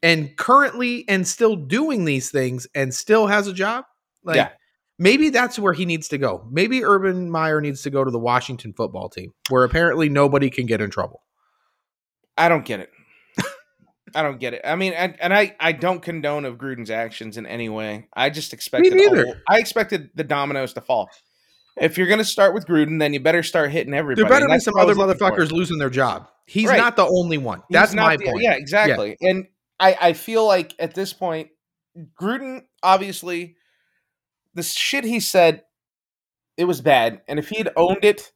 and 0.02 0.36
currently 0.36 1.06
and 1.08 1.28
still 1.28 1.56
doing 1.56 2.06
these 2.06 2.32
things 2.32 2.66
and 2.74 2.92
still 2.94 3.28
has 3.28 3.48
a 3.48 3.54
job. 3.54 3.86
Like 4.24 4.38
Yeah. 4.38 4.50
maybe 4.98 5.30
that's 5.30 5.60
where 5.60 5.74
he 5.74 5.86
needs 5.86 6.08
to 6.10 6.18
go. 6.18 6.48
Maybe 6.52 6.84
Urban 6.84 7.30
Meyer 7.30 7.62
needs 7.62 7.84
to 7.84 7.92
go 7.92 8.04
to 8.04 8.10
the 8.10 8.20
Washington 8.20 8.74
football 8.76 9.10
team 9.10 9.32
where 9.50 9.64
apparently 9.64 10.10
nobody 10.10 10.50
can 10.50 10.66
get 10.66 10.82
in 10.82 10.90
trouble. 10.90 11.22
I 12.36 12.50
don't 12.50 12.66
get 12.66 12.80
it. 12.80 12.90
I 14.16 14.22
don't 14.24 14.40
get 14.40 14.54
it. 14.54 14.62
I 14.64 14.76
mean, 14.76 14.94
and, 14.94 15.16
and 15.22 15.34
I 15.34 15.56
I 15.60 15.72
don't 15.72 16.02
condone 16.02 16.46
of 16.46 16.58
Gruden's 16.58 16.90
actions 16.92 17.38
in 17.38 17.46
any 17.46 17.70
way. 17.70 18.08
I 18.14 18.30
just 18.30 18.54
expected 18.54 18.94
neither. 18.94 19.26
all- 19.28 19.36
I 19.50 19.60
expected 19.60 20.10
the 20.16 20.24
dominoes 20.24 20.74
to 20.74 20.82
fall. 20.82 21.10
If 21.78 21.98
you're 21.98 22.08
going 22.08 22.20
to 22.20 22.26
start 22.26 22.54
with 22.54 22.68
Gruden, 22.68 23.00
then 23.00 23.14
you 23.14 23.20
better 23.22 23.44
start 23.44 23.72
hitting 23.72 23.94
everybody. 23.94 24.22
There 24.28 24.30
better 24.30 24.48
be 24.54 24.60
some 24.60 24.76
other 24.78 24.94
for. 24.94 25.02
motherfuckers 25.08 25.52
losing 25.52 25.78
their 25.78 25.90
job. 25.90 26.28
He's 26.46 26.68
Right. 26.68 26.78
not 26.78 26.98
the 26.98 27.06
only 27.08 27.38
one. 27.38 27.62
That's 27.70 27.94
my 27.94 28.18
the- 28.18 28.26
point. 28.26 28.42
Yeah, 28.44 28.54
exactly. 28.56 29.16
And 29.22 29.48
I, 29.80 29.98
I 30.02 30.14
feel 30.14 30.46
like 30.46 30.76
at 30.80 30.94
this 30.94 31.14
point, 31.14 31.50
Gruden 32.22 32.64
obviously 32.84 33.56
the 34.54 34.64
shit 34.64 35.06
he 35.06 35.20
said, 35.22 35.64
it 36.58 36.66
was 36.66 36.82
bad. 36.82 37.22
And 37.28 37.40
if 37.40 37.48
he 37.50 37.58
had 37.58 37.72
owned 37.78 38.04
it 38.04 38.32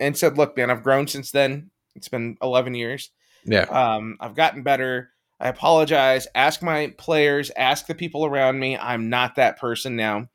and 0.00 0.16
said, 0.16 0.38
"Look, 0.38 0.56
man, 0.56 0.70
I've 0.70 0.82
grown 0.82 1.06
since 1.06 1.30
then. 1.30 1.70
It's 1.94 2.08
been 2.08 2.36
11 2.40 2.74
years. 2.74 3.10
Yeah. 3.44 3.62
Um, 3.62 4.16
I've 4.20 4.34
gotten 4.34 4.62
better. 4.62 5.10
I 5.38 5.48
apologize. 5.48 6.26
Ask 6.34 6.62
my 6.62 6.92
players. 6.98 7.50
Ask 7.56 7.86
the 7.86 7.94
people 7.94 8.26
around 8.26 8.58
me. 8.58 8.76
I'm 8.76 9.08
not 9.08 9.36
that 9.36 9.58
person 9.58 9.96
now." 9.96 10.28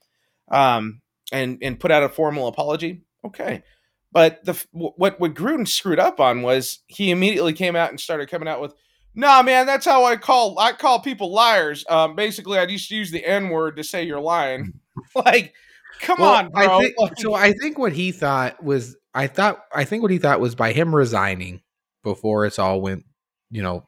Um, 0.50 1.02
and 1.32 1.58
and 1.62 1.80
put 1.80 1.92
out 1.92 2.04
a 2.04 2.10
formal 2.10 2.48
apology. 2.48 3.04
Okay. 3.26 3.64
But 4.12 4.44
the 4.46 4.64
what 4.72 5.20
what 5.20 5.34
Gruden 5.34 5.68
screwed 5.68 6.00
up 6.00 6.20
on 6.20 6.42
was 6.42 6.80
he 6.88 7.12
immediately 7.12 7.54
came 7.54 7.76
out 7.76 7.90
and 7.90 8.00
started 8.00 8.30
coming 8.30 8.48
out 8.48 8.62
with, 8.62 8.74
"Nah, 9.14 9.44
man, 9.44 9.66
that's 9.66 9.86
how 9.86 10.06
I 10.06 10.16
call 10.16 10.58
I 10.58 10.72
call 10.72 11.00
people 11.02 11.32
liars. 11.34 11.84
Um, 11.90 12.16
basically, 12.16 12.58
I 12.58 12.66
just 12.66 12.90
use 12.90 13.12
the 13.12 13.26
N 13.26 13.50
word 13.50 13.76
to 13.78 13.84
say 13.84 14.04
you're 14.04 14.22
lying. 14.22 14.74
like, 15.16 15.54
come 16.00 16.18
Well, 16.20 16.34
on, 16.34 16.50
bro. 16.50 16.80
I 16.80 16.82
think, 16.82 16.96
so 17.18 17.34
I 17.34 17.52
think 17.54 17.78
what 17.78 17.92
he 17.92 18.12
thought 18.12 18.64
was 18.64 18.96
I 19.14 19.28
thought 19.28 19.66
I 19.74 19.84
think 19.84 20.02
what 20.02 20.12
he 20.12 20.18
thought 20.18 20.40
was 20.40 20.56
by 20.56 20.72
him 20.72 20.96
resigning 20.96 21.62
before 22.06 22.46
it's 22.46 22.58
all 22.58 22.80
went, 22.80 23.04
you 23.52 23.62
know, 23.62 23.84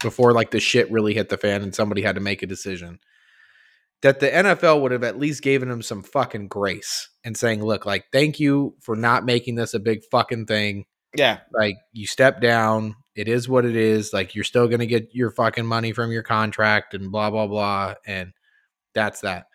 before 0.00 0.32
like 0.32 0.50
the 0.50 0.60
shit 0.60 0.90
really 0.90 1.12
hit 1.12 1.28
the 1.28 1.36
fan 1.36 1.62
and 1.62 1.74
somebody 1.74 2.00
had 2.00 2.14
to 2.14 2.22
make 2.22 2.42
a 2.42 2.46
decision. 2.46 2.98
That 4.00 4.20
the 4.20 4.28
NFL 4.28 4.80
would 4.82 4.92
have 4.92 5.04
at 5.04 5.18
least 5.18 5.42
given 5.42 5.70
him 5.70 5.82
some 5.82 6.02
fucking 6.02 6.48
grace 6.48 7.08
and 7.24 7.36
saying, 7.36 7.64
look, 7.64 7.86
like, 7.86 8.04
thank 8.12 8.38
you 8.38 8.76
for 8.80 8.96
not 8.96 9.24
making 9.24 9.54
this 9.54 9.72
a 9.72 9.80
big 9.80 10.00
fucking 10.10 10.46
thing. 10.46 10.84
yeah, 11.16 11.38
Like, 11.52 11.76
you 11.92 12.06
step 12.06 12.40
down. 12.40 12.96
It 13.16 13.28
is 13.28 13.48
what 13.48 13.64
it 13.64 13.76
is. 13.76 14.12
Like, 14.12 14.34
you're 14.34 14.44
still 14.44 14.68
going 14.68 14.80
to 14.80 14.86
get 14.86 15.14
your 15.14 15.30
fucking 15.30 15.64
money 15.64 15.92
from 15.92 16.12
your 16.12 16.22
contract 16.22 16.92
and 16.92 17.10
blah, 17.10 17.30
blah, 17.30 17.46
blah. 17.46 17.94
And 18.06 18.32
that's 18.94 19.20
that. 19.20 19.46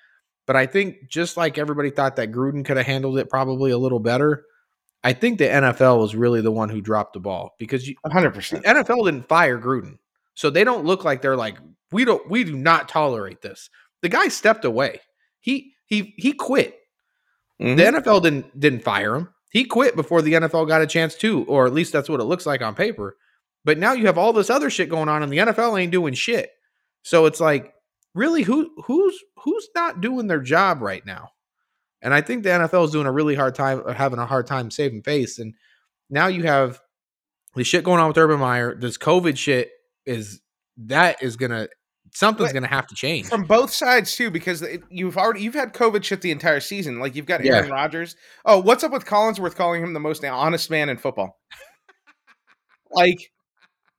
But 0.47 0.55
I 0.55 0.65
think 0.65 1.07
just 1.07 1.37
like 1.37 1.59
everybody 1.59 1.91
thought 1.91 2.15
that 2.15 2.31
Gruden 2.31 2.65
could 2.65 2.77
have 2.77 2.87
handled 2.87 3.19
it 3.19 3.29
probably 3.29 3.69
a 3.69 3.77
little 3.77 3.99
better, 3.99 4.45
I 5.03 5.13
think 5.13 5.37
the 5.37 5.45
NFL 5.45 5.99
was 5.99 6.15
really 6.15 6.41
the 6.41 6.51
one 6.51 6.69
who 6.69 6.81
dropped 6.81 7.13
the 7.13 7.19
ball 7.19 7.55
because 7.57 7.87
you, 7.87 7.95
100%. 8.05 8.63
NFL 8.63 9.05
didn't 9.05 9.27
fire 9.27 9.59
Gruden, 9.59 9.97
so 10.35 10.49
they 10.49 10.63
don't 10.63 10.85
look 10.85 11.03
like 11.03 11.21
they're 11.21 11.37
like 11.37 11.57
we 11.91 12.05
don't 12.05 12.29
we 12.29 12.43
do 12.43 12.55
not 12.55 12.89
tolerate 12.89 13.41
this. 13.41 13.69
The 14.01 14.09
guy 14.09 14.27
stepped 14.27 14.65
away. 14.65 15.01
He 15.39 15.73
he 15.85 16.13
he 16.17 16.33
quit. 16.33 16.77
Mm-hmm. 17.61 17.75
The 17.75 17.83
NFL 17.83 18.23
didn't 18.23 18.59
didn't 18.59 18.83
fire 18.83 19.15
him. 19.15 19.29
He 19.51 19.65
quit 19.65 19.95
before 19.95 20.21
the 20.21 20.33
NFL 20.33 20.67
got 20.67 20.81
a 20.81 20.87
chance 20.87 21.15
to, 21.15 21.43
or 21.45 21.65
at 21.65 21.73
least 21.73 21.91
that's 21.91 22.09
what 22.09 22.19
it 22.19 22.25
looks 22.25 22.45
like 22.45 22.61
on 22.61 22.75
paper. 22.75 23.17
But 23.65 23.77
now 23.77 23.93
you 23.93 24.05
have 24.05 24.17
all 24.17 24.31
this 24.31 24.49
other 24.49 24.69
shit 24.69 24.89
going 24.89 25.09
on, 25.09 25.23
and 25.23 25.31
the 25.31 25.37
NFL 25.37 25.79
ain't 25.79 25.91
doing 25.91 26.13
shit. 26.13 26.51
So 27.01 27.25
it's 27.25 27.39
like, 27.39 27.73
really, 28.13 28.43
who 28.43 28.71
who's 28.85 29.19
who's 29.43 29.67
not 29.75 30.01
doing 30.01 30.27
their 30.27 30.41
job 30.41 30.81
right 30.81 31.05
now? 31.05 31.31
And 32.01 32.13
I 32.13 32.21
think 32.21 32.43
the 32.43 32.49
NFL 32.49 32.85
is 32.85 32.91
doing 32.91 33.07
a 33.07 33.11
really 33.11 33.35
hard 33.35 33.55
time, 33.55 33.81
uh, 33.85 33.93
having 33.93 34.19
a 34.19 34.25
hard 34.25 34.47
time 34.47 34.71
saving 34.71 35.03
face. 35.03 35.37
And 35.39 35.53
now 36.09 36.27
you 36.27 36.43
have 36.43 36.79
the 37.55 37.63
shit 37.63 37.83
going 37.83 37.99
on 37.99 38.07
with 38.07 38.17
Urban 38.17 38.39
Meyer. 38.39 38.75
This 38.75 38.97
COVID 38.97 39.37
shit 39.37 39.69
is 40.05 40.41
that 40.77 41.21
is 41.21 41.35
gonna 41.35 41.67
something's 42.13 42.49
But- 42.49 42.53
gonna 42.53 42.67
have 42.67 42.87
to 42.87 42.95
change. 42.95 43.27
from 43.27 43.43
both 43.43 43.71
sides 43.71 44.15
too, 44.15 44.31
because 44.31 44.61
it, 44.61 44.81
you've 44.89 45.17
already 45.17 45.41
you've 45.41 45.53
had 45.55 45.73
COVID 45.73 46.03
shit 46.03 46.21
the 46.21 46.31
entire 46.31 46.59
season. 46.61 46.99
Like 46.99 47.15
you've 47.15 47.25
got 47.25 47.43
Yeah. 47.43 47.57
Aaron 47.57 47.69
Rodgers. 47.71 48.15
Oh, 48.45 48.59
what's 48.59 48.83
up 48.83 48.91
with 48.91 49.05
Collinsworth 49.05 49.55
calling 49.55 49.83
him 49.83 49.93
the 49.93 49.99
most 49.99 50.23
honest 50.23 50.69
man 50.71 50.89
in 50.89 50.97
football? 50.97 51.37
like, 52.91 53.19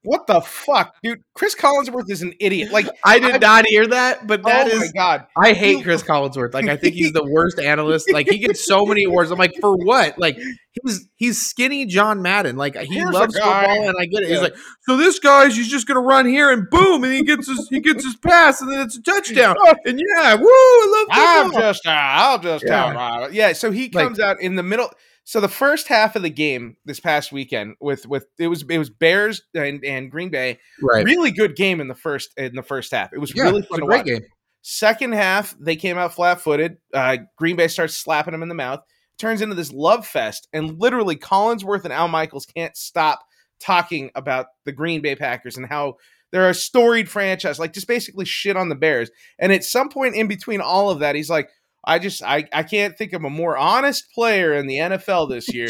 What 0.03 0.27
the 0.27 0.41
fuck, 0.41 0.95
dude? 1.03 1.21
Chris 1.35 1.55
Collinsworth 1.55 2.11
is 2.11 2.23
an 2.23 2.33
idiot. 2.41 2.73
Like, 2.73 2.89
I 3.05 3.19
did 3.19 3.35
I- 3.35 3.39
not 3.39 3.67
hear 3.67 3.87
that, 3.89 4.27
but 4.27 4.43
that 4.45 4.67
oh 4.67 4.71
is. 4.71 4.81
my 4.81 4.89
god, 4.95 5.27
I 5.37 5.53
hate 5.53 5.85
Chris 5.85 6.03
Collinsworth. 6.03 6.55
Like 6.55 6.69
I 6.69 6.77
think 6.77 6.95
he's 6.95 7.13
the 7.13 7.25
worst 7.25 7.59
analyst. 7.61 8.11
Like 8.11 8.27
he 8.29 8.39
gets 8.39 8.65
so 8.65 8.87
many 8.87 9.05
awards. 9.05 9.31
I'm 9.31 9.39
like, 9.39 9.53
for 9.61 9.77
what? 9.77 10.19
Like 10.19 10.39
he's 10.83 11.07
he's 11.17 11.45
skinny 11.47 11.85
John 11.85 12.23
Madden. 12.23 12.57
Like 12.57 12.77
he 12.77 13.05
loves 13.05 13.35
football, 13.35 13.53
and 13.89 13.95
I 14.01 14.07
get 14.07 14.23
it. 14.23 14.31
He's 14.31 14.41
like, 14.41 14.57
so 14.83 14.97
this 14.97 15.19
guy's 15.19 15.55
he's 15.55 15.69
just 15.69 15.87
gonna 15.87 16.01
run 16.01 16.25
here 16.27 16.51
and 16.51 16.67
boom, 16.71 17.05
and 17.05 17.13
he 17.13 17.23
gets 17.23 17.47
his 17.47 17.69
he 17.69 17.81
gets 17.81 18.03
his 18.03 18.17
pass, 18.17 18.63
and 18.63 18.73
then 18.73 18.81
it's 18.81 18.97
a 18.97 19.03
touchdown. 19.03 19.55
And 19.85 19.99
yeah, 20.01 20.35
woo, 20.35 20.47
I 20.47 21.07
love 21.11 21.19
I'm 21.53 21.53
just, 21.53 21.87
uh, 21.87 21.91
I'll 21.91 22.39
just 22.39 22.65
Yeah. 22.65 22.71
tell 22.87 22.95
Robert. 22.95 23.33
Yeah, 23.35 23.53
so 23.53 23.71
he 23.71 23.91
Like- 23.93 24.07
comes 24.07 24.19
out 24.21 24.41
in 24.41 24.55
the 24.57 24.63
middle. 24.63 24.91
So 25.31 25.41
the 25.41 25.47
first 25.47 25.87
half 25.87 26.17
of 26.17 26.23
the 26.23 26.29
game 26.29 26.77
this 26.85 26.99
past 26.99 27.31
weekend 27.31 27.77
with 27.79 28.05
with 28.05 28.27
it 28.41 28.49
was 28.49 28.65
it 28.69 28.79
was 28.79 28.91
Bears 28.91 29.41
and, 29.55 29.81
and 29.85 30.11
Green 30.11 30.29
Bay. 30.29 30.59
right. 30.83 31.05
Really 31.05 31.31
good 31.31 31.55
game 31.55 31.81
in 31.81 31.87
the 31.87 31.95
first 31.95 32.31
in 32.37 32.57
the 32.57 32.65
first 32.65 32.91
half. 32.91 33.13
It 33.13 33.19
was 33.21 33.33
Yeah, 33.33 33.45
really 33.45 33.63
fun 33.63 33.79
a 33.79 33.83
to 33.83 33.87
great 33.87 33.97
watch. 33.99 34.07
game. 34.07 34.23
Second 34.63 35.13
half, 35.15 35.55
they 35.61 35.77
came 35.77 35.97
out 35.99 36.15
flat 36.15 36.41
footed. 36.41 36.79
Uh, 36.93 37.19
Green 37.37 37.55
Bay 37.55 37.69
starts 37.69 37.95
slapping 37.95 38.33
them 38.33 38.43
in 38.43 38.49
the 38.49 38.57
mouth. 38.57 38.81
Turns 39.21 39.41
into 39.41 39.55
this 39.55 39.71
love 39.73 40.05
fest, 40.05 40.49
and 40.53 40.81
literally 40.81 41.15
Collinsworth 41.15 41.85
and 41.85 41.93
Al 41.93 42.09
Michaels 42.09 42.47
can't 42.47 42.77
stop 42.77 43.21
talking 43.61 44.11
about 44.17 44.47
the 44.65 44.73
Green 44.73 45.01
Bay 45.01 45.15
Packers 45.15 45.57
and 45.57 45.65
how 45.69 45.95
they're 46.33 46.51
a 46.51 46.55
storied 46.55 47.09
franchise, 47.09 47.61
like 47.61 47.73
just 47.73 47.87
basically 47.87 48.25
shit 48.25 48.57
on 48.57 48.69
the 48.69 48.75
Bears. 48.75 49.13
And 49.39 49.53
at 49.53 49.63
some 49.63 49.91
point 49.91 50.17
in 50.17 50.27
between 50.27 50.61
all 50.61 50.91
of 50.91 50.99
that, 50.99 51.15
he's 51.15 51.31
like, 51.31 51.51
I 51.85 51.99
just 51.99 52.23
I, 52.23 52.45
I 52.53 52.63
can't 52.63 52.97
think 52.97 53.13
of 53.13 53.25
a 53.25 53.31
more 53.31 53.57
honest 53.57 54.13
player 54.13 54.53
in 54.55 54.67
the 54.67 54.77
NFL 54.77 55.31
this 55.31 55.53
year 55.53 55.69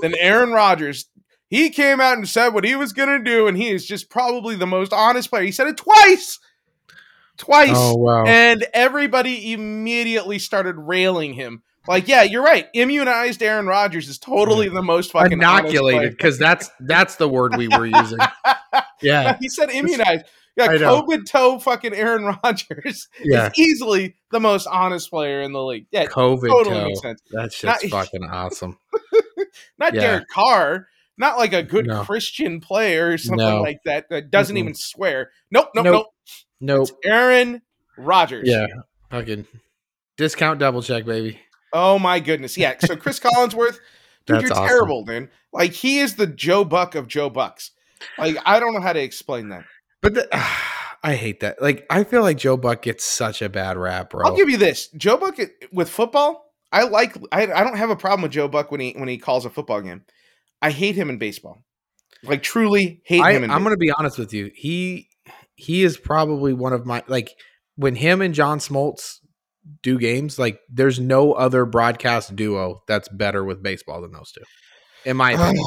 than 0.00 0.14
Aaron 0.16 0.50
Rodgers. 0.50 1.06
He 1.48 1.70
came 1.70 2.00
out 2.00 2.16
and 2.16 2.28
said 2.28 2.50
what 2.50 2.64
he 2.64 2.74
was 2.76 2.92
gonna 2.92 3.22
do, 3.22 3.46
and 3.46 3.56
he 3.56 3.70
is 3.70 3.86
just 3.86 4.08
probably 4.08 4.56
the 4.56 4.66
most 4.66 4.92
honest 4.92 5.30
player. 5.30 5.42
He 5.42 5.52
said 5.52 5.66
it 5.66 5.76
twice. 5.76 6.38
Twice. 7.36 7.72
Oh 7.74 7.96
wow. 7.96 8.24
And 8.24 8.66
everybody 8.72 9.52
immediately 9.52 10.38
started 10.38 10.76
railing 10.76 11.34
him. 11.34 11.62
Like, 11.88 12.06
yeah, 12.08 12.22
you're 12.22 12.42
right. 12.42 12.68
Immunized 12.74 13.42
Aaron 13.42 13.66
Rodgers 13.66 14.08
is 14.08 14.18
totally 14.18 14.68
the 14.68 14.82
most 14.82 15.12
fucking 15.12 15.32
Inoculated 15.32 16.10
because 16.12 16.38
that's 16.38 16.70
that's 16.80 17.16
the 17.16 17.28
word 17.28 17.56
we 17.56 17.68
were 17.68 17.86
using. 17.86 18.18
Yeah, 19.02 19.38
he 19.40 19.48
said 19.48 19.70
immunized. 19.70 20.26
Yeah. 20.56 20.68
COVID 20.68 21.26
toe 21.26 21.58
fucking 21.58 21.94
Aaron 21.94 22.24
Rodgers 22.44 23.08
yeah. 23.24 23.46
is 23.46 23.58
easily 23.58 24.16
the 24.30 24.40
most 24.40 24.66
honest 24.66 25.08
player 25.10 25.40
in 25.42 25.52
the 25.52 25.62
league. 25.62 25.86
Yeah, 25.90 26.06
COVID 26.06 26.48
totally 26.48 26.76
toe. 26.76 26.84
makes 26.86 27.00
sense. 27.02 27.22
That's 27.30 27.58
just 27.60 27.88
fucking 27.88 28.24
awesome. 28.24 28.78
Not 29.78 29.94
Yeah. 29.94 30.00
Derek 30.00 30.28
Carr, 30.28 30.88
not 31.16 31.38
like 31.38 31.52
a 31.52 31.62
good 31.62 31.86
No. 31.86 32.02
Christian 32.04 32.60
player 32.60 33.10
or 33.12 33.18
something 33.18 33.38
No. 33.46 33.62
like 33.62 33.78
that 33.84 34.08
that 34.10 34.30
doesn't 34.30 34.56
Mm-mm. 34.56 34.60
even 34.60 34.74
swear. 34.74 35.30
Nope, 35.50 35.68
nope, 35.74 35.84
Nope. 35.84 35.92
nope. 35.94 36.06
Nope. 36.60 36.82
It's 36.82 36.92
Aaron 37.04 37.62
Rodgers. 37.96 38.48
Yeah. 38.48 38.66
Fucking 39.10 39.46
discount 40.16 40.58
double 40.60 40.82
check, 40.82 41.04
baby. 41.04 41.40
Oh 41.72 41.98
my 41.98 42.20
goodness. 42.20 42.56
Yeah. 42.58 42.74
So 42.80 42.96
Chris 42.96 43.18
Collinsworth, 43.20 43.78
dude, 44.26 44.42
you're 44.42 44.52
awesome. 44.52 44.66
terrible, 44.66 45.04
dude. 45.04 45.30
Like 45.52 45.72
he 45.72 45.98
is 46.00 46.16
the 46.16 46.26
Joe 46.26 46.64
Buck 46.64 46.94
of 46.94 47.08
Joe 47.08 47.30
Bucks. 47.30 47.70
Like 48.18 48.36
I 48.44 48.60
don't 48.60 48.74
know 48.74 48.80
how 48.80 48.92
to 48.92 49.00
explain 49.02 49.48
that. 49.50 49.64
But 50.02 50.14
the, 50.14 50.28
I 51.02 51.14
hate 51.14 51.40
that. 51.40 51.62
Like 51.62 51.86
I 51.90 52.04
feel 52.04 52.22
like 52.22 52.36
Joe 52.36 52.56
Buck 52.56 52.82
gets 52.82 53.04
such 53.04 53.42
a 53.42 53.48
bad 53.48 53.76
rap, 53.76 54.10
bro. 54.10 54.26
I'll 54.26 54.36
give 54.36 54.50
you 54.50 54.58
this. 54.58 54.88
Joe 54.88 55.16
Buck 55.16 55.38
with 55.72 55.88
football, 55.88 56.52
I 56.72 56.84
like 56.84 57.16
I, 57.32 57.50
I 57.50 57.64
don't 57.64 57.76
have 57.76 57.90
a 57.90 57.96
problem 57.96 58.22
with 58.22 58.32
Joe 58.32 58.48
Buck 58.48 58.70
when 58.70 58.80
he 58.80 58.92
when 58.92 59.08
he 59.08 59.18
calls 59.18 59.44
a 59.44 59.50
football 59.50 59.80
game. 59.80 60.02
I 60.62 60.70
hate 60.70 60.94
him 60.94 61.10
in 61.10 61.18
baseball. 61.18 61.64
Like 62.22 62.42
truly 62.42 63.00
hate 63.04 63.22
I, 63.22 63.32
him 63.32 63.44
in 63.44 63.50
I'm 63.50 63.62
going 63.62 63.74
to 63.74 63.78
be 63.78 63.90
honest 63.90 64.18
with 64.18 64.34
you. 64.34 64.50
He 64.54 65.08
he 65.54 65.82
is 65.82 65.96
probably 65.96 66.52
one 66.52 66.72
of 66.72 66.84
my 66.84 67.02
like 67.06 67.34
when 67.76 67.96
him 67.96 68.20
and 68.20 68.34
John 68.34 68.58
Smoltz 68.58 69.16
do 69.82 69.98
games. 69.98 70.38
Like 70.38 70.60
there's 70.68 71.00
no 71.00 71.32
other 71.32 71.64
broadcast 71.64 72.36
duo 72.36 72.82
that's 72.86 73.08
better 73.08 73.42
with 73.42 73.62
baseball 73.62 74.02
than 74.02 74.12
those 74.12 74.32
two, 74.32 74.42
in 75.04 75.16
my 75.16 75.32
opinion. 75.32 75.64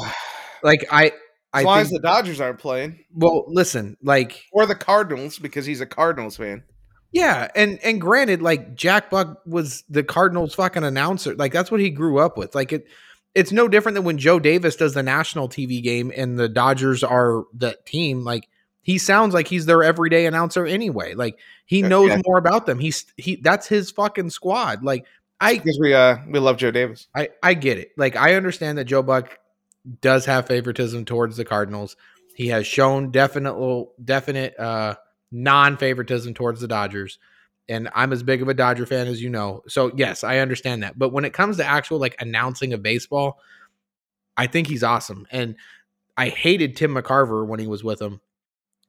like 0.62 0.86
I 0.90 1.12
I 1.54 1.60
as 1.60 1.64
long 1.64 1.76
think, 1.76 1.84
as 1.84 1.90
the 1.92 2.00
Dodgers 2.00 2.40
aren't 2.40 2.58
playing. 2.58 2.98
well 3.14 3.44
listen 3.48 3.96
like 4.02 4.44
Or 4.52 4.66
the 4.66 4.74
Cardinals, 4.74 5.38
because 5.38 5.64
he's 5.64 5.80
a 5.80 5.86
Cardinals 5.86 6.36
fan. 6.36 6.64
Yeah, 7.12 7.46
and 7.54 7.78
and 7.84 8.00
granted, 8.00 8.42
like 8.42 8.74
Jack 8.74 9.08
Buck 9.08 9.40
was 9.46 9.84
the 9.88 10.02
Cardinals' 10.02 10.52
fucking 10.52 10.82
announcer. 10.82 11.36
Like 11.36 11.52
that's 11.52 11.70
what 11.70 11.80
he 11.80 11.90
grew 11.90 12.18
up 12.18 12.36
with. 12.36 12.56
Like 12.56 12.72
it, 12.72 12.88
it's 13.36 13.52
no 13.52 13.68
different 13.68 13.94
than 13.94 14.04
when 14.04 14.18
Joe 14.18 14.40
Davis 14.40 14.74
does 14.74 14.94
the 14.94 15.02
national 15.02 15.48
TV 15.48 15.80
game 15.80 16.12
and 16.14 16.36
the 16.36 16.48
Dodgers 16.48 17.04
are 17.04 17.44
the 17.54 17.76
team. 17.86 18.24
Like 18.24 18.48
he 18.82 18.98
sounds 18.98 19.32
like 19.32 19.46
he's 19.46 19.64
their 19.64 19.84
everyday 19.84 20.26
announcer 20.26 20.66
anyway. 20.66 21.14
Like 21.14 21.38
he 21.66 21.82
knows 21.82 22.10
yeah. 22.10 22.20
more 22.26 22.36
about 22.36 22.66
them. 22.66 22.80
He's 22.80 23.06
he 23.16 23.36
that's 23.36 23.68
his 23.68 23.92
fucking 23.92 24.30
squad. 24.30 24.82
Like 24.82 25.06
I 25.40 25.54
Because 25.54 25.78
we 25.80 25.94
uh 25.94 26.18
we 26.28 26.40
love 26.40 26.56
Joe 26.56 26.72
Davis. 26.72 27.06
I 27.14 27.30
I 27.44 27.54
get 27.54 27.78
it. 27.78 27.92
Like 27.96 28.16
I 28.16 28.34
understand 28.34 28.78
that 28.78 28.86
Joe 28.86 29.02
Buck 29.02 29.38
does 30.00 30.24
have 30.26 30.46
favoritism 30.46 31.04
towards 31.04 31.36
the 31.36 31.44
Cardinals. 31.44 31.96
He 32.34 32.48
has 32.48 32.66
shown 32.66 33.10
definite 33.10 33.92
definite 34.02 34.58
uh 34.58 34.96
non-favoritism 35.30 36.34
towards 36.34 36.60
the 36.60 36.68
Dodgers. 36.68 37.18
And 37.68 37.88
I'm 37.94 38.12
as 38.12 38.22
big 38.22 38.42
of 38.42 38.48
a 38.48 38.54
Dodger 38.54 38.86
fan 38.86 39.08
as 39.08 39.22
you 39.22 39.30
know. 39.30 39.62
So 39.68 39.90
yes, 39.96 40.22
I 40.22 40.38
understand 40.38 40.82
that. 40.82 40.98
But 40.98 41.10
when 41.10 41.24
it 41.24 41.32
comes 41.32 41.56
to 41.56 41.64
actual 41.64 41.98
like 41.98 42.20
announcing 42.20 42.72
of 42.72 42.82
baseball, 42.82 43.40
I 44.36 44.46
think 44.46 44.66
he's 44.66 44.82
awesome. 44.82 45.26
And 45.30 45.56
I 46.16 46.28
hated 46.28 46.76
Tim 46.76 46.94
McCarver 46.94 47.46
when 47.46 47.60
he 47.60 47.66
was 47.66 47.82
with 47.82 48.00
him. 48.00 48.20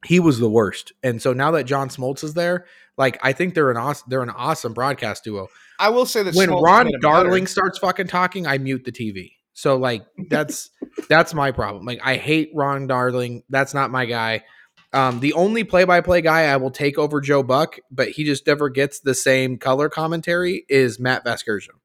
He 0.06 0.20
was 0.20 0.40
the 0.40 0.50
worst. 0.50 0.92
And 1.02 1.22
so 1.22 1.34
now 1.34 1.52
that 1.52 1.64
John 1.64 1.90
Smoltz 1.90 2.24
is 2.24 2.34
there, 2.34 2.66
like 2.98 3.18
I 3.24 3.34
think 3.34 3.54
they're 3.54 3.72
an 3.72 3.78
awesome 3.78 4.08
they're 4.10 4.22
an 4.22 4.30
awesome 4.30 4.74
broadcast 4.74 5.24
duo 5.24 5.48
I 5.80 5.90
will 5.90 6.06
say 6.06 6.24
that 6.24 6.36
when 6.36 6.50
Smoltz 6.50 6.62
Ron 6.64 6.88
him 6.88 6.92
better. 6.94 7.02
Darling 7.02 7.48
starts 7.48 7.80
fucking 7.80 8.08
talking, 8.08 8.48
I 8.48 8.58
mute 8.58 8.86
the 8.86 8.92
TV. 8.92 9.35
So 9.56 9.78
like 9.78 10.06
that's 10.30 10.70
that's 11.10 11.34
my 11.34 11.52
problem. 11.52 11.86
Like 11.86 12.00
I 12.04 12.18
hate 12.18 12.52
Ron 12.54 12.86
Darling. 12.86 13.42
That's 13.50 13.74
not 13.74 13.90
my 13.90 14.06
guy. 14.06 14.44
Um, 14.94 15.20
the 15.20 15.34
only 15.34 15.66
play-by-play 15.66 16.22
guy 16.22 16.44
I 16.44 16.56
will 16.56 16.72
take 16.72 16.98
over 16.98 17.20
Joe 17.20 17.44
Buck, 17.44 17.80
but 17.92 18.10
he 18.10 18.24
just 18.24 18.48
never 18.48 18.70
gets 18.70 19.02
the 19.02 19.14
same 19.14 19.58
color 19.58 19.90
commentary 19.90 20.64
is 20.70 21.02
Matt 21.02 21.26
Vasgersian. 21.26 21.76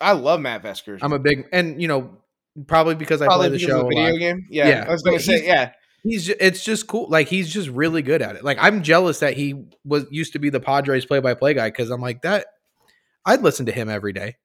I 0.00 0.12
love 0.12 0.40
Matt 0.40 0.62
Vesker. 0.64 0.98
I'm 1.00 1.12
a 1.12 1.18
big 1.18 1.46
and 1.52 1.80
you 1.80 1.86
know 1.86 2.18
probably 2.66 2.94
because 2.94 3.22
I 3.22 3.26
Probably 3.26 3.50
play 3.50 3.58
the 3.58 3.64
show. 3.64 3.86
video 3.86 4.16
game. 4.16 4.46
Yeah, 4.50 4.68
Yeah, 4.68 4.84
I 4.88 4.90
was 4.90 5.02
gonna 5.02 5.20
say 5.20 5.46
yeah. 5.46 5.72
He's 6.02 6.28
it's 6.30 6.64
just 6.64 6.86
cool. 6.86 7.08
Like 7.10 7.28
he's 7.28 7.52
just 7.52 7.68
really 7.68 8.00
good 8.02 8.22
at 8.22 8.34
it. 8.34 8.42
Like 8.42 8.56
I'm 8.60 8.82
jealous 8.82 9.18
that 9.20 9.34
he 9.34 9.66
was 9.84 10.06
used 10.10 10.32
to 10.32 10.38
be 10.38 10.48
the 10.48 10.60
Padres 10.60 11.04
play-by-play 11.04 11.54
guy 11.54 11.68
because 11.68 11.90
I'm 11.90 12.00
like 12.00 12.22
that. 12.22 12.46
I'd 13.26 13.42
listen 13.42 13.66
to 13.66 13.72
him 13.72 13.90
every 13.90 14.14
day. 14.14 14.36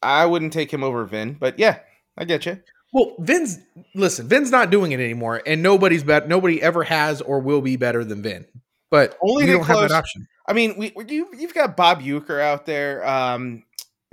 I 0.00 0.26
wouldn't 0.26 0.52
take 0.52 0.72
him 0.72 0.84
over 0.84 1.04
Vin, 1.04 1.34
but 1.34 1.58
yeah, 1.58 1.80
I 2.16 2.24
get 2.24 2.46
you. 2.46 2.60
Well, 2.92 3.16
Vin's 3.18 3.58
listen, 3.94 4.28
Vin's 4.28 4.50
not 4.52 4.70
doing 4.70 4.92
it 4.92 5.00
anymore, 5.00 5.42
and 5.46 5.62
nobody's 5.62 6.04
bet 6.04 6.28
nobody 6.28 6.62
ever 6.62 6.84
has 6.84 7.20
or 7.20 7.40
will 7.40 7.60
be 7.60 7.76
better 7.76 8.04
than 8.04 8.22
Vin. 8.22 8.46
But 8.90 9.18
Only 9.20 9.46
we 9.46 9.50
don't 9.52 9.64
have 9.64 9.76
close- 9.76 9.90
that 9.90 9.96
option. 9.96 10.26
I 10.46 10.52
mean, 10.52 10.76
we, 10.78 10.92
we- 10.94 11.06
you 11.08 11.28
you've 11.36 11.54
got 11.54 11.76
Bob 11.76 12.02
Uecker 12.02 12.40
out 12.40 12.66
there, 12.66 13.04
um, 13.08 13.64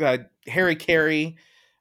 uh, 0.01 0.17
Harry 0.47 0.75
Caray. 0.75 1.35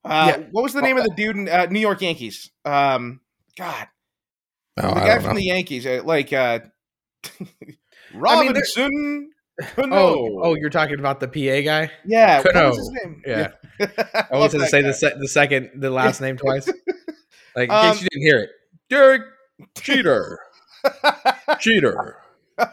Uh, 0.05 0.33
Yeah. 0.37 0.45
What 0.51 0.63
was 0.63 0.73
the 0.75 0.83
name 0.83 0.97
of 0.99 1.05
the 1.05 1.15
dude 1.15 1.37
in 1.37 1.49
uh, 1.49 1.67
New 1.71 1.81
York 1.81 2.01
Yankees? 2.03 2.51
Um, 2.65 3.21
God, 3.57 3.87
Oh, 4.79 4.95
the 4.95 5.01
I 5.01 5.07
guy 5.07 5.07
don't 5.15 5.23
from 5.23 5.31
know. 5.33 5.37
the 5.41 5.45
Yankees, 5.47 5.87
uh, 5.87 6.03
like 6.05 6.33
uh, 6.33 6.61
I 7.25 7.31
mean, 7.41 7.77
Robinson. 8.15 9.31
Cano. 9.77 9.97
oh, 9.97 10.41
oh, 10.43 10.55
you're 10.55 10.71
talking 10.71 10.99
about 10.99 11.21
the 11.21 11.29
PA 11.29 11.61
guy? 11.65 11.91
yeah. 12.07 12.39
What 12.43 12.53
Cano. 12.53 12.69
was 12.69 12.79
his 12.79 12.91
name? 12.91 13.23
Yeah. 13.27 13.49
I 14.31 14.37
wanted 14.37 14.59
to 14.59 14.67
say 14.67 14.83
guy. 14.83 14.89
the 14.89 14.95
se- 14.95 15.15
the 15.19 15.29
second 15.29 15.71
the 15.77 15.91
last 15.91 16.21
name 16.21 16.37
twice. 16.39 16.67
Like 17.57 17.69
in 17.69 17.75
Um, 17.75 17.93
case 17.93 18.03
you 18.03 18.09
didn't 18.11 18.23
hear 18.23 18.39
it, 18.41 18.51
Derek 18.89 19.23
Cheater, 19.81 20.39
Cheater. 21.61 22.17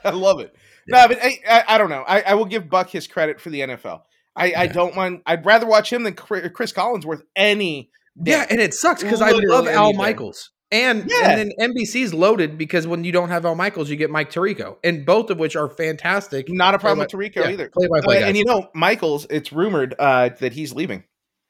I 0.03 0.09
love 0.11 0.39
it. 0.39 0.53
Yeah. 0.87 1.01
No, 1.01 1.07
but 1.09 1.19
I, 1.23 1.39
I, 1.49 1.63
I 1.69 1.77
don't 1.77 1.89
know. 1.89 2.03
I, 2.07 2.21
I 2.21 2.33
will 2.35 2.45
give 2.45 2.69
Buck 2.69 2.89
his 2.89 3.07
credit 3.07 3.39
for 3.41 3.49
the 3.49 3.61
NFL. 3.61 4.01
I, 4.35 4.53
I 4.55 4.67
don't 4.67 4.95
mind. 4.95 5.21
I'd 5.25 5.45
rather 5.45 5.65
watch 5.65 5.91
him 5.91 6.03
than 6.03 6.13
Chris 6.13 6.71
Collinsworth 6.71 7.23
any. 7.35 7.89
day. 8.21 8.31
Yeah, 8.31 8.45
and 8.49 8.59
it 8.61 8.73
sucks 8.73 9.01
because 9.03 9.21
I 9.21 9.31
love 9.31 9.67
Al. 9.67 9.93
Michaels. 9.93 10.51
And, 10.69 11.09
Yeah. 11.09 11.29
and 11.29 11.51
then 11.57 11.71
NBC's 11.71 12.13
loaded 12.13 12.57
because 12.57 12.85
when 12.87 13.03
you 13.05 13.11
don't 13.13 13.29
have 13.29 13.45
Al 13.45 13.55
Michaels, 13.55 13.89
you 13.89 13.95
get 13.95 14.09
Mike 14.09 14.29
Tirico, 14.31 14.77
and 14.83 15.05
both 15.05 15.29
of 15.29 15.39
which 15.39 15.55
are 15.55 15.69
fantastic. 15.69 16.49
not 16.49 16.75
a 16.75 16.79
problem 16.79 16.99
with 16.99 17.09
Play 17.09 17.29
Tirico 17.29 17.45
yeah, 17.45 17.51
either. 17.51 17.69
Play-by-play 17.69 18.23
Uh, 18.23 18.27
and 18.27 18.35
you 18.37 18.43
know, 18.43 18.67
Michaels. 18.75 19.25
It's 19.29 19.53
rumored 19.53 19.95
uh, 19.97 20.29
that 20.39 20.51
he's 20.53 20.73
leaving. 20.73 21.03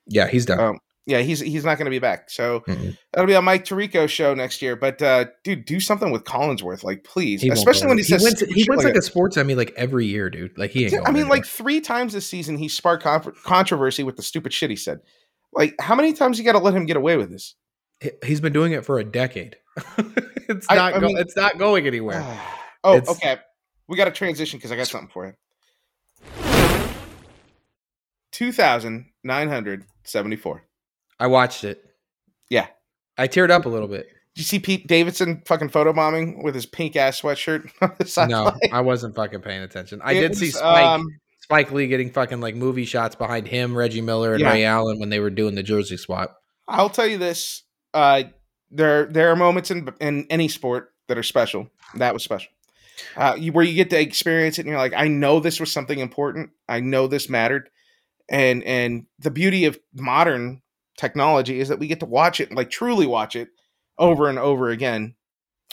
yeah, 0.08 0.28
he's 0.28 0.46
done. 0.46 0.60
Um, 0.60 0.80
yeah, 1.08 1.20
he's 1.20 1.40
he's 1.40 1.64
not 1.64 1.78
going 1.78 1.86
to 1.86 1.90
be 1.90 2.00
back. 2.00 2.30
So 2.30 2.60
Mm-mm. 2.68 2.98
that'll 3.14 3.28
be 3.28 3.34
a 3.34 3.42
Mike 3.42 3.64
Tirico 3.64 4.10
show 4.10 4.34
next 4.34 4.62
year. 4.62 4.76
But 4.76 5.02
uh, 5.02 5.26
dude, 5.46 5.64
do 5.66 5.80
something 5.80 6.12
with 6.12 6.26
Collinsworth, 6.26 6.84
like 6.84 7.06
please, 7.06 7.42
He 7.42 7.48
especially 7.50 7.88
when 7.88 7.98
he 7.98 8.04
says 8.04 8.22
wins, 8.24 8.42
he 8.42 8.66
wins 8.70 8.84
like 8.84 8.94
like 8.94 8.96
a 8.98 9.02
sports 9.02 9.38
Emmy 9.38 9.56
like 9.56 9.72
every 9.78 10.06
year, 10.06 10.30
dude. 10.30 10.58
Like 10.58 10.72
he 10.72 10.84
ain't. 10.86 10.94
I 10.94 10.98
mean, 10.98 11.08
anywhere. 11.22 11.30
like 11.30 11.46
three 11.46 11.80
times 11.80 12.12
this 12.14 12.28
season, 12.28 12.58
he 12.58 12.68
sparked 12.68 13.04
con- 13.04 13.34
controversy 13.46 14.04
with 14.04 14.18
the 14.18 14.22
stupid 14.22 14.52
shit 14.54 14.70
he 14.70 14.76
said. 14.76 15.00
Like, 15.54 15.76
how 15.80 15.96
many 15.96 16.12
times 16.12 16.38
you 16.38 16.44
got 16.44 16.52
to 16.52 16.60
let 16.60 16.74
him 16.76 16.86
get 16.86 16.98
away 16.98 17.16
with 17.16 17.32
this? 17.32 17.56
He- 18.00 18.12
he's 18.26 18.42
been 18.42 18.54
doing 18.54 18.72
it 18.74 18.86
for 18.86 19.00
a 19.00 19.04
decade. 19.04 19.58
it's 20.50 20.68
I- 20.70 20.76
not. 20.76 20.94
I 20.96 21.00
go- 21.00 21.08
mean- 21.08 21.18
it's 21.18 21.36
not 21.36 21.58
going 21.58 21.88
anywhere. 21.88 22.22
oh, 22.84 22.96
It's- 22.98 23.10
okay. 23.10 23.38
We 23.88 23.96
got 23.96 24.06
to 24.06 24.12
transition 24.12 24.58
because 24.60 24.72
I 24.72 24.76
got 24.76 24.88
something 24.88 25.10
for 25.10 25.26
you. 25.28 25.34
Two 28.32 28.52
thousand 28.52 29.06
nine 29.24 29.48
hundred 29.50 29.86
seventy-four. 30.04 30.64
I 31.20 31.28
watched 31.28 31.64
it. 31.64 31.84
Yeah. 32.50 32.68
I 33.18 33.28
teared 33.28 33.50
up 33.50 33.66
a 33.66 33.70
little 33.70 33.88
bit. 33.88 34.06
Did 34.36 34.42
you 34.42 34.44
see 34.44 34.60
Pete 34.60 34.86
Davidson 34.88 35.42
fucking 35.48 35.70
photobombing 35.70 36.44
with 36.44 36.54
his 36.54 36.68
pink 36.68 36.96
ass 36.96 37.22
sweatshirt 37.22 37.72
on 37.82 37.94
the 37.98 38.04
No, 38.04 38.06
sideline? 38.06 38.60
I 38.72 38.82
wasn't 38.82 39.16
fucking 39.16 39.42
paying 39.42 39.64
attention. 39.64 40.00
I 40.04 40.14
It 40.14 40.20
did 40.22 40.38
see 40.38 40.52
Spike 40.52 40.84
um, 40.86 41.08
Spike 41.42 41.72
Lee 41.72 41.88
getting 41.88 42.12
fucking 42.12 42.40
like 42.42 42.54
movie 42.56 42.86
shots 42.86 43.16
behind 43.16 43.48
him, 43.48 43.76
Reggie 43.76 44.02
Miller, 44.02 44.34
and 44.34 44.42
Yeah. 44.42 44.52
Ray 44.52 44.66
Allen 44.66 45.00
when 45.00 45.10
they 45.10 45.20
were 45.20 45.32
doing 45.32 45.56
the 45.56 45.64
jersey 45.64 45.98
swap. 45.98 46.36
I'll 46.68 46.90
tell 46.90 47.08
you 47.08 47.18
this: 47.18 47.64
uh, 47.94 48.24
there 48.72 49.06
there 49.06 49.32
are 49.32 49.36
moments 49.36 49.72
in 49.72 49.90
in 50.00 50.28
any 50.30 50.48
sport 50.48 50.94
that 51.08 51.18
are 51.18 51.24
special. 51.24 51.70
That 51.96 52.14
was 52.14 52.24
special, 52.24 52.52
uh, 53.16 53.36
you, 53.38 53.52
where 53.52 53.64
you 53.64 53.74
get 53.74 53.90
to 53.92 54.00
experience 54.00 54.58
it, 54.58 54.62
and 54.62 54.70
you're 54.70 54.78
like, 54.78 54.94
I 54.94 55.08
know 55.08 55.40
this 55.40 55.60
was 55.60 55.72
something 55.72 56.00
important. 56.00 56.52
I 56.68 56.80
know 56.80 57.08
this 57.08 57.30
mattered, 57.30 57.70
and 58.30 58.64
and 58.64 59.06
the 59.20 59.32
beauty 59.32 59.66
of 59.66 59.80
modern 59.94 60.62
technology 60.98 61.60
is 61.60 61.70
that 61.70 61.80
we 61.80 61.88
get 61.88 62.00
to 62.02 62.06
watch 62.06 62.40
it, 62.40 62.52
like 62.52 62.70
truly 62.70 63.08
watch 63.08 63.36
it, 63.36 63.50
over 63.98 64.30
and 64.30 64.40
over 64.40 64.70
again. 64.70 65.16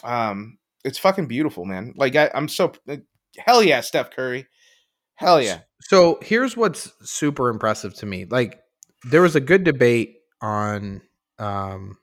Um, 0.03 0.59
it's 0.85 0.99
fucking 0.99 1.27
beautiful, 1.27 1.65
man. 1.65 1.95
Like 1.97 2.15
I, 2.17 2.31
I'm 2.35 2.49
so 2.49 2.73
hell 3.39 3.63
yeah, 3.63 3.81
Steph 3.81 4.11
Curry, 4.11 4.47
hell 5.15 5.41
yeah. 5.41 5.61
So 5.81 6.19
here's 6.23 6.57
what's 6.57 6.93
super 7.03 7.49
impressive 7.49 7.95
to 7.97 8.07
me. 8.07 8.25
Like 8.25 8.61
there 9.05 9.23
was 9.23 9.37
a 9.37 9.41
good 9.41 9.65
debate 9.65 10.17
on 10.41 11.03
um 11.39 11.97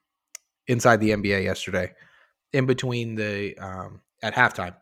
inside 0.68 1.00
the 1.02 1.10
NBA 1.12 1.44
yesterday, 1.44 1.94
in 2.54 2.66
between 2.66 3.16
the 3.16 3.58
um 3.58 4.02
at 4.24 4.34
halftime. 4.36 4.76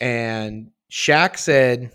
And 0.00 0.70
Shaq 0.90 1.36
said 1.38 1.90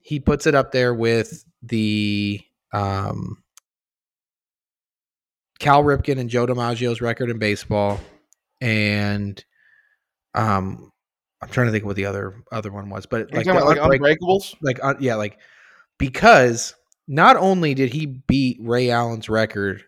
he 0.00 0.20
puts 0.20 0.46
it 0.46 0.54
up 0.54 0.72
there 0.72 0.94
with 0.94 1.44
the 1.62 2.40
um 2.72 3.42
Cal 5.58 5.82
Ripken 5.82 6.18
and 6.18 6.30
Joe 6.30 6.46
DiMaggio's 6.46 7.00
record 7.00 7.30
in 7.30 7.38
baseball. 7.38 8.00
And 8.60 9.42
um 10.34 10.92
I'm 11.42 11.48
trying 11.48 11.66
to 11.66 11.72
think 11.72 11.84
what 11.86 11.96
the 11.96 12.04
other 12.06 12.34
other 12.52 12.70
one 12.70 12.90
was, 12.90 13.06
but 13.06 13.32
Like, 13.32 13.46
like, 13.46 13.46
talking 13.46 13.60
the 13.60 13.66
like 13.66 14.00
unbreak- 14.00 14.18
unbreakables. 14.18 14.54
like 14.62 14.78
uh, 14.82 14.94
yeah 15.00 15.14
like 15.14 15.38
because 15.98 16.74
not 17.08 17.36
only 17.36 17.74
did 17.74 17.92
he 17.92 18.06
beat 18.06 18.58
ray 18.60 18.90
allen's 18.90 19.28
record 19.28 19.82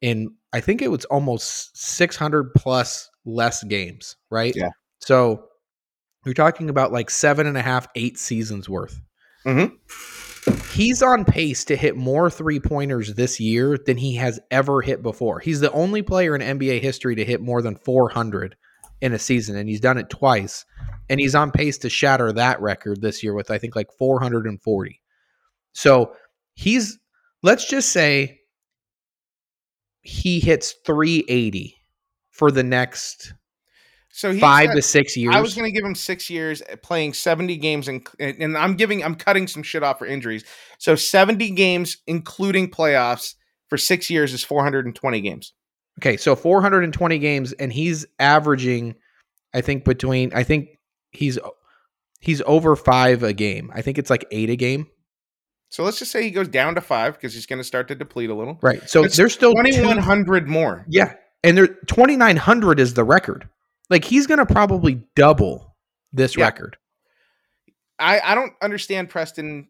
in 0.00 0.34
i 0.52 0.60
think 0.60 0.82
it 0.82 0.90
was 0.90 1.04
almost 1.06 1.76
600 1.76 2.52
plus 2.54 3.08
less 3.24 3.62
games 3.64 4.16
right 4.30 4.54
Yeah. 4.56 4.70
so 5.00 5.44
you're 6.24 6.34
talking 6.34 6.68
about 6.70 6.92
like 6.92 7.10
seven 7.10 7.46
and 7.46 7.56
a 7.56 7.62
half 7.62 7.86
eight 7.94 8.18
seasons 8.18 8.68
worth 8.68 9.00
Mhm. 9.46 9.72
he's 10.72 11.02
on 11.02 11.24
pace 11.24 11.64
to 11.66 11.76
hit 11.76 11.96
more 11.96 12.30
three 12.30 12.60
pointers 12.60 13.14
this 13.14 13.38
year 13.40 13.78
than 13.86 13.96
he 13.96 14.16
has 14.16 14.40
ever 14.50 14.80
hit 14.82 15.02
before 15.02 15.40
he's 15.40 15.60
the 15.60 15.72
only 15.72 16.02
player 16.02 16.34
in 16.34 16.40
nba 16.58 16.80
history 16.80 17.14
to 17.14 17.24
hit 17.24 17.40
more 17.40 17.62
than 17.62 17.76
400 17.76 18.56
in 19.00 19.12
a 19.12 19.18
season 19.18 19.56
and 19.56 19.68
he's 19.68 19.80
done 19.80 19.96
it 19.98 20.10
twice 20.10 20.64
and 21.08 21.20
he's 21.20 21.34
on 21.34 21.50
pace 21.52 21.78
to 21.78 21.88
shatter 21.88 22.32
that 22.32 22.60
record 22.60 23.00
this 23.00 23.22
year 23.22 23.32
with 23.32 23.50
I 23.50 23.56
think 23.58 23.76
like 23.76 23.92
440. 23.96 25.00
So 25.72 26.12
he's 26.54 26.98
let's 27.42 27.66
just 27.68 27.90
say 27.92 28.37
he 30.08 30.40
hits 30.40 30.72
380 30.86 31.76
for 32.30 32.50
the 32.50 32.62
next 32.62 33.34
So 34.10 34.32
he's 34.32 34.40
five 34.40 34.68
got- 34.68 34.74
to 34.76 34.82
six 34.82 35.16
years. 35.16 35.34
I 35.34 35.40
was 35.40 35.54
going 35.54 35.66
to 35.70 35.72
give 35.76 35.84
him 35.84 35.94
six 35.94 36.30
years 36.30 36.62
uh, 36.62 36.76
playing 36.82 37.12
70 37.12 37.56
games, 37.58 37.88
and, 37.88 38.06
and 38.18 38.56
I'm 38.56 38.74
giving, 38.74 39.04
I'm 39.04 39.14
cutting 39.14 39.46
some 39.46 39.62
shit 39.62 39.82
off 39.82 39.98
for 39.98 40.06
injuries. 40.06 40.44
So 40.78 40.94
70 40.96 41.50
games, 41.50 41.98
including 42.06 42.70
playoffs, 42.70 43.34
for 43.68 43.76
six 43.76 44.08
years 44.08 44.32
is 44.32 44.42
420 44.42 45.20
games. 45.20 45.52
okay, 46.00 46.16
so 46.16 46.34
420 46.34 47.18
games, 47.18 47.52
and 47.52 47.70
he's 47.72 48.06
averaging, 48.18 48.94
I 49.52 49.60
think 49.60 49.84
between 49.84 50.32
I 50.34 50.42
think 50.42 50.68
he's 51.10 51.38
he's 52.20 52.40
over 52.46 52.76
five 52.76 53.22
a 53.22 53.32
game. 53.34 53.70
I 53.74 53.82
think 53.82 53.98
it's 53.98 54.08
like 54.10 54.24
eight 54.30 54.48
a 54.48 54.56
game. 54.56 54.86
So 55.70 55.84
let's 55.84 55.98
just 55.98 56.10
say 56.10 56.22
he 56.22 56.30
goes 56.30 56.48
down 56.48 56.74
to 56.76 56.80
five 56.80 57.14
because 57.14 57.34
he's 57.34 57.46
going 57.46 57.58
to 57.58 57.64
start 57.64 57.88
to 57.88 57.94
deplete 57.94 58.30
a 58.30 58.34
little. 58.34 58.58
Right. 58.62 58.88
So 58.88 59.02
That's 59.02 59.16
there's 59.16 59.34
still 59.34 59.52
two- 59.54 59.64
2,100 59.72 60.48
more. 60.48 60.84
Yeah. 60.88 61.14
And 61.44 61.56
there 61.56 61.66
2900 61.66 62.80
is 62.80 62.94
the 62.94 63.04
record. 63.04 63.48
Like 63.90 64.04
he's 64.04 64.26
going 64.26 64.38
to 64.38 64.46
probably 64.46 65.02
double 65.14 65.76
this 66.12 66.36
Yeah. 66.36 66.44
record. 66.46 66.76
I, 67.98 68.20
I 68.20 68.34
don't 68.34 68.52
understand 68.62 69.10
Preston 69.10 69.68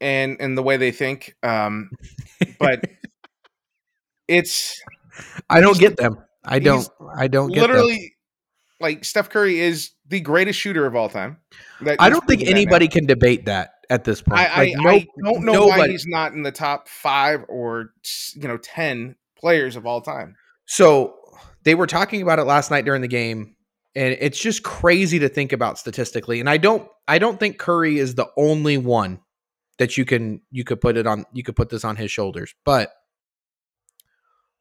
and 0.00 0.36
and 0.40 0.56
the 0.56 0.62
way 0.62 0.76
they 0.76 0.90
think, 0.90 1.34
um, 1.42 1.90
but 2.58 2.84
it's 4.28 4.80
I 5.50 5.60
don't 5.60 5.78
get 5.78 5.96
them. 5.96 6.18
I 6.44 6.58
don't 6.58 6.88
I 7.16 7.28
don't 7.28 7.48
get 7.52 7.60
them. 7.60 7.70
literally 7.70 8.14
like 8.80 9.04
Steph 9.04 9.28
Curry 9.30 9.58
is 9.60 9.90
the 10.06 10.20
greatest 10.20 10.58
shooter 10.58 10.86
of 10.86 10.94
all 10.96 11.08
time. 11.08 11.38
That- 11.82 12.00
I 12.00 12.10
don't 12.10 12.26
think 12.26 12.40
that 12.40 12.46
now. 12.46 12.52
anybody 12.52 12.88
can 12.88 13.06
debate 13.06 13.46
that 13.46 13.70
at 13.90 14.04
this 14.04 14.22
point. 14.22 14.40
I, 14.40 14.64
Like, 14.64 14.74
I, 14.76 14.82
no- 14.82 14.90
I 14.90 15.06
don't 15.32 15.44
know 15.44 15.66
why 15.66 15.88
he's 15.88 16.06
not 16.06 16.32
in 16.32 16.42
the 16.42 16.52
top 16.52 16.88
five 16.88 17.44
or 17.48 17.92
you 18.34 18.48
know 18.48 18.58
ten 18.58 19.16
players 19.38 19.76
of 19.76 19.86
all 19.86 20.00
time. 20.00 20.36
So 20.66 21.14
they 21.64 21.74
were 21.74 21.86
talking 21.86 22.22
about 22.22 22.38
it 22.38 22.44
last 22.44 22.70
night 22.70 22.84
during 22.84 23.02
the 23.02 23.08
game, 23.08 23.56
and 23.94 24.16
it's 24.20 24.38
just 24.38 24.62
crazy 24.62 25.18
to 25.20 25.28
think 25.28 25.52
about 25.52 25.78
statistically. 25.78 26.40
And 26.40 26.48
I 26.48 26.56
don't 26.56 26.88
I 27.06 27.18
don't 27.18 27.40
think 27.40 27.58
Curry 27.58 27.98
is 27.98 28.14
the 28.14 28.28
only 28.36 28.78
one 28.78 29.20
that 29.78 29.96
you 29.96 30.04
can 30.04 30.40
you 30.50 30.64
could 30.64 30.80
put 30.80 30.96
it 30.96 31.06
on 31.06 31.24
you 31.32 31.42
could 31.42 31.56
put 31.56 31.70
this 31.70 31.84
on 31.84 31.96
his 31.96 32.10
shoulders. 32.10 32.54
But 32.64 32.90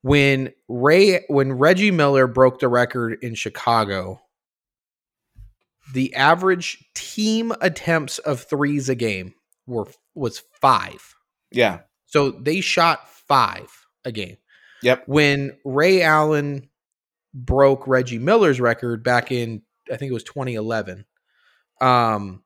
when 0.01 0.53
Ray 0.69 1.25
when 1.27 1.53
Reggie 1.53 1.91
Miller 1.91 2.27
broke 2.27 2.59
the 2.59 2.69
record 2.69 3.17
in 3.21 3.35
Chicago, 3.35 4.21
the 5.93 6.13
average 6.15 6.83
team 6.93 7.53
attempts 7.61 8.19
of 8.19 8.41
threes 8.41 8.89
a 8.89 8.95
game 8.95 9.33
were 9.65 9.87
was 10.15 10.43
five. 10.61 11.15
Yeah. 11.51 11.79
So 12.05 12.31
they 12.31 12.61
shot 12.61 13.09
five 13.09 13.69
a 14.05 14.11
game. 14.11 14.37
Yep. 14.83 15.03
When 15.07 15.57
Ray 15.65 16.01
Allen 16.01 16.69
broke 17.33 17.87
Reggie 17.87 18.19
Miller's 18.19 18.59
record 18.59 19.03
back 19.03 19.31
in, 19.31 19.61
I 19.91 19.97
think 19.97 20.09
it 20.09 20.13
was 20.13 20.23
2011, 20.23 21.05
um, 21.81 22.43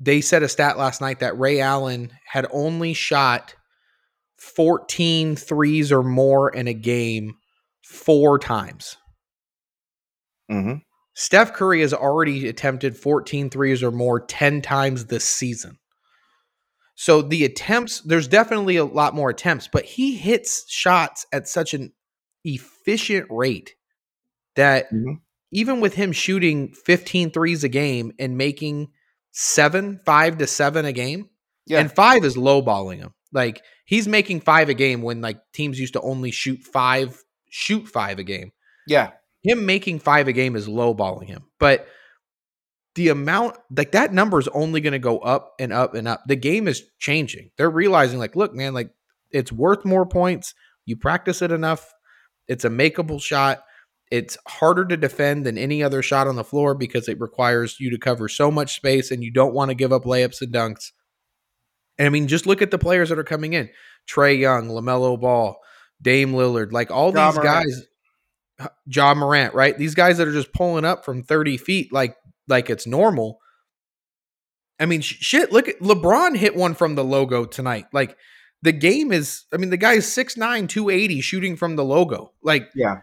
they 0.00 0.20
said 0.20 0.42
a 0.42 0.48
stat 0.48 0.76
last 0.76 1.00
night 1.00 1.20
that 1.20 1.38
Ray 1.38 1.60
Allen 1.60 2.12
had 2.26 2.46
only 2.50 2.92
shot 2.92 3.54
14 4.38 5.36
threes 5.36 5.90
or 5.90 6.02
more 6.02 6.50
in 6.50 6.68
a 6.68 6.74
game 6.74 7.36
four 7.82 8.38
times. 8.38 8.96
Mm-hmm. 10.50 10.76
Steph 11.18 11.54
Curry 11.54 11.80
has 11.80 11.94
already 11.94 12.46
attempted 12.46 12.94
14 12.94 13.48
threes 13.48 13.82
or 13.82 13.90
more 13.90 14.20
10 14.20 14.60
times 14.60 15.06
this 15.06 15.24
season. 15.24 15.78
So 16.94 17.22
the 17.22 17.44
attempts, 17.46 18.00
there's 18.02 18.28
definitely 18.28 18.76
a 18.76 18.84
lot 18.84 19.14
more 19.14 19.30
attempts, 19.30 19.66
but 19.66 19.86
he 19.86 20.14
hits 20.16 20.70
shots 20.70 21.26
at 21.32 21.48
such 21.48 21.72
an 21.72 21.92
efficient 22.44 23.26
rate 23.30 23.74
that 24.56 24.90
Mhm. 24.92 25.20
even 25.50 25.80
with 25.80 25.94
him 25.94 26.12
shooting 26.12 26.72
15 26.74 27.30
threes 27.30 27.64
a 27.64 27.68
game 27.70 28.12
and 28.18 28.36
making 28.36 28.88
seven, 29.32 30.00
five 30.04 30.36
to 30.38 30.46
seven 30.46 30.84
a 30.84 30.92
game, 30.92 31.30
Yeah. 31.66 31.80
and 31.80 31.90
five 31.90 32.24
is 32.24 32.36
lowballing 32.36 32.98
him. 32.98 33.14
Like 33.32 33.62
he's 33.86 34.06
making 34.06 34.40
five 34.42 34.68
a 34.68 34.74
game 34.74 35.00
when 35.00 35.22
like 35.22 35.38
teams 35.54 35.80
used 35.80 35.94
to 35.94 36.00
only 36.02 36.30
shoot 36.30 36.62
five, 36.62 37.22
shoot 37.48 37.88
five 37.88 38.18
a 38.18 38.24
game 38.24 38.52
yeah. 38.86 39.12
Him 39.46 39.66
making 39.66 40.00
five 40.00 40.28
a 40.28 40.32
game 40.32 40.56
is 40.56 40.68
lowballing 40.68 41.26
him. 41.26 41.44
But 41.58 41.86
the 42.96 43.08
amount, 43.10 43.56
like 43.74 43.92
that 43.92 44.12
number 44.12 44.38
is 44.38 44.48
only 44.48 44.80
going 44.80 44.92
to 44.92 44.98
go 44.98 45.18
up 45.18 45.54
and 45.60 45.72
up 45.72 45.94
and 45.94 46.08
up. 46.08 46.22
The 46.26 46.36
game 46.36 46.66
is 46.66 46.82
changing. 46.98 47.50
They're 47.56 47.70
realizing, 47.70 48.18
like, 48.18 48.34
look, 48.34 48.54
man, 48.54 48.74
like 48.74 48.90
it's 49.30 49.52
worth 49.52 49.84
more 49.84 50.06
points. 50.06 50.54
You 50.86 50.96
practice 50.96 51.42
it 51.42 51.52
enough. 51.52 51.92
It's 52.48 52.64
a 52.64 52.70
makeable 52.70 53.20
shot. 53.20 53.62
It's 54.10 54.38
harder 54.46 54.84
to 54.86 54.96
defend 54.96 55.44
than 55.44 55.58
any 55.58 55.82
other 55.82 56.00
shot 56.00 56.28
on 56.28 56.36
the 56.36 56.44
floor 56.44 56.74
because 56.74 57.08
it 57.08 57.20
requires 57.20 57.80
you 57.80 57.90
to 57.90 57.98
cover 57.98 58.28
so 58.28 58.50
much 58.50 58.76
space 58.76 59.10
and 59.10 59.22
you 59.22 59.32
don't 59.32 59.54
want 59.54 59.70
to 59.70 59.74
give 59.74 59.92
up 59.92 60.04
layups 60.04 60.40
and 60.40 60.52
dunks. 60.52 60.92
And 61.98 62.06
I 62.06 62.08
mean, 62.10 62.28
just 62.28 62.46
look 62.46 62.62
at 62.62 62.70
the 62.70 62.78
players 62.78 63.08
that 63.08 63.18
are 63.18 63.24
coming 63.24 63.52
in 63.52 63.68
Trae 64.08 64.38
Young, 64.38 64.68
LaMelo 64.68 65.20
Ball, 65.20 65.56
Dame 66.00 66.32
Lillard, 66.32 66.72
like 66.72 66.90
all 66.90 67.10
these 67.10 67.34
Morant. 67.34 67.42
guys. 67.42 67.86
John 68.88 69.18
Morant, 69.18 69.54
right? 69.54 69.76
These 69.76 69.94
guys 69.94 70.18
that 70.18 70.28
are 70.28 70.32
just 70.32 70.52
pulling 70.52 70.84
up 70.84 71.04
from 71.04 71.22
30 71.22 71.56
feet 71.56 71.92
like 71.92 72.16
like 72.48 72.70
it's 72.70 72.86
normal. 72.86 73.38
I 74.78 74.86
mean, 74.86 75.00
sh- 75.00 75.16
shit, 75.20 75.52
look 75.52 75.68
at 75.68 75.80
LeBron 75.80 76.36
hit 76.36 76.54
one 76.54 76.74
from 76.74 76.94
the 76.94 77.04
logo 77.04 77.44
tonight. 77.44 77.86
Like 77.92 78.16
the 78.62 78.72
game 78.72 79.12
is 79.12 79.44
I 79.52 79.56
mean, 79.56 79.70
the 79.70 79.76
guy 79.76 79.94
is 79.94 80.06
6'9, 80.06 80.68
280 80.68 81.20
shooting 81.20 81.56
from 81.56 81.76
the 81.76 81.84
logo. 81.84 82.32
Like 82.42 82.68
Yeah. 82.74 83.00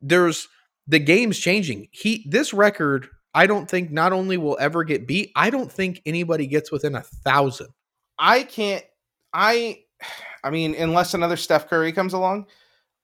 there's 0.00 0.48
the 0.86 0.98
game's 0.98 1.38
changing. 1.38 1.88
He 1.92 2.26
this 2.28 2.52
record, 2.52 3.08
I 3.32 3.46
don't 3.46 3.70
think 3.70 3.90
not 3.90 4.12
only 4.12 4.36
will 4.36 4.58
ever 4.60 4.82
get 4.84 5.06
beat, 5.06 5.30
I 5.36 5.50
don't 5.50 5.70
think 5.70 6.02
anybody 6.04 6.46
gets 6.46 6.72
within 6.72 6.94
a 6.94 7.02
thousand. 7.02 7.68
I 8.18 8.42
can't. 8.42 8.84
I. 9.32 9.80
I 10.42 10.48
mean, 10.48 10.74
unless 10.74 11.12
another 11.12 11.36
Steph 11.36 11.68
Curry 11.68 11.92
comes 11.92 12.14
along, 12.14 12.46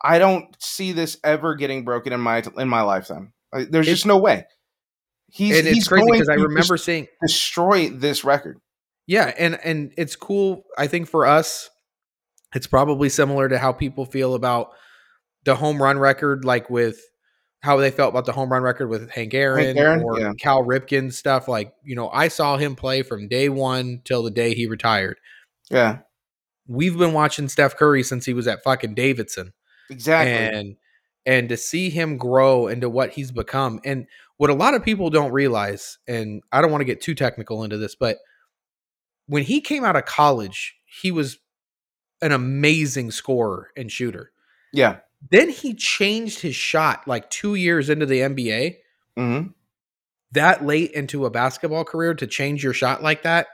I 0.03 0.19
don't 0.19 0.55
see 0.61 0.93
this 0.93 1.19
ever 1.25 1.55
getting 1.55 1.85
broken 1.85 2.13
in 2.13 2.21
my 2.21 2.43
in 2.59 2.69
my 2.69 2.83
lifetime. 2.83 3.33
I- 3.53 3.65
There's 3.65 3.87
It's- 3.87 3.99
just 3.99 4.07
no 4.07 4.19
way. 4.19 4.47
He's, 5.29 5.59
and 5.59 5.67
it's 5.67 5.75
he's 5.77 5.89
crazy 5.89 6.07
going 6.07 6.13
because 6.21 6.29
I 6.29 6.37
to 6.37 6.43
remember 6.43 6.77
seeing 6.77 7.09
destroy 7.21 7.89
this 7.91 8.25
record. 8.25 8.59
Yeah, 9.09 9.33
and 9.39 9.59
and 9.65 9.93
it's 9.97 10.15
cool. 10.17 10.65
I 10.79 10.87
think 10.87 11.09
for 11.09 11.27
us, 11.27 11.69
it's 12.55 12.67
probably 12.67 13.09
similar 13.09 13.49
to 13.49 13.59
how 13.59 13.73
people 13.73 14.05
feel 14.07 14.35
about 14.35 14.71
the 15.45 15.57
home 15.57 15.83
run 15.83 15.99
record, 15.99 16.45
like 16.45 16.71
with 16.71 17.01
how 17.63 17.77
they 17.77 17.91
felt 17.91 18.11
about 18.11 18.25
the 18.25 18.33
home 18.33 18.53
run 18.53 18.63
record 18.63 18.89
with 18.89 19.11
Hank 19.11 19.35
Aaron, 19.35 19.77
Aaron, 19.77 20.03
or 20.03 20.19
yeah. 20.21 20.33
Cal 20.39 20.63
Ripken 20.63 21.13
stuff. 21.13 21.49
Like 21.49 21.73
you 21.83 21.97
know, 21.97 22.09
I 22.09 22.29
saw 22.29 22.57
him 22.57 22.77
play 22.77 23.03
from 23.03 23.27
day 23.29 23.49
one 23.49 24.03
till 24.05 24.23
the 24.23 24.31
day 24.31 24.55
he 24.55 24.67
retired. 24.67 25.19
Yeah, 25.71 25.99
We've 26.69 26.97
been 26.97 27.13
watching 27.13 27.49
Steph 27.49 27.77
Curry 27.77 28.03
since 28.05 28.27
he 28.27 28.33
was 28.35 28.47
at 28.47 28.63
fucking 28.63 28.95
Davidson 28.95 29.53
exactly. 29.91 30.33
and 30.33 30.77
and 31.25 31.49
to 31.49 31.57
see 31.57 31.91
him 31.91 32.17
grow 32.17 32.69
into 32.69 32.89
what 32.89 33.11
he's 33.11 33.31
become 33.31 33.81
and 33.85 34.07
what 34.37 34.51
a 34.51 34.55
lot 34.55 34.75
of 34.75 34.85
people 34.85 35.11
don't 35.11 35.33
realize 35.33 35.99
and 36.07 36.43
i 36.53 36.61
don't 36.61 36.71
want 36.71 36.81
to 36.81 36.87
get 36.87 37.01
too 37.01 37.15
technical 37.15 37.65
into 37.65 37.79
this 37.79 37.95
but 37.95 38.19
when 39.27 39.43
he 39.43 39.61
came 39.61 39.85
out 39.85 39.97
of 39.97 40.05
college 40.05 40.77
he 40.85 41.11
was 41.11 41.39
an 42.23 42.33
amazing 42.33 43.11
scorer 43.11 43.71
and 43.77 43.91
shooter 43.91 44.33
yeah. 44.73 44.99
then 45.31 45.49
he 45.51 45.75
changed 45.75 46.41
his 46.41 46.55
shot 46.55 47.07
like 47.07 47.29
two 47.31 47.55
years 47.55 47.91
into 47.91 48.07
the 48.07 48.21
nba 48.21 48.77
hmm 49.17 49.43
that 50.33 50.67
late 50.67 50.91
into 50.91 51.25
a 51.25 51.31
basketball 51.31 51.85
career 51.85 52.13
to 52.13 52.27
change 52.27 52.63
your 52.63 52.73
shot 52.73 53.03
like 53.03 53.23
that 53.23 53.47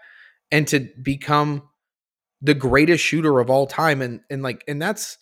and 0.51 0.67
to 0.67 0.89
become 1.03 1.69
the 2.41 2.55
greatest 2.55 3.05
shooter 3.05 3.39
of 3.41 3.51
all 3.51 3.67
time 3.67 4.03
and 4.03 4.21
and 4.31 4.43
like 4.43 4.65
and 4.67 4.81
that's 4.81 5.19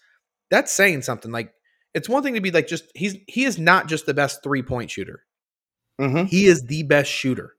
that's 0.51 0.73
saying 0.73 1.03
something 1.03 1.31
like 1.31 1.53
it's 1.95 2.09
one 2.09 2.23
thing 2.23 2.35
to 2.35 2.41
be 2.41 2.51
like 2.51 2.67
just 2.67 2.85
he's 2.95 3.17
he 3.27 3.45
is 3.45 3.59
not 3.59 3.89
just 3.89 4.07
the 4.07 4.15
best 4.15 4.43
three 4.43 4.63
point 4.63 4.91
shooter. 4.91 5.25
Hmm 5.99 6.25
he 6.25 6.47
is 6.47 6.63
the 6.65 6.83
best 6.85 7.11
shooter 7.11 7.55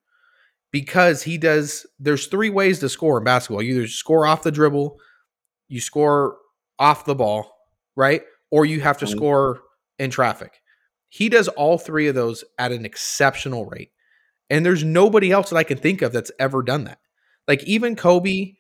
because 0.71 1.23
he 1.23 1.37
does 1.37 1.85
there's 1.99 2.27
three 2.27 2.49
ways 2.49 2.79
to 2.79 2.89
score 2.89 3.17
in 3.17 3.23
basketball. 3.23 3.61
You 3.61 3.75
either 3.75 3.87
score 3.87 4.25
off 4.25 4.43
the 4.43 4.51
dribble 4.51 4.97
you 5.67 5.79
score 5.81 6.37
off 6.79 7.05
the 7.05 7.15
ball 7.15 7.55
right? 7.95 8.23
Or 8.51 8.65
you 8.65 8.79
have 8.81 8.97
to 8.99 9.05
Mhm. 9.05 9.11
score 9.11 9.61
in 9.99 10.09
traffic. 10.11 10.61
He 11.09 11.27
does 11.29 11.47
all 11.49 11.77
three 11.77 12.07
of 12.07 12.15
those 12.15 12.43
at 12.57 12.71
an 12.71 12.85
exceptional 12.85 13.65
rate. 13.65 13.91
And 14.49 14.65
there's 14.65 14.83
nobody 14.83 15.31
else 15.31 15.49
that 15.49 15.57
i 15.57 15.63
can 15.63 15.77
think 15.77 16.01
of 16.01 16.11
that's 16.13 16.31
ever 16.39 16.61
done 16.63 16.85
that. 16.85 16.99
Like 17.47 17.63
even 17.65 17.95
kobe 17.95 18.53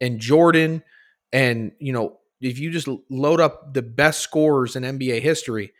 and 0.00 0.20
jordan 0.20 0.82
and 1.32 1.72
you 1.78 1.92
know 1.92 2.18
if 2.46 2.58
you 2.58 2.70
just 2.70 2.88
load 3.10 3.40
up 3.40 3.74
the 3.74 3.82
best 3.82 4.20
scorers 4.20 4.76
in 4.76 4.82
nba 4.82 5.20
history 5.20 5.72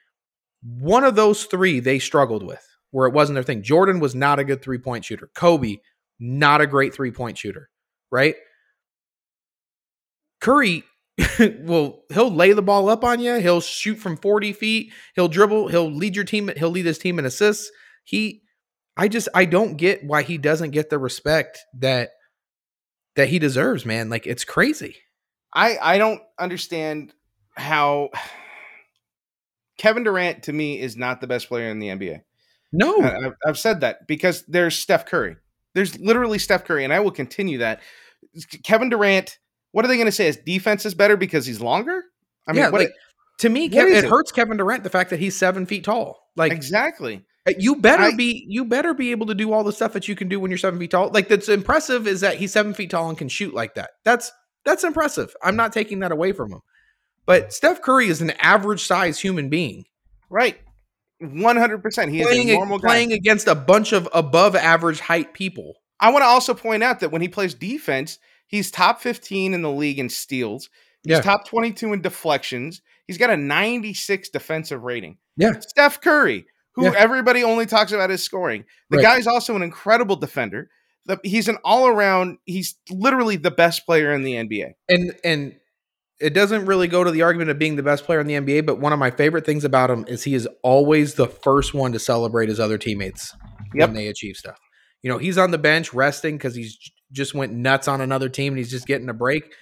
one 0.62 1.04
of 1.04 1.14
those 1.14 1.44
three 1.44 1.80
they 1.80 1.98
struggled 1.98 2.42
with 2.42 2.66
where 2.90 3.06
it 3.06 3.12
wasn't 3.12 3.34
their 3.34 3.42
thing. 3.42 3.62
Jordan 3.62 4.00
was 4.00 4.14
not 4.14 4.38
a 4.38 4.44
good 4.44 4.62
three 4.62 4.78
point 4.78 5.04
shooter. 5.04 5.28
Kobe, 5.34 5.76
not 6.18 6.60
a 6.60 6.66
great 6.66 6.94
three 6.94 7.10
point 7.10 7.38
shooter, 7.38 7.68
right? 8.10 8.36
Curry, 10.40 10.84
well, 11.60 12.04
he'll 12.12 12.30
lay 12.30 12.52
the 12.52 12.62
ball 12.62 12.88
up 12.88 13.04
on 13.04 13.20
you. 13.20 13.34
He'll 13.34 13.60
shoot 13.60 13.96
from 13.96 14.16
40 14.16 14.52
feet. 14.52 14.92
He'll 15.14 15.28
dribble. 15.28 15.68
He'll 15.68 15.90
lead 15.90 16.14
your 16.14 16.24
team. 16.24 16.50
He'll 16.56 16.70
lead 16.70 16.86
his 16.86 16.98
team 16.98 17.18
in 17.18 17.24
assists. 17.24 17.70
He, 18.04 18.42
I 18.96 19.08
just, 19.08 19.28
I 19.34 19.44
don't 19.44 19.76
get 19.76 20.04
why 20.04 20.22
he 20.22 20.38
doesn't 20.38 20.70
get 20.70 20.90
the 20.90 20.98
respect 20.98 21.58
that 21.78 22.10
that 23.16 23.28
he 23.28 23.38
deserves, 23.38 23.86
man. 23.86 24.10
Like 24.10 24.26
it's 24.26 24.44
crazy. 24.44 24.96
I 25.54 25.78
I 25.80 25.98
don't 25.98 26.20
understand 26.38 27.12
how 27.56 28.10
Kevin 29.78 30.04
Durant 30.04 30.44
to 30.44 30.52
me 30.52 30.80
is 30.80 30.96
not 30.96 31.20
the 31.20 31.26
best 31.26 31.48
player 31.48 31.68
in 31.68 31.78
the 31.78 31.88
NBA. 31.88 32.22
No, 32.72 33.00
I- 33.02 33.30
I've, 33.46 33.58
said 33.58 33.80
that 33.80 34.06
because 34.06 34.44
there's 34.46 34.76
Steph 34.76 35.06
Curry. 35.06 35.36
There's 35.74 35.98
literally 35.98 36.38
Steph 36.38 36.64
Curry, 36.64 36.84
and 36.84 36.92
I 36.92 37.00
will 37.00 37.10
continue 37.10 37.58
that. 37.58 37.80
Kevin 38.64 38.88
Durant. 38.88 39.38
What 39.72 39.84
are 39.84 39.88
they 39.88 39.96
going 39.96 40.06
to 40.06 40.12
say? 40.12 40.26
His 40.26 40.38
defense 40.38 40.86
is 40.86 40.94
better 40.94 41.16
because 41.18 41.44
he's 41.44 41.60
longer. 41.60 42.02
I 42.46 42.52
mean, 42.52 42.62
yeah, 42.62 42.70
what 42.70 42.80
like 42.80 42.92
to 43.40 43.48
me, 43.50 43.68
what 43.68 43.86
it 43.88 44.04
it? 44.04 44.10
hurts 44.10 44.32
Kevin 44.32 44.56
Durant 44.56 44.84
the 44.84 44.90
fact 44.90 45.10
that 45.10 45.18
he's 45.20 45.36
seven 45.36 45.66
feet 45.66 45.84
tall. 45.84 46.18
Like 46.34 46.52
exactly. 46.52 47.24
Uh, 47.46 47.52
You 47.58 47.76
better 47.76 48.04
I- 48.04 48.14
be 48.16 48.44
you 48.48 48.64
better 48.64 48.94
be 48.94 49.10
able 49.10 49.26
to 49.26 49.34
do 49.34 49.52
all 49.52 49.64
the 49.64 49.72
stuff 49.72 49.92
that 49.92 50.08
you 50.08 50.16
can 50.16 50.28
do 50.28 50.40
when 50.40 50.50
you're 50.50 50.58
seven 50.58 50.78
feet 50.80 50.90
tall. 50.90 51.10
Like 51.12 51.28
that's 51.28 51.48
impressive 51.48 52.06
is 52.06 52.22
that 52.22 52.36
he's 52.36 52.52
seven 52.52 52.72
feet 52.74 52.90
tall 52.90 53.08
and 53.08 53.18
can 53.18 53.28
shoot 53.28 53.52
like 53.54 53.74
that. 53.74 53.90
That's 54.04 54.32
that's 54.66 54.84
impressive. 54.84 55.34
I'm 55.42 55.56
not 55.56 55.72
taking 55.72 56.00
that 56.00 56.12
away 56.12 56.32
from 56.32 56.52
him. 56.52 56.60
But 57.24 57.52
Steph 57.54 57.80
Curry 57.80 58.08
is 58.08 58.20
an 58.20 58.30
average 58.40 58.84
size 58.84 59.18
human 59.18 59.48
being 59.48 59.84
Right. 60.28 60.58
One 61.20 61.56
hundred 61.56 61.82
percent. 61.82 62.10
He 62.12 62.20
is 62.20 62.26
playing, 62.26 62.50
a 62.50 62.54
normal 62.54 62.78
guy. 62.78 62.88
playing 62.88 63.12
against 63.12 63.46
a 63.46 63.54
bunch 63.54 63.92
of 63.92 64.06
above 64.12 64.54
average 64.54 65.00
height 65.00 65.32
people. 65.32 65.74
I 65.98 66.10
want 66.10 66.22
to 66.22 66.26
also 66.26 66.52
point 66.52 66.82
out 66.82 67.00
that 67.00 67.10
when 67.10 67.22
he 67.22 67.28
plays 67.28 67.54
defense, 67.54 68.18
he's 68.48 68.70
top 68.70 69.00
15 69.00 69.54
in 69.54 69.62
the 69.62 69.70
league 69.70 69.98
in 69.98 70.10
steals. 70.10 70.68
He's 71.04 71.12
Yeah. 71.12 71.20
top 71.22 71.46
22 71.48 71.94
in 71.94 72.02
deflections. 72.02 72.82
He's 73.06 73.16
got 73.16 73.30
a 73.30 73.36
96 73.36 74.28
defensive 74.28 74.82
rating. 74.82 75.16
Yeah. 75.38 75.58
Steph 75.60 76.00
Curry, 76.02 76.46
who 76.72 76.84
Yeah. 76.84 76.92
everybody 76.96 77.42
only 77.42 77.64
talks 77.64 77.92
about 77.92 78.10
as 78.10 78.22
scoring. 78.22 78.64
The 78.90 78.98
Right. 78.98 79.02
guy's 79.04 79.26
also 79.26 79.56
an 79.56 79.62
incredible 79.62 80.16
defender. 80.16 80.68
The- 81.06 81.20
he's 81.22 81.48
an 81.48 81.56
all 81.64 81.86
around, 81.86 82.38
he's 82.44 82.76
literally 82.90 83.36
the 83.36 83.50
best 83.50 83.86
player 83.86 84.12
in 84.12 84.22
the 84.22 84.34
NBA. 84.34 84.74
And 84.88 85.14
and 85.24 85.56
it 86.20 86.32
doesn't 86.34 86.64
really 86.66 86.88
go 86.88 87.04
to 87.04 87.10
the 87.10 87.22
argument 87.22 87.50
of 87.50 87.58
being 87.58 87.76
the 87.76 87.82
best 87.82 88.04
player 88.04 88.20
in 88.20 88.26
the 88.26 88.34
NBA, 88.34 88.64
but 88.64 88.78
one 88.80 88.92
of 88.92 88.98
my 88.98 89.10
favorite 89.10 89.44
things 89.44 89.64
about 89.64 89.90
him 89.90 90.04
is 90.08 90.24
he 90.24 90.34
is 90.34 90.48
always 90.62 91.14
the 91.14 91.26
first 91.26 91.74
one 91.74 91.92
to 91.92 91.98
celebrate 91.98 92.48
his 92.48 92.58
other 92.58 92.78
teammates 92.78 93.34
Yep. 93.74 93.88
when 93.88 93.94
they 93.94 94.06
achieve 94.08 94.36
stuff. 94.36 94.58
You 95.02 95.10
know, 95.10 95.18
he's 95.18 95.36
on 95.38 95.50
the 95.50 95.58
bench 95.58 95.92
resting 95.92 96.36
because 96.38 96.54
he's 96.54 96.78
just 97.12 97.34
went 97.34 97.52
nuts 97.52 97.86
on 97.86 98.00
another 98.00 98.28
team 98.30 98.54
and 98.54 98.58
he's 98.58 98.70
just 98.70 98.86
getting 98.86 99.08
a 99.10 99.14
break. 99.14 99.52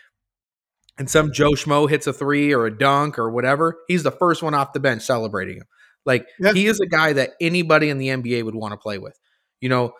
And 0.97 1.11
some 1.11 1.33
Joe 1.33 1.51
Schmo 1.51 1.91
hits 1.91 2.07
a 2.07 2.13
three 2.13 2.55
or 2.55 2.67
a 2.67 2.77
dunk 2.79 3.19
or 3.19 3.31
whatever. 3.31 3.79
He's 3.89 4.05
the 4.05 4.13
first 4.13 4.43
one 4.43 4.55
off 4.55 4.73
the 4.73 4.81
bench 4.81 5.03
celebrating 5.03 5.57
him. 5.57 5.67
Like 6.07 6.27
he 6.53 6.67
is 6.67 6.79
a 6.81 6.87
guy 6.87 7.15
that 7.15 7.33
anybody 7.41 7.91
in 7.91 7.99
the 7.99 8.09
NBA 8.09 8.45
would 8.45 8.55
want 8.55 8.73
to 8.73 8.79
play 8.79 8.99
with. 8.99 9.19
You 9.61 9.71
know, 9.71 9.95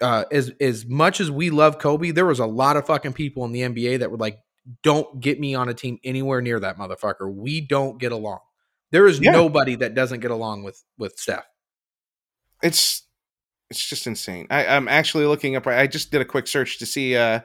uh, 0.00 0.24
as 0.30 0.52
as 0.60 0.86
much 0.86 1.20
as 1.20 1.30
we 1.30 1.50
love 1.50 1.78
Kobe, 1.78 2.10
there 2.10 2.26
was 2.26 2.38
a 2.38 2.46
lot 2.46 2.76
of 2.76 2.86
fucking 2.86 3.12
people 3.14 3.44
in 3.44 3.52
the 3.52 3.62
NBA 3.62 3.98
that 4.00 4.10
were 4.10 4.18
like, 4.18 4.38
"Don't 4.82 5.20
get 5.20 5.40
me 5.40 5.54
on 5.54 5.68
a 5.68 5.74
team 5.74 5.98
anywhere 6.04 6.40
near 6.42 6.60
that 6.60 6.76
motherfucker. 6.78 7.32
We 7.32 7.60
don't 7.60 7.98
get 7.98 8.12
along." 8.12 8.40
There 8.92 9.06
is 9.06 9.18
Yeah. 9.20 9.32
nobody 9.32 9.74
that 9.76 9.94
doesn't 9.94 10.20
get 10.20 10.30
along 10.30 10.62
with 10.64 10.82
with 10.98 11.18
Steph. 11.18 11.44
It's 12.62 13.02
it's 13.70 13.84
just 13.84 14.06
insane. 14.06 14.46
I, 14.50 14.66
I'm 14.66 14.88
actually 14.88 15.26
looking 15.26 15.56
up. 15.56 15.66
I 15.66 15.86
just 15.86 16.10
did 16.12 16.20
a 16.20 16.24
quick 16.24 16.46
search 16.46 16.78
to 16.78 16.86
see 16.86 17.16
uh, 17.16 17.40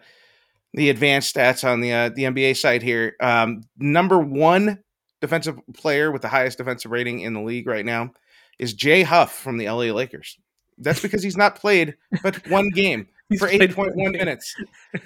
the 0.74 0.90
advanced 0.90 1.36
stats 1.36 1.68
on 1.68 1.82
the 1.82 1.92
uh, 1.94 2.10
the 2.10 2.24
NBA 2.24 2.58
site 2.58 2.84
here. 2.84 3.16
Um, 3.20 3.62
number 3.78 4.20
one 4.20 4.84
defensive 5.20 5.60
player 5.74 6.12
with 6.12 6.22
the 6.22 6.28
highest 6.28 6.58
defensive 6.58 6.92
rating 6.92 7.22
in 7.22 7.34
the 7.34 7.42
league 7.42 7.68
right 7.68 7.86
now 7.86 8.12
is 8.60 8.74
Jay 8.74 9.04
Huff 9.04 9.34
from 9.38 9.58
the 9.58 9.66
LA 9.70 9.92
Lakers. 9.94 10.38
That's 10.78 11.02
because 11.02 11.22
he's 11.22 11.38
not 11.38 11.56
played 11.56 11.96
but 12.24 12.48
one 12.50 12.70
game 12.70 13.08
for 13.40 13.48
He's 13.48 13.60
played 13.60 13.72
8.1 13.72 14.12
minutes. 14.12 14.56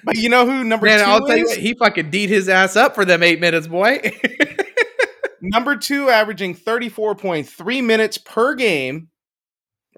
But 0.04 0.18
you 0.18 0.30
know 0.30 0.46
who 0.46 0.64
number 0.64 0.86
Man, 0.86 1.00
2 1.00 1.06
I'll 1.06 1.26
tell 1.26 1.38
you 1.38 1.46
what, 1.46 1.58
he 1.58 1.74
fucking 1.74 2.10
deed 2.10 2.30
his 2.30 2.50
ass 2.50 2.76
up 2.76 2.96
for 2.96 3.06
them 3.06 3.24
eight 3.24 3.40
minutes, 3.40 3.68
boy. 3.68 4.00
number 5.42 5.76
two, 5.76 6.10
averaging 6.10 6.56
34.3 6.56 7.84
minutes 7.84 8.18
per 8.18 8.56
game, 8.56 9.10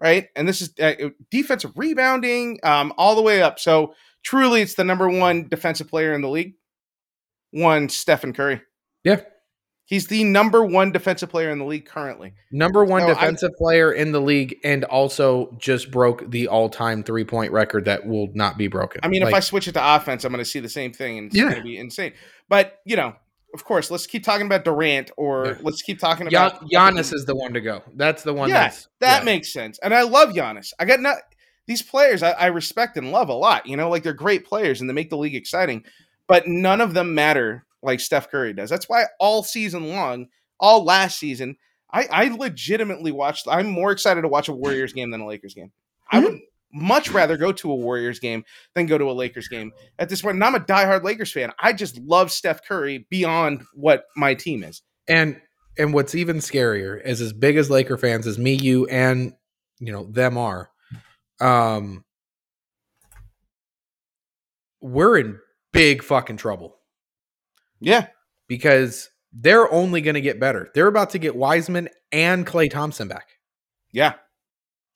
right? 0.01 0.27
And 0.35 0.47
this 0.47 0.61
is 0.61 0.73
uh, 0.79 1.09
defensive 1.31 1.71
rebounding 1.75 2.59
um, 2.63 2.93
all 2.97 3.15
the 3.15 3.21
way 3.21 3.41
up. 3.41 3.59
So 3.59 3.93
truly, 4.23 4.61
it's 4.61 4.75
the 4.75 4.83
number 4.83 5.09
one 5.09 5.47
defensive 5.47 5.87
player 5.87 6.13
in 6.13 6.21
the 6.21 6.29
league. 6.29 6.55
One, 7.51 7.89
Stephen 7.89 8.33
Curry. 8.33 8.61
Yeah. 9.03 9.21
He's 9.87 10.07
the 10.07 10.25
number 10.25 10.63
one 10.65 10.91
defensive 10.91 11.29
player 11.29 11.49
in 11.49 11.59
the 11.59 11.65
league 11.65 11.85
currently. 11.85 12.33
Number 12.51 12.83
one 12.83 13.01
So 13.03 13.07
I- 13.07 13.13
defensive 13.13 13.51
player 13.57 13.91
in 13.91 14.11
the 14.11 14.19
league, 14.19 14.57
and 14.63 14.83
also 14.83 15.55
just 15.57 15.89
broke 15.91 16.29
the 16.29 16.49
all-time 16.49 17.03
three-point 17.03 17.53
record 17.53 17.85
that 17.85 18.05
will 18.05 18.27
not 18.33 18.57
be 18.57 18.67
broken. 18.67 18.99
I 19.03 19.07
mean, 19.07 19.23
if 19.23 19.33
I 19.33 19.39
switch 19.39 19.67
it 19.69 19.71
to 19.71 19.95
offense, 19.95 20.25
I'm 20.25 20.31
going 20.33 20.43
to 20.43 20.49
see 20.49 20.59
the 20.59 20.67
same 20.69 20.91
thing, 20.91 21.17
and 21.17 21.27
it's 21.27 21.35
Yeah. 21.37 21.43
going 21.43 21.55
to 21.55 21.63
be 21.63 21.77
insane. 21.77 22.11
But 22.49 22.79
you 22.85 22.97
know, 22.97 23.15
of 23.53 23.63
course, 23.63 23.89
let's 23.89 24.05
keep 24.05 24.25
talking 24.25 24.45
about 24.45 24.65
Durant, 24.65 25.09
or 25.15 25.45
Yeah. 25.45 25.53
let's 25.61 25.81
keep 25.81 25.99
talking 25.99 26.27
Gian- 26.29 26.47
about 26.47 26.69
Giannis 26.69 27.13
is 27.13 27.23
the 27.25 27.35
one 27.35 27.53
to 27.53 27.61
go. 27.61 27.81
That's 27.95 28.23
the 28.23 28.33
one. 28.33 28.49
Yeah, 28.49 28.63
that's, 28.63 28.89
That 28.99 29.19
yeah. 29.21 29.23
makes 29.25 29.53
sense. 29.53 29.79
And 29.81 29.93
I 29.93 30.01
love 30.01 30.31
Giannis. 30.33 30.73
I 30.77 30.83
got 30.83 30.99
not 30.99 31.15
these 31.65 31.81
players 31.81 32.23
I, 32.23 32.31
I 32.31 32.45
respect 32.47 32.97
and 32.97 33.13
love 33.13 33.29
a 33.29 33.33
lot. 33.33 33.65
You 33.65 33.77
know, 33.77 33.89
like 33.89 34.03
they're 34.03 34.13
great 34.13 34.45
players 34.45 34.81
and 34.81 34.89
they 34.89 34.93
make 34.93 35.09
the 35.09 35.17
league 35.17 35.33
exciting, 35.35 35.85
but 36.27 36.45
none 36.45 36.81
of 36.81 36.93
them 36.93 37.15
matter 37.15 37.63
like 37.83 37.99
Steph 37.99 38.29
Curry 38.29 38.53
does. 38.53 38.69
That's 38.69 38.89
why 38.89 39.05
all 39.19 39.43
season 39.43 39.89
long, 39.89 40.27
all 40.59 40.83
last 40.83 41.19
season, 41.19 41.57
I, 41.91 42.07
I 42.11 42.27
legitimately 42.35 43.11
watched. 43.11 43.47
I'm 43.47 43.67
more 43.67 43.91
excited 43.91 44.21
to 44.21 44.27
watch 44.27 44.47
a 44.47 44.53
Warriors 44.53 44.93
game 44.93 45.11
than 45.11 45.21
a 45.21 45.27
Lakers 45.27 45.53
game. 45.53 45.71
I 46.11 46.19
would 46.19 46.39
much 46.73 47.11
rather 47.11 47.37
go 47.37 47.51
to 47.51 47.71
a 47.71 47.75
Warriors 47.75 48.19
game 48.19 48.43
than 48.73 48.85
go 48.85 48.97
to 48.97 49.09
a 49.09 49.13
Lakers 49.13 49.47
game 49.47 49.71
at 49.99 50.09
this 50.09 50.21
point. 50.21 50.35
And 50.35 50.43
I'm 50.43 50.55
a 50.55 50.59
diehard 50.59 51.03
Lakers 51.03 51.31
fan. 51.31 51.51
I 51.59 51.73
just 51.73 51.97
love 51.99 52.31
Steph 52.31 52.65
Curry 52.65 53.07
beyond 53.09 53.63
what 53.73 54.05
my 54.15 54.33
team 54.33 54.63
is. 54.63 54.81
And 55.07 55.39
and 55.77 55.93
what's 55.93 56.15
even 56.15 56.37
scarier 56.37 56.99
is 57.03 57.21
as 57.21 57.33
big 57.33 57.55
as 57.55 57.69
Laker 57.69 57.97
fans 57.97 58.25
as 58.25 58.37
me, 58.37 58.53
you, 58.53 58.87
and 58.87 59.33
you 59.79 59.91
know 59.91 60.05
them 60.05 60.37
are. 60.37 60.69
Um, 61.39 62.03
we're 64.81 65.17
in 65.17 65.39
big 65.71 66.03
fucking 66.03 66.37
trouble 66.37 66.76
Yeah, 67.79 68.07
because 68.47 69.09
they're 69.33 69.71
only 69.71 70.01
going 70.01 70.15
to 70.15 70.21
get 70.21 70.39
better. 70.39 70.69
They're 70.73 70.87
about 70.87 71.11
to 71.11 71.19
get 71.19 71.35
Wiseman 71.35 71.89
and 72.11 72.45
Klay 72.45 72.69
Thompson 72.69 73.07
back. 73.07 73.27
yeah, 73.91 74.13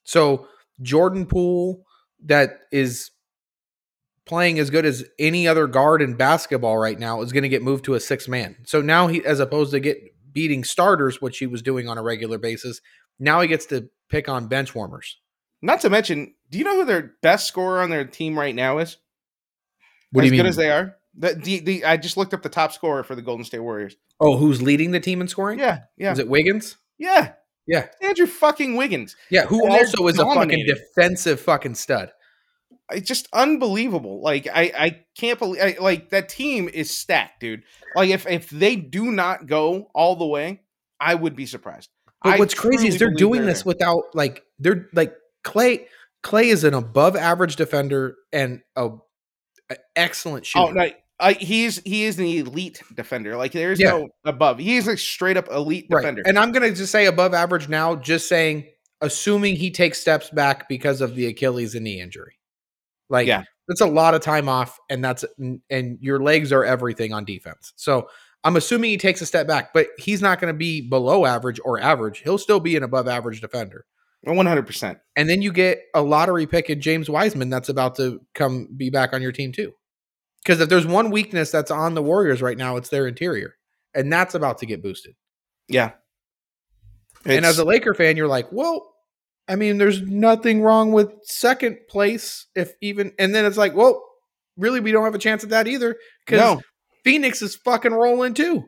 So 0.04 0.48
Jordan 0.82 1.26
Poole, 1.26 1.86
that 2.26 2.60
is 2.72 3.12
playing 4.26 4.60
as 4.60 4.70
good 4.70 4.86
as 4.86 5.04
any 5.20 5.48
other 5.48 5.68
guard 5.68 6.02
in 6.02 6.16
basketball 6.16 6.78
right 6.78 6.98
now, 6.98 7.22
is 7.22 7.32
going 7.34 7.44
to 7.44 7.50
get 7.50 7.62
moved 7.62 7.86
to 7.86 7.94
a 7.96 8.00
six 8.00 8.28
man. 8.28 8.56
So 8.66 8.82
now 8.82 9.08
he, 9.08 9.24
as 9.26 9.40
opposed 9.40 9.72
to 9.72 9.80
get 9.80 9.98
beating 10.32 10.64
starters, 10.64 11.22
which 11.22 11.38
he 11.38 11.48
was 11.48 11.62
doing 11.62 11.90
on 11.90 11.98
a 11.98 12.04
regular 12.04 12.38
basis, 12.38 12.82
now 13.20 13.42
he 13.42 13.48
gets 13.48 13.66
to 13.68 13.90
pick 14.10 14.30
on 14.30 14.48
bench 14.48 14.74
warmers. 14.74 15.18
Not 15.62 15.82
to 15.82 15.90
mention, 15.90 16.34
do 16.50 16.58
you 16.58 16.64
know 16.64 16.78
who 16.78 16.86
their 16.86 17.14
best 17.22 17.48
scorer 17.48 17.82
on 17.82 17.90
their 17.90 18.06
team 18.06 18.38
right 18.40 18.56
now 18.56 18.80
is? 18.80 18.98
What 20.12 20.24
as 20.24 20.30
do 20.30 20.36
you 20.36 20.40
good 20.40 20.46
mean? 20.46 20.50
as 20.50 20.56
they 20.56 20.72
are. 20.72 20.96
The, 21.18 21.34
the, 21.34 21.60
the, 21.60 21.86
I 21.86 21.98
just 21.98 22.16
looked 22.16 22.34
up 22.34 22.42
the 22.42 22.50
top 22.50 22.72
scorer 22.72 23.04
for 23.04 23.16
the 23.16 23.22
Golden 23.22 23.44
State 23.44 23.60
Warriors. 23.60 23.96
oh, 24.20 24.38
who's 24.38 24.62
leading 24.62 24.92
the 24.92 25.00
team 25.00 25.22
in 25.22 25.28
scoring? 25.28 25.60
Yeah, 25.60 25.80
yeah, 25.98 26.14
Is 26.14 26.20
it 26.20 26.28
Wiggins? 26.28 26.78
yeah. 26.98 27.34
Yeah. 27.68 27.88
Andrew 28.02 28.26
fucking 28.26 28.76
Wiggins. 28.76 29.16
Yeah, 29.30 29.46
who 29.46 29.64
And 29.64 29.74
also 29.74 30.08
is 30.08 30.20
a 30.20 30.26
fucking 30.26 30.66
defensive 30.66 31.40
fucking 31.40 31.76
stud. 31.76 32.12
It's 32.92 33.08
just 33.08 33.28
unbelievable. 33.32 34.22
Like 34.22 34.48
I, 34.54 34.72
I 34.78 35.06
can't 35.18 35.40
believe 35.40 35.62
I, 35.62 35.78
like 35.80 36.10
that 36.10 36.28
team 36.28 36.68
is 36.68 36.92
stacked, 36.92 37.40
dude. 37.40 37.64
Like 37.96 38.10
if 38.10 38.28
if 38.28 38.50
they 38.50 38.76
do 38.76 39.12
not 39.12 39.48
go 39.48 39.90
all 39.94 40.16
the 40.16 40.26
way, 40.26 40.62
I 41.00 41.16
would 41.16 41.36
be 41.36 41.46
surprised. 41.46 41.90
But 42.24 42.34
I 42.34 42.38
what's 42.40 42.54
crazy 42.54 42.88
is 42.88 43.00
they're 43.00 43.14
doing 43.14 43.42
they're 43.42 43.52
this 43.52 43.66
without 43.66 44.14
like 44.14 44.44
they're 44.60 44.90
like 44.94 45.16
Klay. 45.46 45.86
Klay 46.24 46.46
is 46.46 46.64
an 46.64 46.74
above 46.74 47.16
average 47.16 47.56
defender 47.56 48.16
and 48.32 48.62
a, 48.76 48.90
a 49.70 49.78
excellent 49.96 50.44
oh, 50.56 50.68
shooter. 50.68 50.80
Oh 50.80 50.84
no, 50.86 50.92
I, 51.22 51.34
he's 51.34 51.78
he 51.84 52.04
is 52.06 52.18
an 52.20 52.26
elite 52.26 52.82
defender. 52.96 53.38
Like 53.38 53.52
there's 53.52 53.80
Yeah. 53.80 53.92
no 53.92 54.10
above. 54.26 54.58
He's 54.60 54.88
a 54.88 54.98
straight 54.98 55.38
up 55.38 55.48
elite 55.50 55.88
right. 55.90 56.02
defender. 56.02 56.24
And 56.26 56.38
I'm 56.40 56.52
gonna 56.52 56.72
just 56.72 56.92
say 56.92 57.06
above 57.06 57.34
average 57.34 57.70
now, 57.70 57.96
just 57.96 58.28
saying, 58.28 58.68
assuming 59.02 59.56
he 59.56 59.72
takes 59.72 60.00
steps 60.00 60.30
back 60.32 60.68
because 60.68 61.02
of 61.02 61.16
the 61.16 61.28
Achilles 61.28 61.76
and 61.76 61.84
knee 61.84 62.02
injury. 62.02 62.38
Like 63.10 63.28
Yeah. 63.28 63.44
that's 63.68 63.82
a 63.82 63.86
lot 63.86 64.16
of 64.16 64.22
time 64.22 64.50
off, 64.50 64.80
and 64.90 65.04
that's 65.04 65.24
and 65.70 65.98
your 66.02 66.20
legs 66.20 66.52
are 66.52 66.66
everything 66.66 67.14
on 67.14 67.24
defense. 67.26 67.74
So 67.76 68.10
I'm 68.44 68.56
assuming 68.56 68.90
he 68.90 68.98
takes 68.98 69.22
a 69.22 69.26
step 69.26 69.46
back, 69.48 69.72
but 69.74 69.88
he's 70.00 70.22
not 70.22 70.40
going 70.40 70.52
to 70.52 70.58
be 70.58 70.82
below 70.82 71.28
average 71.28 71.60
or 71.64 71.80
average. 71.80 72.20
He'll 72.24 72.40
still 72.40 72.60
be 72.60 72.76
an 72.76 72.82
above 72.82 73.08
average 73.08 73.40
defender. 73.40 73.86
Oh, 74.26 74.34
one 74.34 74.48
hundred 74.48 74.66
percent. 74.66 74.98
And 75.16 75.30
then 75.30 75.42
you 75.44 75.52
get 75.52 75.80
a 75.94 76.02
lottery 76.02 76.48
pick 76.48 76.70
in 76.70 76.82
James 76.82 77.08
Wiseman 77.10 77.50
that's 77.52 77.70
about 77.70 77.96
to 77.98 78.20
come 78.34 78.68
be 78.76 78.90
back 78.90 79.14
on 79.14 79.22
your 79.22 79.32
team 79.32 79.52
too. 79.52 79.74
Because 80.44 80.60
if 80.60 80.70
there's 80.70 80.88
one 80.88 81.12
weakness 81.12 81.52
that's 81.52 81.72
on 81.72 81.94
the 81.94 82.02
Warriors 82.02 82.42
right 82.42 82.58
now, 82.58 82.78
it's 82.78 82.90
their 82.90 83.08
interior. 83.08 83.56
And 83.94 84.12
that's 84.12 84.36
about 84.36 84.58
to 84.60 84.66
get 84.66 84.82
boosted. 84.82 85.16
Yeah. 85.68 85.92
and 87.26 87.46
as 87.46 87.60
a 87.60 87.66
Laker 87.66 87.94
fan, 87.94 88.18
you're 88.18 88.28
like, 88.28 88.52
well, 88.52 88.94
I 89.48 89.56
mean, 89.56 89.78
there's 89.78 90.02
nothing 90.02 90.62
wrong 90.62 90.92
with 90.92 91.12
second 91.24 91.78
place, 91.90 92.48
if 92.56 92.74
even. 92.82 93.12
And 93.20 93.36
then 93.36 93.46
it's 93.46 93.58
like, 93.58 93.76
well, 93.76 94.04
really, 94.58 94.80
we 94.80 94.92
don't 94.92 95.04
have 95.04 95.16
a 95.16 95.20
chance 95.20 95.44
at 95.44 95.50
that 95.50 95.68
either 95.68 95.96
because 96.26 96.40
no, 96.40 96.62
Phoenix 97.04 97.42
is 97.42 97.56
fucking 97.56 97.94
rolling 97.94 98.34
too. 98.34 98.64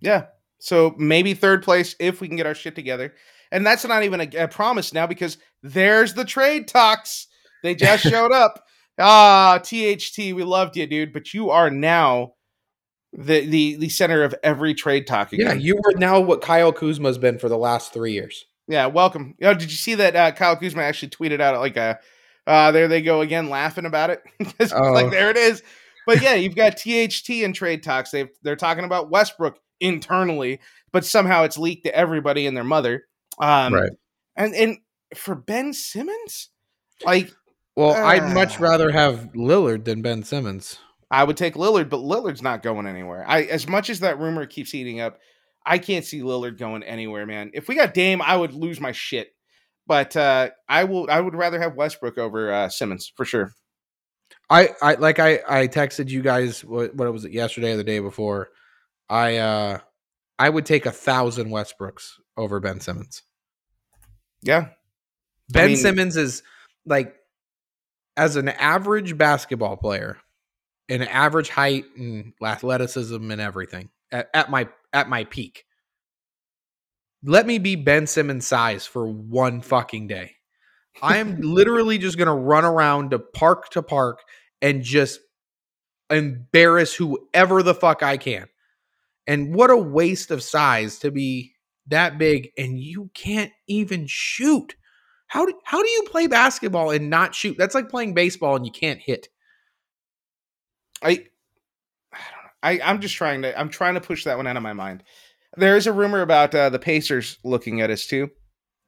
yeah. 0.00 0.26
So 0.58 0.94
maybe 0.96 1.34
third 1.34 1.62
place 1.62 1.94
if 2.00 2.20
we 2.22 2.28
can 2.28 2.36
get 2.38 2.46
our 2.46 2.54
shit 2.54 2.74
together. 2.74 3.12
And 3.52 3.64
that's 3.64 3.84
not 3.84 4.04
even 4.04 4.22
a, 4.22 4.44
a 4.44 4.48
promise 4.48 4.92
now 4.94 5.06
because 5.06 5.36
there's 5.62 6.14
the 6.14 6.24
trade 6.24 6.66
talks. 6.66 7.26
They 7.62 7.74
just 7.74 8.02
showed 8.08 8.32
up. 8.32 8.64
Ah, 8.98 9.58
THT, 9.62 10.18
we 10.18 10.42
loved 10.44 10.76
you, 10.76 10.86
dude, 10.86 11.12
but 11.12 11.34
you 11.34 11.50
are 11.50 11.70
now 11.70 12.32
the 13.12 13.46
the 13.46 13.76
the 13.76 13.88
center 13.88 14.22
of 14.22 14.34
every 14.42 14.74
trade 14.74 15.06
talk 15.06 15.32
again. 15.32 15.46
Yeah, 15.46 15.52
you 15.64 15.76
are 15.76 15.98
now 15.98 16.20
what 16.20 16.40
Kyle 16.42 16.72
Kuzma's 16.72 17.18
been 17.18 17.38
for 17.38 17.48
the 17.48 17.58
last 17.58 17.92
three 17.92 18.12
years. 18.12 18.44
Yeah, 18.68 18.86
welcome. 18.86 19.34
Oh, 19.42 19.54
did 19.54 19.70
you 19.70 19.76
see 19.76 19.94
that 19.96 20.16
uh, 20.16 20.32
Kyle 20.32 20.56
Kuzma 20.56 20.82
actually 20.82 21.10
tweeted 21.10 21.40
out 21.40 21.58
like 21.60 21.76
a 21.76 21.98
uh 22.46 22.72
there 22.72 22.88
they 22.88 23.02
go 23.02 23.20
again 23.20 23.48
laughing 23.50 23.86
about 23.86 24.10
it. 24.10 24.22
Oh. 24.72 24.92
like 24.92 25.10
there 25.10 25.30
it 25.30 25.36
is. 25.36 25.62
But 26.06 26.22
yeah, 26.22 26.34
you've 26.34 26.54
got 26.56 26.76
THT 26.76 27.28
in 27.30 27.52
trade 27.52 27.82
talks. 27.82 28.10
They 28.10 28.28
they're 28.42 28.56
talking 28.56 28.84
about 28.84 29.10
Westbrook 29.10 29.58
internally, 29.80 30.60
but 30.92 31.04
somehow 31.04 31.44
it's 31.44 31.58
leaked 31.58 31.84
to 31.84 31.94
everybody 31.94 32.46
and 32.46 32.56
their 32.56 32.64
mother. 32.64 33.04
Um 33.38 33.74
Right. 33.74 33.90
and 34.36 34.54
and 34.54 34.78
for 35.14 35.34
Ben 35.34 35.72
Simmons, 35.72 36.48
like 37.04 37.30
Well, 37.76 37.92
I'd 37.94 38.32
much 38.34 38.58
Ah. 38.58 38.62
rather 38.62 38.90
have 38.90 39.30
Lillard 39.34 39.84
than 39.84 40.02
Ben 40.02 40.22
Simmons. 40.22 40.78
I 41.10 41.22
would 41.24 41.36
take 41.36 41.54
Lillard, 41.54 41.88
but 41.90 42.00
Lillard's 42.00 42.42
not 42.42 42.62
going 42.62 42.86
anywhere. 42.86 43.24
I 43.28 43.42
as 43.42 43.68
much 43.68 43.90
as 43.90 44.00
that 44.00 44.18
rumor 44.18 44.46
keeps 44.46 44.70
heating 44.72 45.00
up, 45.00 45.18
I 45.64 45.78
can't 45.78 46.04
see 46.04 46.20
Lillard 46.20 46.58
going 46.58 46.82
anywhere, 46.82 47.26
man. 47.26 47.50
If 47.54 47.68
we 47.68 47.74
got 47.76 47.94
Dame, 47.94 48.20
I 48.22 48.36
would 48.36 48.54
lose 48.54 48.80
my 48.80 48.92
shit. 48.92 49.28
But 49.86 50.16
uh, 50.16 50.50
I 50.68 50.82
will. 50.84 51.06
I 51.08 51.20
would 51.20 51.34
rather 51.36 51.60
have 51.60 51.76
Westbrook 51.76 52.18
over 52.18 52.52
uh, 52.52 52.68
Simmons 52.68 53.12
for 53.16 53.24
sure. 53.24 53.52
I, 54.50 54.70
I 54.82 54.94
like 54.94 55.20
I 55.20 55.40
I 55.48 55.68
texted 55.68 56.08
you 56.08 56.22
guys 56.22 56.64
what 56.64 56.94
what 56.94 57.12
was 57.12 57.24
it 57.24 57.32
yesterday 57.32 57.72
or 57.72 57.76
the 57.76 57.84
day 57.84 58.00
before. 58.00 58.48
I 59.08 59.36
uh 59.36 59.78
I 60.38 60.48
would 60.48 60.66
take 60.66 60.86
a 60.86 60.90
thousand 60.90 61.50
Westbrooks 61.50 62.14
over 62.36 62.58
Ben 62.58 62.80
Simmons. 62.80 63.22
Yeah, 64.42 64.70
Ben 65.48 65.68
mean- 65.68 65.76
Simmons 65.76 66.16
is 66.16 66.42
like 66.84 67.14
as 68.16 68.36
an 68.36 68.48
average 68.48 69.16
basketball 69.18 69.76
player, 69.76 70.18
an 70.88 71.02
average 71.02 71.48
height 71.48 71.84
and 71.96 72.32
athleticism 72.42 73.30
and 73.30 73.40
everything 73.40 73.90
at, 74.10 74.28
at 74.32 74.50
my 74.50 74.68
at 74.92 75.08
my 75.08 75.24
peak. 75.24 75.64
Let 77.22 77.46
me 77.46 77.58
be 77.58 77.76
Ben 77.76 78.06
Simmons 78.06 78.46
size 78.46 78.86
for 78.86 79.06
one 79.06 79.60
fucking 79.60 80.06
day. 80.06 80.32
I 81.02 81.18
am 81.18 81.40
literally 81.40 81.98
just 81.98 82.18
gonna 82.18 82.34
run 82.34 82.64
around 82.64 83.10
to 83.10 83.18
park 83.18 83.70
to 83.70 83.82
park 83.82 84.20
and 84.62 84.82
just 84.82 85.20
embarrass 86.10 86.94
whoever 86.94 87.62
the 87.62 87.74
fuck 87.74 88.02
I 88.02 88.16
can. 88.16 88.48
And 89.26 89.54
what 89.54 89.70
a 89.70 89.76
waste 89.76 90.30
of 90.30 90.42
size 90.42 91.00
to 91.00 91.10
be 91.10 91.52
that 91.88 92.18
big 92.18 92.50
and 92.56 92.78
you 92.78 93.10
can't 93.14 93.52
even 93.66 94.06
shoot. 94.06 94.76
How 95.28 95.44
do 95.44 95.52
how 95.64 95.82
do 95.82 95.88
you 95.88 96.04
play 96.10 96.26
basketball 96.26 96.90
and 96.90 97.10
not 97.10 97.34
shoot? 97.34 97.56
That's 97.58 97.74
like 97.74 97.88
playing 97.88 98.14
baseball 98.14 98.56
and 98.56 98.64
you 98.66 98.72
can't 98.72 99.00
hit. 99.00 99.28
I. 101.02 101.08
I 102.12 102.18
don't 102.18 102.44
know. 102.44 102.50
I, 102.62 102.80
I'm 102.90 103.00
just 103.00 103.14
trying 103.16 103.42
to. 103.42 103.58
I'm 103.58 103.68
trying 103.68 103.94
to 103.94 104.00
push 104.00 104.24
that 104.24 104.36
one 104.36 104.46
out 104.46 104.56
of 104.56 104.62
my 104.62 104.72
mind. 104.72 105.02
There 105.56 105.76
is 105.76 105.86
a 105.86 105.92
rumor 105.92 106.22
about 106.22 106.54
uh, 106.54 106.68
the 106.70 106.78
Pacers 106.78 107.38
looking 107.44 107.80
at 107.80 107.90
us 107.90 108.06
too. 108.06 108.30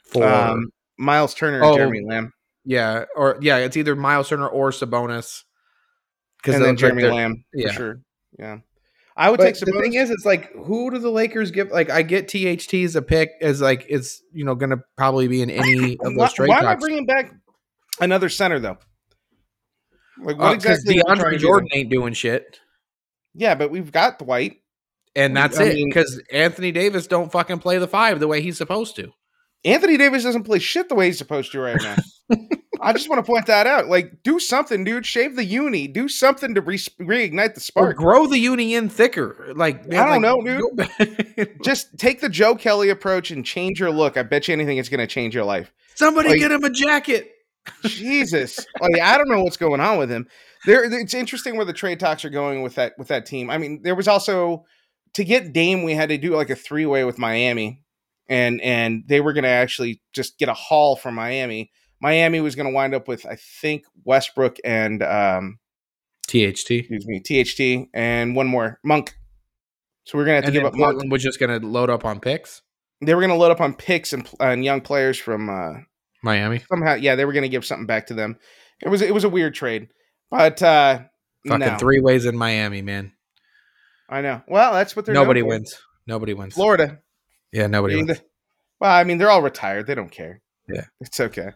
For 0.05 0.25
Um, 0.25 0.71
Miles 0.99 1.35
Turner 1.35 1.57
and 1.59 1.65
Oh, 1.67 1.75
Jeremy 1.77 2.03
Lamb, 2.07 2.33
yeah, 2.65 3.05
or 3.17 3.39
yeah, 3.41 3.59
it's 3.59 3.77
either 3.77 3.97
Miles 3.97 4.29
Turner 4.29 4.49
or 4.49 4.71
Sabonis. 4.71 5.45
and 6.47 6.65
then 6.65 6.77
Jeremy 6.77 7.05
Lamb 7.05 7.45
yeah. 7.53 7.69
for 7.69 7.75
sure. 7.75 8.01
Yeah, 8.39 8.59
I 9.19 9.31
would 9.31 9.39
But 9.39 9.45
take 9.57 9.59
the 9.59 9.67
Sabonis. 9.67 9.81
thing 9.83 9.95
is, 9.95 10.11
it's 10.11 10.25
like 10.25 10.53
who 10.53 10.91
do 10.93 10.99
the 10.99 11.11
Lakers 11.11 11.51
give? 11.51 11.71
Like, 11.73 11.91
I 11.91 12.03
get 12.03 12.29
THT 12.29 12.73
as 12.75 12.95
a 12.97 13.03
pick 13.03 13.33
as 13.41 13.61
like 13.61 13.85
it's 13.89 14.23
you 14.33 14.45
know 14.45 14.55
going 14.55 14.71
to 14.71 14.79
probably 14.97 15.27
be 15.29 15.43
in 15.43 15.51
any 15.51 15.95
of 16.01 16.15
why, 16.15 16.25
those 16.27 16.33
trade 16.35 16.49
why 16.49 16.59
am 16.61 16.67
I 16.69 16.77
bringing 16.77 17.05
back 17.05 17.35
another 18.01 18.29
center 18.29 18.59
though? 18.61 18.79
Like 20.23 20.39
what 20.39 20.51
Uh, 20.51 20.53
exactly? 20.55 20.95
are 20.95 20.97
we 20.97 21.03
trying 21.03 21.19
DeAndre 21.19 21.31
do 21.33 21.39
Jordan 21.39 21.69
ain't 21.75 21.91
doing 21.91 22.13
shit, 22.13 22.61
Yeah, 23.35 23.55
but 23.57 23.71
we've 23.71 23.91
got 23.93 24.19
Dwight. 24.21 24.59
and 25.17 25.37
that's 25.37 25.59
I 25.59 25.65
it. 25.65 25.85
Because 25.87 26.23
Anthony 26.33 26.71
Davis 26.73 27.07
don't 27.09 27.31
fucking 27.33 27.59
play 27.59 27.79
the 27.79 27.89
five 27.89 28.21
the 28.21 28.29
way 28.29 28.41
he's 28.41 28.57
supposed 28.57 28.95
to. 28.97 29.13
Anthony 29.65 29.97
Davis 29.97 30.23
doesn't 30.23 30.45
play 30.45 30.59
shit 30.59 30.89
the 30.89 30.95
way 30.95 31.07
he's 31.07 31.19
supposed 31.19 31.53
to 31.53 31.61
right 31.61 31.81
now. 31.83 31.97
I 32.81 32.93
just 32.93 33.09
want 33.09 33.25
to 33.25 33.29
point 33.29 33.47
that 33.47 33.67
out. 33.67 33.89
Like, 33.89 34.23
do 34.23 34.39
something, 34.39 34.85
dude. 34.85 35.05
Shave 35.05 35.35
the 35.35 35.45
uni. 35.45 35.89
Do 35.89 36.09
something 36.09 36.55
to 36.55 36.61
re- 36.61 36.77
reignite 36.79 37.55
the 37.55 37.59
Or 37.59 37.93
spark. 37.93 37.97
grow 37.97 38.27
the 38.29 38.39
uni 38.39 38.75
in 38.75 38.89
thicker. 38.89 39.53
Like 39.57 39.93
I 39.93 40.07
don't 40.07 40.23
like, 40.23 40.45
know, 40.45 40.61
dude. 41.39 41.59
Just 41.65 41.99
take 41.99 42.21
the 42.21 42.29
Joe 42.29 42.55
Kelly 42.55 42.89
approach 42.89 43.33
and 43.33 43.45
change 43.45 43.81
your 43.81 43.91
look. 43.91 44.17
I 44.17 44.23
bet 44.23 44.47
you 44.47 44.53
anything 44.53 44.79
it's 44.79 44.89
going 44.89 45.01
to 45.01 45.09
change 45.09 45.35
your 45.35 45.45
life. 45.45 45.73
Somebody 45.97 46.29
Like- 46.31 46.39
get 46.39 46.53
him 46.53 46.63
a 46.65 46.71
jacket. 46.71 47.33
Jesus, 47.85 48.65
like 48.81 48.99
I 48.99 49.19
don't 49.19 49.29
know 49.29 49.43
what's 49.43 49.59
going 49.59 49.81
on 49.81 49.99
with 49.99 50.11
him. 50.11 50.27
There, 50.65 50.85
it's 50.85 51.13
interesting 51.13 51.57
where 51.57 51.67
the 51.67 51.75
trade 51.75 52.01
talks 52.01 52.25
are 52.25 52.31
going 52.31 52.63
with 52.63 52.77
that 52.77 52.95
with 52.97 53.09
that 53.09 53.27
team. 53.27 53.51
I 53.51 53.59
mean, 53.59 53.83
there 53.83 53.95
was 53.95 54.09
also 54.09 54.65
to 55.15 55.25
get 55.25 55.53
Dame, 55.53 55.83
we 55.83 55.93
had 55.95 56.09
to 56.09 56.17
do 56.17 56.35
like 56.35 56.49
a 56.49 56.57
three 56.57 56.87
way 56.87 57.05
with 57.05 57.19
Miami. 57.19 57.83
And 58.29 58.61
and 58.61 59.05
they 59.07 59.21
were 59.21 59.33
going 59.33 59.45
to 59.45 59.51
actually 59.51 60.01
just 60.13 60.39
get 60.39 60.49
a 60.49 60.55
haul 60.55 60.97
from 60.97 61.15
Miami. 61.15 61.71
Miami 62.01 62.41
was 62.41 62.55
going 62.55 62.69
to 62.69 62.75
wind 62.75 62.95
up 62.95 63.09
with 63.09 63.27
I 63.27 63.37
think 63.37 63.85
Westbrook 64.05 64.59
and 64.65 65.03
um, 65.03 65.59
THT. 66.29 66.71
excuse 66.71 67.07
me 67.07 67.21
THT 67.21 67.89
and 67.95 68.37
one 68.37 68.47
more 68.47 68.79
Monk. 68.85 69.15
So 70.05 70.17
we're 70.17 70.25
going 70.25 70.41
to 70.41 70.47
have 70.47 70.55
to 70.55 70.59
give 70.59 70.67
up 70.67 70.75
Monk. 70.75 70.93
Portland 70.93 71.13
was 71.13 71.23
just 71.23 71.39
going 71.39 71.61
to 71.61 71.67
load 71.67 71.91
up 71.91 72.05
on 72.05 72.21
picks. 72.21 72.63
They 73.01 73.15
were 73.15 73.21
going 73.21 73.31
to 73.31 73.37
load 73.37 73.51
up 73.51 73.61
on 73.61 73.75
picks 73.75 74.13
and, 74.13 74.29
and 74.41 74.65
young 74.65 74.81
players 74.81 75.19
from 75.19 75.51
uh, 75.51 75.81
Miami. 76.23 76.63
somehow. 76.71 76.95
Yeah, 76.95 77.15
they 77.15 77.25
were 77.25 77.33
going 77.33 77.43
to 77.43 77.49
give 77.49 77.65
something 77.65 77.87
back 77.87 78.07
to 78.07 78.15
them. 78.15 78.39
It 78.81 78.89
was 78.89 79.03
it 79.03 79.13
was 79.13 79.25
a 79.25 79.29
weird 79.29 79.55
trade, 79.55 79.89
but 80.31 80.63
uh, 80.63 81.01
Fucking 81.47 81.67
no, 81.67 81.77
three 81.79 82.01
ways 82.01 82.27
in 82.27 82.37
Miami, 82.37 82.83
man. 82.83 83.13
I 84.09 84.23
know. 84.23 84.43
Well, 84.49 84.73
that's 84.73 84.97
what 84.97 85.05
they're 85.05 85.15
Nobody 85.15 85.43
wins. 85.43 85.77
Nobody 86.07 86.35
wins. 86.35 86.55
Florida. 86.55 87.01
Yeah, 87.53 87.65
I 87.65 87.67
nobody 87.69 87.97
mean, 87.97 88.07
wins. 88.07 88.19
the- 88.19 88.25
well, 88.81 88.93
I 88.93 89.05
mean, 89.05 89.19
they're 89.19 89.31
all 89.31 89.43
retired. 89.43 89.87
They 89.87 89.95
don't 89.95 90.11
care. 90.11 90.41
Yeah. 90.69 90.85
it's 91.01 91.19
okay. 91.19 91.51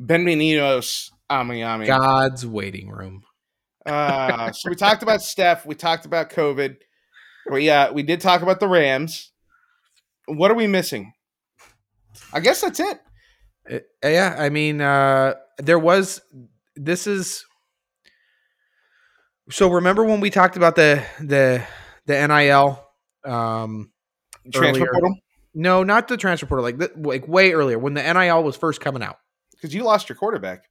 Benvenidos, 0.00 1.10
Amiami. 1.30 1.86
God's 1.86 2.46
waiting 2.46 2.88
room. 2.88 3.22
Uh, 3.84 4.50
so 4.52 4.70
we 4.70 4.76
talked 4.76 5.02
about 5.02 5.22
Steph. 5.22 5.66
We 5.66 5.74
talked 5.74 6.06
about 6.06 6.30
COVID. 6.30 6.76
We 7.50 7.70
uh, 7.70 7.92
we 7.92 8.02
did 8.02 8.20
talk 8.20 8.42
about 8.42 8.60
the 8.60 8.68
Rams. 8.68 9.30
What 10.26 10.50
are 10.50 10.54
we 10.54 10.66
missing? 10.66 11.12
I 12.32 12.40
guess 12.40 12.60
that's 12.62 12.80
it. 12.80 13.00
Uh, 13.70 13.78
yeah, 14.08 14.34
I 14.38 14.48
mean, 14.48 14.80
uh, 14.80 15.34
there 15.58 15.78
was. 15.78 16.20
This 16.74 17.06
is. 17.06 17.44
So 19.50 19.70
remember 19.70 20.02
when 20.04 20.20
we 20.20 20.30
talked 20.30 20.56
about 20.56 20.74
the 20.76 21.04
the 21.20 21.62
the 22.06 22.26
NIL? 22.26 22.82
Um, 23.24 23.92
Transfer 24.52 24.82
Earlier. 24.84 24.92
portal 24.92 25.14
no, 25.56 25.82
not 25.82 26.06
the 26.06 26.18
transfer 26.18 26.44
portal. 26.46 26.64
Like 26.64 26.92
like 26.96 27.26
way 27.26 27.52
earlier 27.52 27.78
when 27.78 27.94
the 27.94 28.02
NIL 28.02 28.44
was 28.44 28.56
first 28.56 28.82
coming 28.82 29.02
out. 29.02 29.16
because 29.52 29.74
you 29.74 29.82
lost 29.84 30.08
your 30.10 30.16
quarterback. 30.16 30.68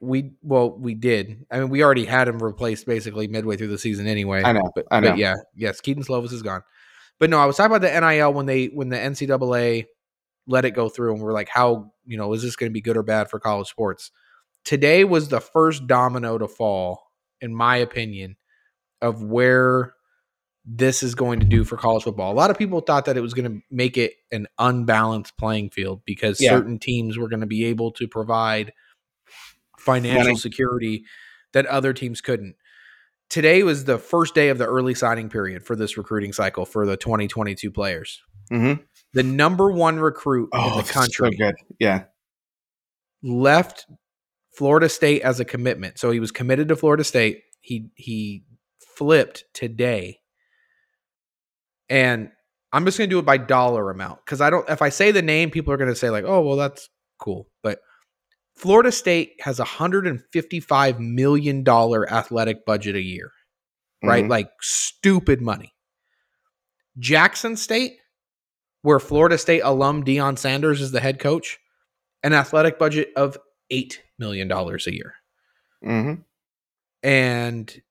We 0.00 0.32
well, 0.42 0.76
we 0.76 0.94
did. 0.94 1.46
I 1.48 1.60
mean, 1.60 1.68
we 1.68 1.84
already 1.84 2.06
had 2.06 2.26
him 2.26 2.42
replaced 2.42 2.86
basically 2.86 3.28
midway 3.28 3.56
through 3.56 3.68
the 3.68 3.78
season 3.78 4.08
anyway. 4.08 4.42
I 4.44 4.52
know, 4.52 4.72
but, 4.74 4.86
I 4.90 4.98
know. 4.98 5.10
but 5.10 5.18
yeah, 5.18 5.36
yes, 5.54 5.80
Kedon 5.80 6.02
Slovis 6.02 6.32
is 6.32 6.42
gone. 6.42 6.62
But 7.20 7.30
no, 7.30 7.38
I 7.38 7.46
was 7.46 7.56
talking 7.56 7.74
about 7.74 7.86
the 7.86 8.00
NIL 8.00 8.32
when 8.32 8.46
they 8.46 8.66
when 8.66 8.88
the 8.88 8.96
NCAA 8.96 9.86
let 10.48 10.64
it 10.64 10.72
go 10.72 10.88
through, 10.88 11.14
and 11.14 11.22
we're 11.22 11.32
like, 11.32 11.48
how 11.48 11.92
you 12.04 12.16
know 12.16 12.32
is 12.32 12.42
this 12.42 12.56
going 12.56 12.70
to 12.70 12.74
be 12.74 12.80
good 12.80 12.96
or 12.96 13.04
bad 13.04 13.30
for 13.30 13.38
college 13.38 13.68
sports? 13.68 14.10
Today 14.64 15.04
was 15.04 15.28
the 15.28 15.40
first 15.40 15.86
domino 15.86 16.36
to 16.36 16.48
fall, 16.48 17.12
in 17.40 17.54
my 17.54 17.76
opinion, 17.76 18.36
of 19.00 19.22
where 19.22 19.94
this 20.64 21.02
is 21.02 21.14
going 21.14 21.40
to 21.40 21.46
do 21.46 21.64
for 21.64 21.76
college 21.76 22.04
football. 22.04 22.32
A 22.32 22.34
lot 22.34 22.50
of 22.50 22.58
people 22.58 22.80
thought 22.80 23.06
that 23.06 23.16
it 23.16 23.20
was 23.22 23.34
going 23.34 23.50
to 23.50 23.60
make 23.70 23.96
it 23.96 24.12
an 24.30 24.46
unbalanced 24.58 25.36
playing 25.38 25.70
field 25.70 26.02
because 26.04 26.40
Yeah. 26.40 26.50
certain 26.50 26.78
teams 26.78 27.16
were 27.18 27.28
going 27.28 27.40
to 27.40 27.46
be 27.46 27.64
able 27.64 27.92
to 27.92 28.06
provide 28.06 28.72
financial 29.78 30.24
Money. 30.24 30.36
security 30.36 31.04
that 31.52 31.66
other 31.66 31.92
teams 31.92 32.20
couldn't. 32.20 32.56
Today 33.30 33.62
was 33.62 33.84
the 33.84 33.96
first 33.98 34.34
day 34.34 34.48
of 34.48 34.58
the 34.58 34.66
early 34.66 34.94
signing 34.94 35.28
period 35.30 35.64
for 35.64 35.74
this 35.76 35.96
recruiting 35.96 36.32
cycle 36.32 36.66
for 36.66 36.84
the 36.84 36.96
2022 36.96 37.70
players. 37.70 38.20
Mm-hmm. 38.52 38.82
The 39.14 39.22
number 39.22 39.70
one 39.70 39.98
recruit 39.98 40.50
Oh, 40.52 40.72
in 40.72 40.84
the 40.86 40.92
country 40.92 41.30
good. 41.36 41.54
Yeah. 41.78 42.04
left 43.22 43.86
Florida 44.56 44.88
State 44.88 45.22
as 45.22 45.40
a 45.40 45.44
commitment. 45.44 45.98
So 45.98 46.10
he 46.10 46.20
was 46.20 46.30
committed 46.32 46.68
to 46.68 46.76
Florida 46.76 47.04
State. 47.04 47.42
He 47.60 47.90
he 47.94 48.44
flipped 48.96 49.44
today. 49.54 50.19
And 51.90 52.30
I'm 52.72 52.84
just 52.86 52.96
going 52.96 53.10
to 53.10 53.14
do 53.14 53.18
it 53.18 53.26
by 53.26 53.36
dollar 53.36 53.90
amount 53.90 54.24
cuz 54.26 54.40
I 54.40 54.48
don't 54.48 54.68
if 54.70 54.80
I 54.80 54.88
say 54.88 55.10
the 55.10 55.22
name 55.22 55.50
people 55.50 55.72
are 55.74 55.76
going 55.76 55.90
to 55.90 55.96
say 55.96 56.08
like, 56.08 56.24
"Oh, 56.24 56.40
well 56.40 56.56
that's 56.56 56.88
cool." 57.18 57.48
But 57.62 57.80
Florida 58.56 58.92
State 58.92 59.32
has 59.40 59.58
a 59.58 59.62
155 59.64 61.00
million 61.00 61.62
dollar 61.64 62.10
athletic 62.10 62.64
budget 62.64 62.94
a 62.96 63.02
year. 63.02 63.32
Right? 64.02 64.24
Mhm. 64.24 64.30
Like 64.30 64.50
stupid 64.62 65.42
money. 65.42 65.74
Jackson 66.98 67.56
State 67.56 67.96
where 68.82 68.98
Florida 69.00 69.36
State 69.36 69.60
alum 69.60 70.02
Deion 70.04 70.38
Sanders 70.38 70.80
is 70.80 70.90
the 70.90 71.00
head 71.00 71.18
coach, 71.18 71.58
an 72.22 72.32
athletic 72.32 72.78
budget 72.78 73.10
of 73.14 73.36
eight 73.68 74.02
million 74.18 74.48
dollars 74.48 74.86
a 74.86 74.94
year, 74.94 75.14
Mhm. 75.84 76.24
and 77.02 77.82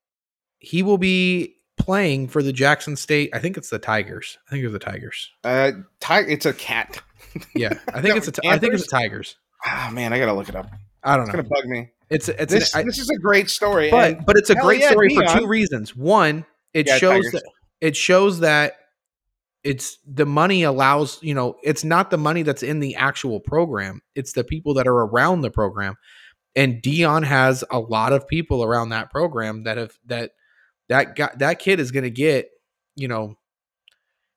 he 0.58 0.82
will 0.82 0.98
be 0.98 1.58
playing 1.80 2.28
for 2.28 2.44
the 2.44 2.54
Jackson 2.54 2.96
State. 2.96 3.30
I 3.34 3.40
think 3.40 3.58
it's 3.58 3.70
the 3.70 3.80
Tigers. 3.80 4.38
I 4.48 4.52
think 4.52 4.64
it's 4.66 4.74
the 4.74 4.80
Tigers. 4.80 5.30
Uh, 5.44 5.72
ti- 6.00 6.32
it's 6.32 6.46
a 6.46 6.54
cat. 6.54 7.02
Yeah, 7.56 7.74
I 7.94 8.02
think 8.02 8.16
it's 8.18 8.28
a. 8.28 8.32
Ti- 8.32 8.48
I 8.48 8.58
think 8.60 8.74
it's 8.74 8.84
the 8.84 8.92
Tigers. 8.98 9.36
Ah, 9.66 9.90
man, 9.92 10.14
I 10.14 10.20
gotta 10.20 10.34
look 10.34 10.50
it 10.50 10.56
up. 10.56 10.70
I 11.04 11.16
don't 11.16 11.26
It's 11.26 11.34
know. 11.34 11.42
gonna 11.44 11.50
bug 11.50 11.66
me. 11.66 11.90
It's 12.10 12.28
it's 12.30 12.52
This 12.54 12.74
an, 12.76 12.82
I- 12.82 12.84
this 12.84 12.98
is 13.00 13.10
a 13.10 13.18
great 13.18 13.50
story. 13.50 13.90
but 13.92 14.26
but 14.26 14.36
it's 14.38 14.50
a 14.50 14.56
great 14.56 14.82
yeah, 14.82 14.92
story 14.92 15.14
for 15.16 15.24
Deion. 15.24 15.40
two 15.40 15.48
reasons. 15.48 15.96
One, 15.96 16.46
it 16.74 16.88
Yeah, 16.88 16.98
shows 16.98 17.24
Tigers. 17.26 17.32
that 17.34 17.44
it 17.82 17.96
shows 17.96 18.40
that 18.42 18.74
it's 19.64 19.98
the 20.08 20.26
money 20.26 20.64
allows 20.64 21.20
you 21.22 21.34
know 21.34 21.56
it's 21.64 21.84
not 21.84 22.10
the 22.12 22.18
money 22.18 22.42
that's 22.44 22.64
in 22.64 22.80
the 22.80 22.96
actual 22.96 23.42
program 23.42 24.02
it's 24.16 24.32
the 24.32 24.44
people 24.46 24.74
that 24.74 24.88
are 24.88 25.00
around 25.06 25.42
the 25.42 25.52
program 25.52 25.96
and 26.56 26.82
Deion 26.82 27.26
has 27.26 27.62
a 27.70 27.78
lot 27.78 28.14
of 28.14 28.26
people 28.26 28.64
around 28.64 28.90
that 28.90 29.12
program 29.12 29.64
that 29.64 29.76
have 29.78 29.92
that 30.06 30.32
that 30.90 31.16
guy 31.16 31.30
that 31.38 31.60
kid 31.60 31.80
is 31.80 31.92
going 31.92 32.04
to 32.04 32.10
get 32.12 32.50
you 32.96 33.08
know 33.08 33.36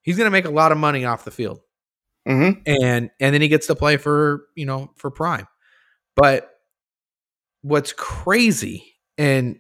he's 0.03 0.17
going 0.17 0.27
to 0.27 0.31
make 0.31 0.45
a 0.45 0.51
lot 0.51 0.73
of 0.73 0.79
money 0.79 1.05
off 1.05 1.25
the 1.25 1.31
field. 1.31 1.61
Mhm. 2.29 2.63
and 2.67 3.11
and 3.19 3.35
then 3.35 3.43
he 3.43 3.49
gets 3.49 3.67
to 3.67 3.75
play 3.75 3.97
for 3.97 4.47
you 4.55 4.65
know 4.65 4.93
for 4.97 5.11
prime. 5.11 5.49
But 6.15 6.49
what's 7.63 7.93
crazy 7.93 8.95
and 9.19 9.59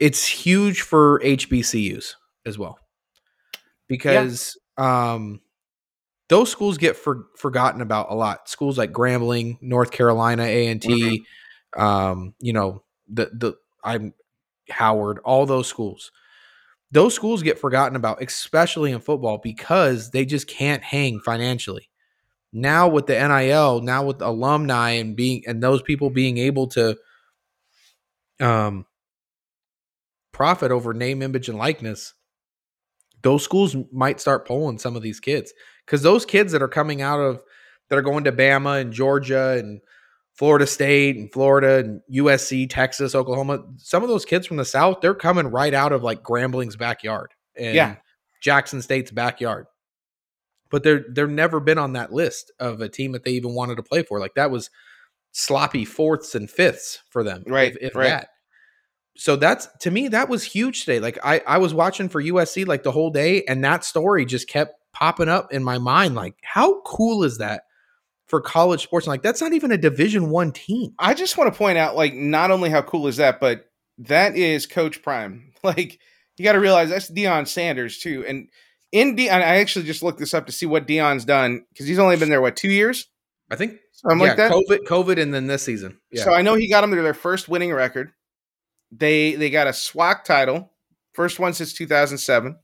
it's 0.00 0.26
huge 0.26 0.82
for 0.82 1.20
hbcus 1.20 2.14
as 2.44 2.58
well. 2.58 2.78
Because 3.88 4.58
um 4.76 5.40
those 6.28 6.50
schools 6.50 6.78
get 6.78 6.96
for, 6.96 7.26
forgotten 7.36 7.80
about 7.82 8.10
a 8.10 8.14
lot. 8.14 8.48
Schools 8.48 8.76
like 8.78 8.92
grambling 8.92 9.58
north 9.62 9.90
carolina 9.90 10.42
a&t 10.44 11.24
um 11.76 12.34
you 12.40 12.52
know 12.52 12.82
the 13.08 13.30
the 13.32 13.54
i'm 13.82 14.12
howard 14.70 15.18
all 15.24 15.46
those 15.46 15.68
schools. 15.68 16.10
Those 16.90 17.14
schools 17.14 17.42
get 17.42 17.58
forgotten 17.58 17.96
about 17.96 18.22
especially 18.22 18.92
in 18.92 19.00
football 19.00 19.38
because 19.38 20.10
they 20.10 20.24
just 20.24 20.46
can't 20.46 20.82
hang 20.82 21.20
financially. 21.20 21.90
Now 22.52 22.88
with 22.88 23.06
the 23.06 23.14
nil 23.14 23.80
now 23.80 24.04
with 24.04 24.22
alumni 24.22 24.90
and 24.90 25.16
being 25.16 25.42
and 25.46 25.62
those 25.62 25.82
people 25.82 26.10
being 26.10 26.38
able 26.38 26.68
to 26.68 26.96
um 28.40 28.86
profit 30.32 30.70
over 30.70 30.92
name 30.92 31.22
image 31.22 31.48
and 31.48 31.58
likeness 31.58 32.14
those 33.24 33.42
schools 33.42 33.74
might 33.90 34.20
start 34.20 34.46
pulling 34.46 34.78
some 34.78 34.94
of 34.94 35.02
these 35.02 35.18
kids. 35.18 35.52
Because 35.84 36.02
those 36.02 36.24
kids 36.24 36.52
that 36.52 36.62
are 36.62 36.68
coming 36.68 37.02
out 37.02 37.18
of 37.18 37.42
that 37.88 37.98
are 37.98 38.02
going 38.02 38.24
to 38.24 38.32
bama 38.32 38.80
and 38.80 38.92
georgia 38.92 39.56
and 39.58 39.80
florida 40.34 40.66
state 40.66 41.16
and 41.16 41.32
florida 41.32 41.78
and 41.78 42.00
usc 42.12 42.68
texas 42.70 43.14
oklahoma 43.14 43.62
some 43.76 44.02
of 44.02 44.08
those 44.08 44.24
kids 44.24 44.46
from 44.46 44.56
the 44.56 44.64
south 44.64 45.00
they're 45.00 45.14
coming 45.14 45.46
right 45.46 45.74
out 45.74 45.92
of 45.92 46.02
like 46.02 46.22
grambling's 46.22 46.76
backyard 46.76 47.30
and 47.56 47.74
Yeah. 47.76 47.96
jackson 48.42 48.82
state's 48.82 49.10
backyard. 49.10 49.66
But 50.70 50.82
they're 50.82 51.04
they're 51.08 51.28
never 51.28 51.60
been 51.60 51.78
on 51.78 51.92
that 51.92 52.12
list 52.12 52.50
of 52.58 52.80
a 52.80 52.88
team 52.88 53.12
that 53.12 53.22
they 53.22 53.32
even 53.32 53.54
wanted 53.54 53.76
to 53.76 53.82
play 53.84 54.02
for. 54.02 54.18
Like 54.18 54.34
that 54.34 54.50
was 54.50 54.70
sloppy 55.30 55.84
fourths 55.84 56.34
and 56.34 56.50
fifths 56.50 57.00
for 57.10 57.22
them 57.22 57.44
Right, 57.46 57.72
if, 57.76 57.90
if 57.90 57.94
right. 57.94 58.08
that. 58.08 58.28
So 59.16 59.36
that's 59.36 59.68
to 59.82 59.90
me 59.92 60.08
that 60.08 60.28
was 60.28 60.42
huge 60.42 60.80
today. 60.84 60.98
Like 60.98 61.18
i 61.22 61.40
i 61.46 61.58
was 61.58 61.72
watching 61.72 62.08
for 62.08 62.20
usc 62.20 62.66
like 62.66 62.82
the 62.82 62.90
whole 62.90 63.10
day 63.10 63.44
and 63.44 63.62
that 63.64 63.84
story 63.84 64.24
just 64.24 64.48
kept 64.48 64.74
popping 64.92 65.28
up 65.28 65.52
in 65.52 65.62
my 65.62 65.78
mind 65.78 66.14
like 66.16 66.34
how 66.42 66.80
cool 66.82 67.22
is 67.24 67.38
that 67.38 67.64
for 68.26 68.40
college 68.40 68.82
sports 68.82 69.06
like 69.06 69.22
that's 69.22 69.40
not 69.40 69.52
even 69.52 69.70
a 69.70 69.76
division 69.76 70.30
one 70.30 70.50
team 70.50 70.94
I 70.98 71.14
just 71.14 71.36
want 71.36 71.52
to 71.52 71.58
point 71.58 71.78
out, 71.78 71.96
like, 71.96 72.14
not 72.14 72.50
only 72.50 72.70
how 72.70 72.82
cool 72.82 73.06
is 73.06 73.16
that, 73.18 73.40
but 73.40 73.66
that 73.98 74.36
is 74.36 74.66
Coach 74.66 75.02
Prime. 75.02 75.50
Like, 75.64 75.98
you 76.36 76.44
got 76.44 76.52
to 76.52 76.60
realize 76.60 76.90
that's 76.90 77.10
Deion 77.10 77.48
Sanders 77.48 77.98
too. 77.98 78.22
And 78.28 78.50
in 78.92 79.16
Deion, 79.16 79.30
I 79.30 79.60
actually 79.60 79.86
just 79.86 80.02
looked 80.02 80.18
this 80.18 80.34
up 80.34 80.44
to 80.44 80.52
see 80.52 80.66
what 80.66 80.86
Deion's 80.86 81.24
done 81.24 81.64
because 81.72 81.86
he's 81.86 81.98
only 81.98 82.18
been 82.18 82.28
there 82.28 82.42
what 82.42 82.54
two 82.54 82.70
years, 82.70 83.08
i 83.50 83.56
think 83.56 83.78
something 83.92 84.20
yeah, 84.20 84.26
like 84.26 84.36
that. 84.36 84.52
covid 84.52 84.80
covid 84.86 85.18
and 85.18 85.32
then 85.32 85.46
this 85.46 85.62
season 85.62 85.98
yeah 86.10 86.22
So 86.22 86.34
I 86.34 86.42
know 86.42 86.54
he 86.54 86.68
got 86.68 86.82
them 86.82 86.90
to 86.90 87.00
their 87.00 87.14
first 87.14 87.48
winning 87.48 87.72
record. 87.72 88.12
They 88.92 89.36
they 89.36 89.48
got 89.48 89.66
a 89.66 89.70
SWAC 89.70 90.24
title, 90.24 90.70
first 91.14 91.38
one 91.38 91.54
since 91.54 91.72
2007. 91.72 92.58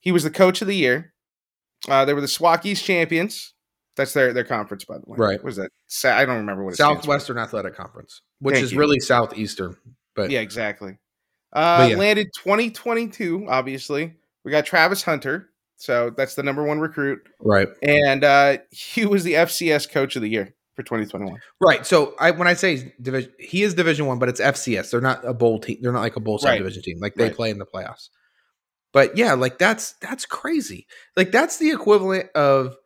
He 0.00 0.10
was 0.10 0.24
the 0.24 0.30
coach 0.30 0.62
of 0.62 0.68
the 0.68 0.76
year. 0.76 1.12
Uh, 1.88 2.06
they 2.06 2.14
were 2.14 2.22
the 2.22 2.26
SWAC 2.26 2.64
East 2.64 2.82
champions. 2.82 3.51
That's 3.96 4.12
their 4.14 4.32
their 4.32 4.44
conference, 4.44 4.84
by 4.84 4.96
the 4.98 5.04
way. 5.06 5.16
Right. 5.18 5.38
What 5.38 5.44
was 5.44 5.56
that? 5.56 5.70
Sa- 5.86 6.16
I 6.16 6.24
don't 6.24 6.38
remember 6.38 6.64
what 6.64 6.76
southwestern 6.76 7.38
athletic 7.38 7.74
conference 7.76 8.22
which 8.40 8.54
Thank 8.54 8.64
is 8.64 8.72
you. 8.72 8.78
really 8.78 8.98
southeastern 9.00 9.76
but 10.14 10.30
Yeah, 10.30 10.40
exactly. 10.40 10.98
Uh, 11.52 11.88
yeah. 11.90 11.96
Landed 11.96 12.28
2022, 12.38 13.46
obviously. 13.48 14.14
We 14.44 14.50
got 14.50 14.64
Travis 14.66 15.02
Hunter, 15.02 15.50
So 15.76 16.10
that's 16.10 16.34
the 16.34 16.42
number 16.42 16.64
one 16.64 16.80
recruit. 16.80 17.28
Right. 17.40 17.68
And 17.82 18.24
uh, 18.24 18.58
he 18.70 19.04
was 19.06 19.22
the 19.24 19.34
FCS 19.34 19.90
coach 19.90 20.16
of 20.16 20.22
the 20.22 20.28
year 20.28 20.54
for 20.74 20.82
2021. 20.82 21.38
Right. 21.60 21.86
So 21.86 22.14
I 22.18 22.30
when 22.30 22.48
I 22.48 22.54
say 22.54 22.94
division, 23.00 23.32
he 23.38 23.62
is 23.62 23.74
Division 23.74 24.06
One, 24.06 24.18
but 24.18 24.28
it's 24.30 24.40
FCS. 24.40 24.90
They're 24.90 25.00
not 25.02 25.24
a 25.24 25.34
bowl 25.34 25.60
team. 25.60 25.78
They're 25.82 25.92
not 25.92 26.00
like 26.00 26.16
a 26.16 26.20
bowl 26.20 26.38
Right. 26.42 26.56
division 26.58 26.82
team. 26.82 26.98
Like 27.00 27.14
they 27.14 27.24
Right. 27.24 27.34
play 27.36 27.50
in 27.50 27.58
the 27.58 27.66
playoffs. 27.66 28.08
But 28.92 29.16
yeah, 29.16 29.34
like 29.34 29.58
that's 29.58 29.92
that's 30.00 30.24
crazy. 30.26 30.86
Like 31.16 31.30
that's 31.32 31.58
the 31.58 31.70
equivalent 31.70 32.30
of 32.34 32.76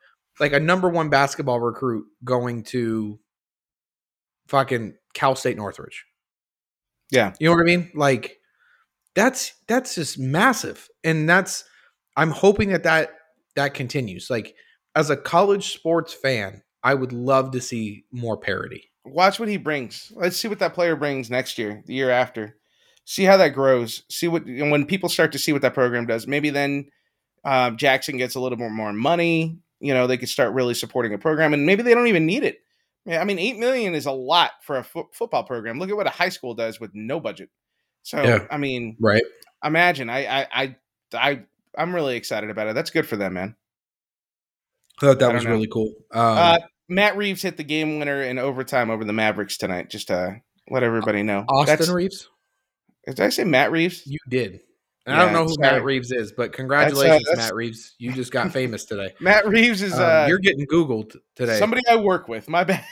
like 0.40 0.52
a 0.52 0.60
number 0.60 0.88
one 0.88 1.08
basketball 1.08 1.60
recruit 1.60 2.06
going 2.24 2.62
to 2.64 3.18
fucking 4.48 4.94
Cal 5.14 5.34
State 5.34 5.56
Northridge. 5.56 6.04
Yeah. 7.10 7.32
You 7.38 7.48
know 7.48 7.54
what 7.54 7.62
I 7.62 7.64
mean? 7.64 7.90
Like 7.94 8.38
that's 9.14 9.54
that's 9.66 9.94
just 9.94 10.18
massive. 10.18 10.88
And 11.04 11.28
that's 11.28 11.64
I'm 12.16 12.30
hoping 12.30 12.70
that 12.70 12.84
that 12.84 13.10
that 13.54 13.74
continues. 13.74 14.28
Like 14.30 14.54
as 14.94 15.10
a 15.10 15.16
college 15.16 15.72
sports 15.72 16.12
fan, 16.12 16.62
I 16.82 16.94
would 16.94 17.12
love 17.12 17.52
to 17.52 17.60
see 17.60 18.04
more 18.12 18.36
parity. 18.36 18.90
Watch 19.04 19.38
what 19.38 19.48
he 19.48 19.56
brings. 19.56 20.12
Let's 20.14 20.36
see 20.36 20.48
what 20.48 20.58
that 20.58 20.74
player 20.74 20.96
brings 20.96 21.30
next 21.30 21.58
year, 21.58 21.82
the 21.86 21.94
year 21.94 22.10
after. 22.10 22.56
See 23.04 23.24
how 23.24 23.36
that 23.36 23.50
grows. 23.50 24.02
See 24.10 24.26
what 24.26 24.44
and 24.44 24.70
when 24.70 24.84
people 24.84 25.08
start 25.08 25.32
to 25.32 25.38
see 25.38 25.52
what 25.52 25.62
that 25.62 25.74
program 25.74 26.06
does. 26.06 26.26
Maybe 26.26 26.50
then 26.50 26.86
uh, 27.44 27.70
Jackson 27.70 28.16
gets 28.16 28.34
a 28.34 28.40
little 28.40 28.58
bit 28.58 28.70
more 28.70 28.92
money. 28.92 29.60
You 29.80 29.92
know, 29.94 30.06
they 30.06 30.16
could 30.16 30.28
start 30.28 30.54
really 30.54 30.74
supporting 30.74 31.12
a 31.14 31.18
program, 31.18 31.52
and 31.54 31.66
maybe 31.66 31.82
they 31.82 31.94
don't 31.94 32.06
even 32.08 32.26
need 32.26 32.44
it. 32.44 32.58
I 33.08 33.24
mean, 33.24 33.38
eight 33.38 33.58
million 33.58 33.94
is 33.94 34.06
a 34.06 34.12
lot 34.12 34.50
for 34.62 34.78
a 34.78 34.82
fo- 34.84 35.08
football 35.12 35.44
program. 35.44 35.78
Look 35.78 35.90
at 35.90 35.96
what 35.96 36.06
a 36.08 36.10
high 36.10 36.28
school 36.30 36.54
does 36.54 36.80
with 36.80 36.90
no 36.94 37.20
budget. 37.20 37.50
So, 38.02 38.20
Yeah. 38.22 38.46
I 38.50 38.56
mean, 38.56 38.96
Right. 39.00 39.22
imagine. 39.64 40.10
I, 40.10 40.26
I, 40.26 40.46
I, 40.52 40.76
I, 41.14 41.42
I'm 41.78 41.94
really 41.94 42.16
excited 42.16 42.50
about 42.50 42.66
it. 42.68 42.74
That's 42.74 42.90
good 42.90 43.06
for 43.06 43.16
them, 43.16 43.34
man. 43.34 43.54
I 44.98 45.06
thought 45.06 45.10
I 45.22 45.26
that 45.26 45.34
was 45.34 45.44
know. 45.44 45.50
really 45.50 45.68
cool. 45.68 45.92
Um, 46.12 46.20
Uh, 46.38 46.58
Matt 46.88 47.16
Reeves 47.16 47.42
hit 47.42 47.56
the 47.56 47.64
game 47.64 47.98
winner 47.98 48.22
in 48.22 48.38
overtime 48.38 48.90
over 48.90 49.04
the 49.04 49.12
Mavericks 49.12 49.56
tonight. 49.56 49.90
Just 49.90 50.08
to 50.08 50.40
let 50.70 50.82
everybody 50.82 51.22
know. 51.22 51.44
Austin 51.48 51.66
That's- 51.66 51.88
Reeves, 51.90 52.28
Did 53.06 53.20
I 53.20 53.28
say 53.28 53.44
Matt 53.44 53.70
Reeves? 53.70 54.04
you 54.06 54.18
did. 54.28 54.60
And 55.06 55.14
I 55.14 55.24
don't 55.24 55.32
know 55.32 55.44
who 55.44 55.54
sorry. 55.54 55.72
Matt 55.76 55.84
Reeves 55.84 56.10
is, 56.10 56.32
but 56.32 56.52
congratulations, 56.52 57.22
that's- 57.28 57.46
Matt 57.46 57.54
Reeves. 57.54 57.94
You 57.98 58.12
just 58.12 58.32
got 58.32 58.50
famous 58.52 58.84
today. 58.84 59.14
Matt 59.20 59.46
Reeves 59.46 59.80
is 59.82 59.94
Um, 59.94 60.00
uh, 60.02 60.26
you're 60.26 60.38
getting 60.40 60.66
Googled 60.66 61.16
today. 61.36 61.58
somebody 61.58 61.82
I 61.88 61.94
work 61.96 62.26
with. 62.28 62.48
My 62.48 62.64
bad. 62.64 62.84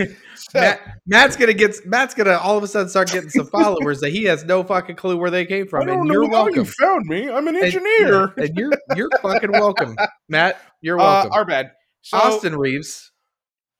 So, 0.00 0.08
Matt, 0.54 0.80
Matt's 1.06 1.36
gonna 1.36 1.52
get 1.52 1.74
Matt's 1.86 2.14
gonna 2.14 2.36
all 2.38 2.56
of 2.56 2.62
a 2.64 2.68
sudden 2.68 2.88
start 2.88 3.10
getting 3.10 3.28
some 3.30 3.46
followers 3.46 4.00
that 4.00 4.10
he 4.10 4.24
has 4.24 4.44
no 4.44 4.62
fucking 4.62 4.96
clue 4.96 5.16
where 5.16 5.30
they 5.30 5.44
came 5.44 5.66
from. 5.66 5.88
And 5.88 6.06
you're 6.08 6.28
welcome. 6.28 6.54
you 6.54 6.64
found 6.64 7.06
me. 7.06 7.28
I'm 7.30 7.46
an 7.48 7.56
And- 7.56 7.64
engineer. 7.64 8.32
yeah, 8.38 8.44
and 8.44 8.56
you're 8.56 8.72
you're 8.96 9.10
fucking 9.22 9.52
welcome, 9.52 9.96
Matt. 10.28 10.60
You're 10.80 10.98
uh, 11.00 11.02
welcome. 11.04 11.32
our 11.32 11.44
bad. 11.44 11.72
So 12.02 12.16
Austin 12.18 12.56
Reaves. 12.56 13.12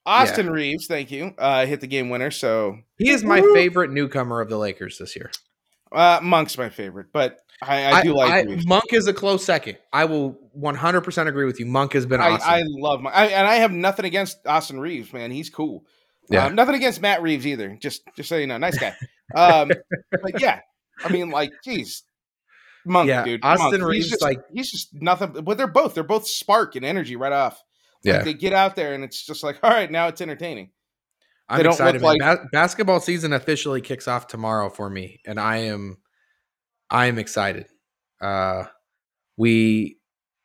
Austin 0.05 0.51
Reaves, 0.51 0.87
thank 0.87 1.11
you. 1.11 1.34
Uh, 1.37 1.66
hit 1.66 1.80
the 1.80 1.87
game 1.89 2.11
winner. 2.11 2.30
So 2.30 2.78
He 2.97 3.11
is 3.11 3.24
my 3.24 3.41
Woo. 3.41 3.55
favorite 3.55 3.91
newcomer 3.91 4.41
of 4.41 4.49
the 4.49 4.57
Lakers 4.59 4.99
this 4.99 5.16
year. 5.16 5.30
Uh, 5.93 6.18
Monk's 6.22 6.59
my 6.59 6.68
favorite, 6.68 7.07
but 7.12 7.39
I, 7.62 7.93
I 7.93 8.03
do 8.03 8.14
like 8.14 8.47
I- 8.49 8.57
Monk 8.66 8.93
is 8.93 9.07
a 9.07 9.14
close 9.14 9.45
second. 9.45 9.78
I 9.93 10.05
will 10.05 10.37
100% 10.59 11.26
agree 11.26 11.45
with 11.45 11.61
you. 11.61 11.66
Monk 11.66 11.93
has 11.93 12.05
been 12.07 12.20
I, 12.20 12.30
awesome. 12.32 12.49
I 12.49 12.62
love 12.66 13.01
Monk, 13.03 13.16
I, 13.16 13.26
and 13.28 13.47
I 13.47 13.57
have 13.57 13.70
nothing 13.72 14.05
against 14.05 14.39
Austin 14.47 14.80
Reaves, 14.80 15.12
man. 15.12 15.30
He's 15.30 15.49
cool. 15.49 15.84
Yeah. 16.28 16.47
Um, 16.47 16.55
nothing 16.57 16.74
against 16.74 17.01
Matt 17.01 17.22
Reeves 17.22 17.47
either. 17.47 17.76
Just, 17.80 18.03
just 18.16 18.28
so 18.28 18.37
you 18.37 18.47
know, 18.49 18.59
nice 18.59 18.76
guy. 18.78 18.95
Um, 19.34 19.70
but 20.22 20.41
yeah, 20.41 20.61
I 21.05 21.09
mean, 21.11 21.30
like, 21.30 21.53
geez, 21.64 22.03
Monk, 22.84 23.09
Yeah, 23.09 23.24
dude. 23.24 23.45
Austin 23.45 23.80
Monk. 23.80 23.91
Reeves, 23.91 24.07
he's 24.07 24.11
just, 24.11 24.22
like- 24.22 24.41
he's 24.53 24.70
just 24.70 24.89
nothing. 24.95 25.32
But 25.45 25.57
they're 25.57 25.66
both, 25.68 25.95
they're 25.95 26.03
both 26.05 26.26
spark 26.26 26.74
and 26.76 26.84
energy 26.84 27.14
right 27.16 27.32
off. 27.32 27.62
Like, 28.05 28.14
Yeah. 28.14 28.22
they 28.22 28.34
get 28.34 28.53
out 28.53 28.76
there 28.76 28.93
and 28.93 29.05
it's 29.05 29.24
just 29.24 29.43
like, 29.45 29.59
all 29.62 29.70
right, 29.70 29.91
now 29.91 30.09
it's 30.09 30.20
entertaining. 30.20 30.70
I'm 31.49 31.64
excited. 31.66 32.03
man. 32.03 32.18
Ba- 32.18 32.49
basketball 32.53 33.01
season 33.01 33.32
officially 33.32 33.80
kicks 33.80 34.09
off 34.09 34.26
tomorrow 34.26 34.68
for 34.68 34.90
me, 34.90 35.20
and 35.26 35.38
I 35.38 35.59
am, 35.59 35.99
I 36.90 37.07
am 37.07 37.18
excited. 37.18 37.66
Uh, 38.20 38.64
we, 39.36 39.99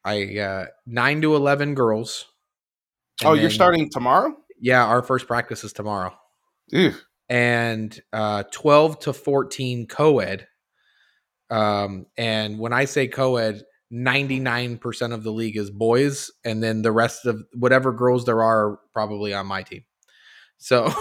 I 0.04 0.38
uh, 0.38 0.66
nine 0.86 1.22
to 1.22 1.36
eleven 1.36 1.74
girls. 1.76 2.26
oh, 3.24 3.34
you're 3.34 3.43
then- 3.43 3.52
starting 3.52 3.89
tomorrow? 3.89 4.36
Yeah, 4.60 4.86
our 4.86 5.02
first 5.02 5.26
practice 5.28 5.64
is 5.64 5.74
tomorrow, 5.74 6.14
Ew. 6.68 6.93
and 7.30 7.99
uh, 8.14 8.43
twelve 8.52 8.99
to 8.99 9.14
fourteen 9.14 9.88
co-ed. 9.88 10.47
Um, 11.49 12.06
and 12.16 12.60
when 12.60 12.72
I 12.74 12.86
say 12.86 13.08
co-ed, 13.08 13.64
ninety 13.89 14.39
nine 14.39 14.78
percent 14.78 15.14
of 15.14 15.24
the 15.24 15.32
league 15.32 15.58
is 15.58 15.72
boys, 15.72 16.30
and 16.45 16.62
then 16.62 16.84
the 16.84 16.91
rest 16.91 17.26
of 17.26 17.41
whatever 17.56 17.91
girls 17.91 18.26
there 18.26 18.43
are, 18.43 18.74
are 18.74 18.80
probably 18.93 19.34
on 19.34 19.47
my 19.47 19.64
team. 19.64 19.84
So. 20.62 20.93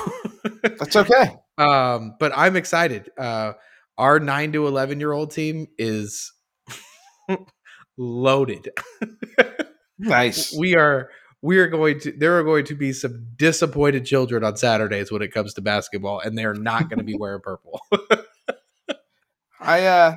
That's 0.62 0.96
okay. 0.96 1.36
um 1.60 2.14
but 2.18 2.32
i'm 2.34 2.56
excited 2.56 3.10
uh 3.18 3.52
our 3.98 4.18
9 4.18 4.52
to 4.52 4.66
11 4.66 4.98
year 4.98 5.12
old 5.12 5.30
team 5.30 5.66
is 5.78 6.32
loaded 7.98 8.70
Nice. 9.98 10.56
we 10.56 10.74
are 10.74 11.10
we 11.42 11.58
are 11.58 11.66
going 11.66 12.00
to 12.00 12.12
there 12.12 12.38
are 12.38 12.44
going 12.44 12.64
to 12.64 12.74
be 12.74 12.92
some 12.92 13.26
disappointed 13.36 14.06
children 14.06 14.42
on 14.42 14.56
saturdays 14.56 15.12
when 15.12 15.20
it 15.20 15.32
comes 15.32 15.52
to 15.54 15.60
basketball 15.60 16.20
and 16.20 16.36
they're 16.36 16.54
not 16.54 16.88
going 16.88 16.98
to 16.98 17.04
be 17.04 17.16
wearing 17.16 17.42
purple 17.42 17.80
I 19.60 19.86
uh 19.86 20.16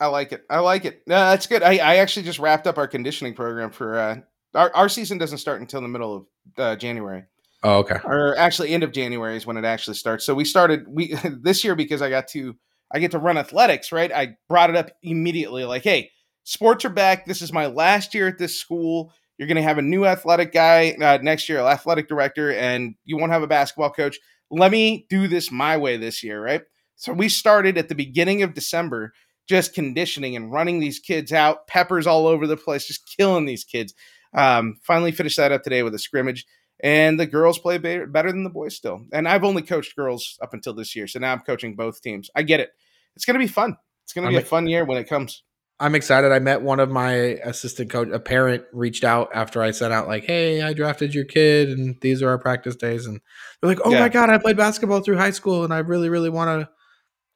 I 0.00 0.08
like 0.08 0.32
it. 0.32 0.44
I 0.50 0.58
like 0.58 0.84
it. 0.84 1.02
No, 1.06 1.14
that's 1.14 1.46
good. 1.46 1.62
I, 1.62 1.76
I 1.76 1.96
actually 1.96 2.24
just 2.24 2.40
wrapped 2.40 2.66
up 2.66 2.78
our 2.78 2.88
conditioning 2.88 3.32
program 3.32 3.70
for 3.70 3.98
uh 3.98 4.16
our, 4.54 4.70
our 4.74 4.88
season 4.88 5.16
doesn't 5.16 5.38
start 5.38 5.60
until 5.60 5.80
the 5.80 5.88
middle 5.88 6.16
of 6.16 6.26
uh, 6.58 6.76
January. 6.76 7.24
Oh 7.64 7.78
okay 7.78 7.98
Or 8.04 8.36
actually 8.36 8.70
end 8.70 8.82
of 8.82 8.92
January 8.92 9.36
is 9.36 9.46
when 9.46 9.56
it 9.56 9.64
actually 9.64 9.94
starts. 9.94 10.24
So 10.24 10.34
we 10.34 10.44
started 10.44 10.86
we 10.86 11.14
this 11.42 11.64
year 11.64 11.74
because 11.74 12.02
I 12.02 12.10
got 12.10 12.28
to 12.28 12.54
I 12.92 13.00
get 13.00 13.10
to 13.10 13.18
run 13.18 13.38
athletics, 13.38 13.90
right? 13.90 14.12
I 14.12 14.36
brought 14.48 14.70
it 14.70 14.76
up 14.76 14.90
immediately 15.02 15.64
like, 15.64 15.82
"Hey, 15.82 16.10
sports 16.44 16.84
are 16.84 16.90
back. 16.90 17.26
This 17.26 17.42
is 17.42 17.52
my 17.52 17.66
last 17.66 18.14
year 18.14 18.28
at 18.28 18.38
this 18.38 18.58
school. 18.58 19.12
You're 19.38 19.48
going 19.48 19.56
to 19.56 19.62
have 19.62 19.78
a 19.78 19.82
new 19.82 20.06
athletic 20.06 20.52
guy 20.52 20.96
uh, 21.00 21.18
next 21.20 21.48
year, 21.48 21.58
athletic 21.58 22.08
director, 22.08 22.52
and 22.52 22.94
you 23.04 23.16
won't 23.16 23.32
have 23.32 23.42
a 23.42 23.48
basketball 23.48 23.90
coach. 23.90 24.18
Let 24.50 24.70
me 24.70 25.06
do 25.10 25.26
this 25.26 25.50
my 25.50 25.76
way 25.76 25.96
this 25.96 26.22
year, 26.22 26.40
right? 26.40 26.62
So 26.96 27.12
we 27.12 27.28
started 27.28 27.76
at 27.76 27.88
the 27.88 27.96
beginning 27.96 28.42
of 28.42 28.54
December 28.54 29.12
just 29.48 29.74
conditioning 29.74 30.36
and 30.36 30.52
running 30.52 30.78
these 30.78 30.98
kids 30.98 31.32
out, 31.32 31.66
peppers 31.66 32.06
all 32.06 32.26
over 32.26 32.46
the 32.46 32.56
place, 32.56 32.86
just 32.86 33.10
killing 33.16 33.44
these 33.44 33.64
kids. 33.64 33.92
Um, 34.32 34.78
finally 34.82 35.12
finished 35.12 35.36
that 35.36 35.52
up 35.52 35.62
today 35.62 35.82
with 35.82 35.94
a 35.94 35.98
scrimmage, 35.98 36.46
and 36.84 37.18
the 37.18 37.26
girls 37.26 37.58
play 37.58 37.78
better, 37.78 38.06
better 38.06 38.30
than 38.30 38.44
the 38.44 38.50
boys 38.50 38.76
still. 38.76 39.04
And 39.12 39.26
I've 39.26 39.42
only 39.42 39.62
coached 39.62 39.96
girls 39.96 40.38
up 40.40 40.54
until 40.54 40.74
this 40.74 40.94
year, 40.94 41.08
so 41.08 41.18
now 41.18 41.32
I'm 41.32 41.40
coaching 41.40 41.74
both 41.74 42.00
teams. 42.00 42.30
I 42.36 42.42
get 42.44 42.60
it. 42.60 42.70
It's 43.16 43.24
going 43.24 43.34
to 43.34 43.44
be 43.44 43.48
fun. 43.48 43.76
It's 44.04 44.12
going 44.12 44.24
to 44.26 44.30
be 44.30 44.36
I'm 44.36 44.42
a 44.42 44.46
fun 44.46 44.66
year 44.68 44.84
when 44.84 44.98
it 44.98 45.08
comes. 45.08 45.42
i'm 45.80 45.94
excited 45.96 46.30
i 46.30 46.38
met 46.38 46.62
one 46.62 46.78
of 46.78 46.88
my 46.90 47.12
assistant 47.42 47.90
coach 47.90 48.08
a 48.12 48.20
parent 48.20 48.62
reached 48.72 49.02
out 49.02 49.28
after 49.34 49.60
i 49.60 49.72
sent 49.72 49.92
out 49.92 50.06
like 50.06 50.24
hey 50.24 50.62
i 50.62 50.72
drafted 50.72 51.12
your 51.12 51.24
kid 51.24 51.68
and 51.70 51.96
these 52.00 52.22
are 52.22 52.28
our 52.28 52.38
practice 52.38 52.76
days 52.76 53.06
and 53.06 53.20
they're 53.60 53.70
like 53.70 53.80
oh 53.84 53.90
Yeah. 53.90 53.98
my 54.00 54.08
god 54.08 54.30
i 54.30 54.38
played 54.38 54.56
basketball 54.56 55.00
through 55.00 55.16
high 55.16 55.32
school 55.32 55.64
and 55.64 55.74
i 55.74 55.78
really 55.78 56.08
really 56.08 56.30
want 56.30 56.48
to 56.60 56.68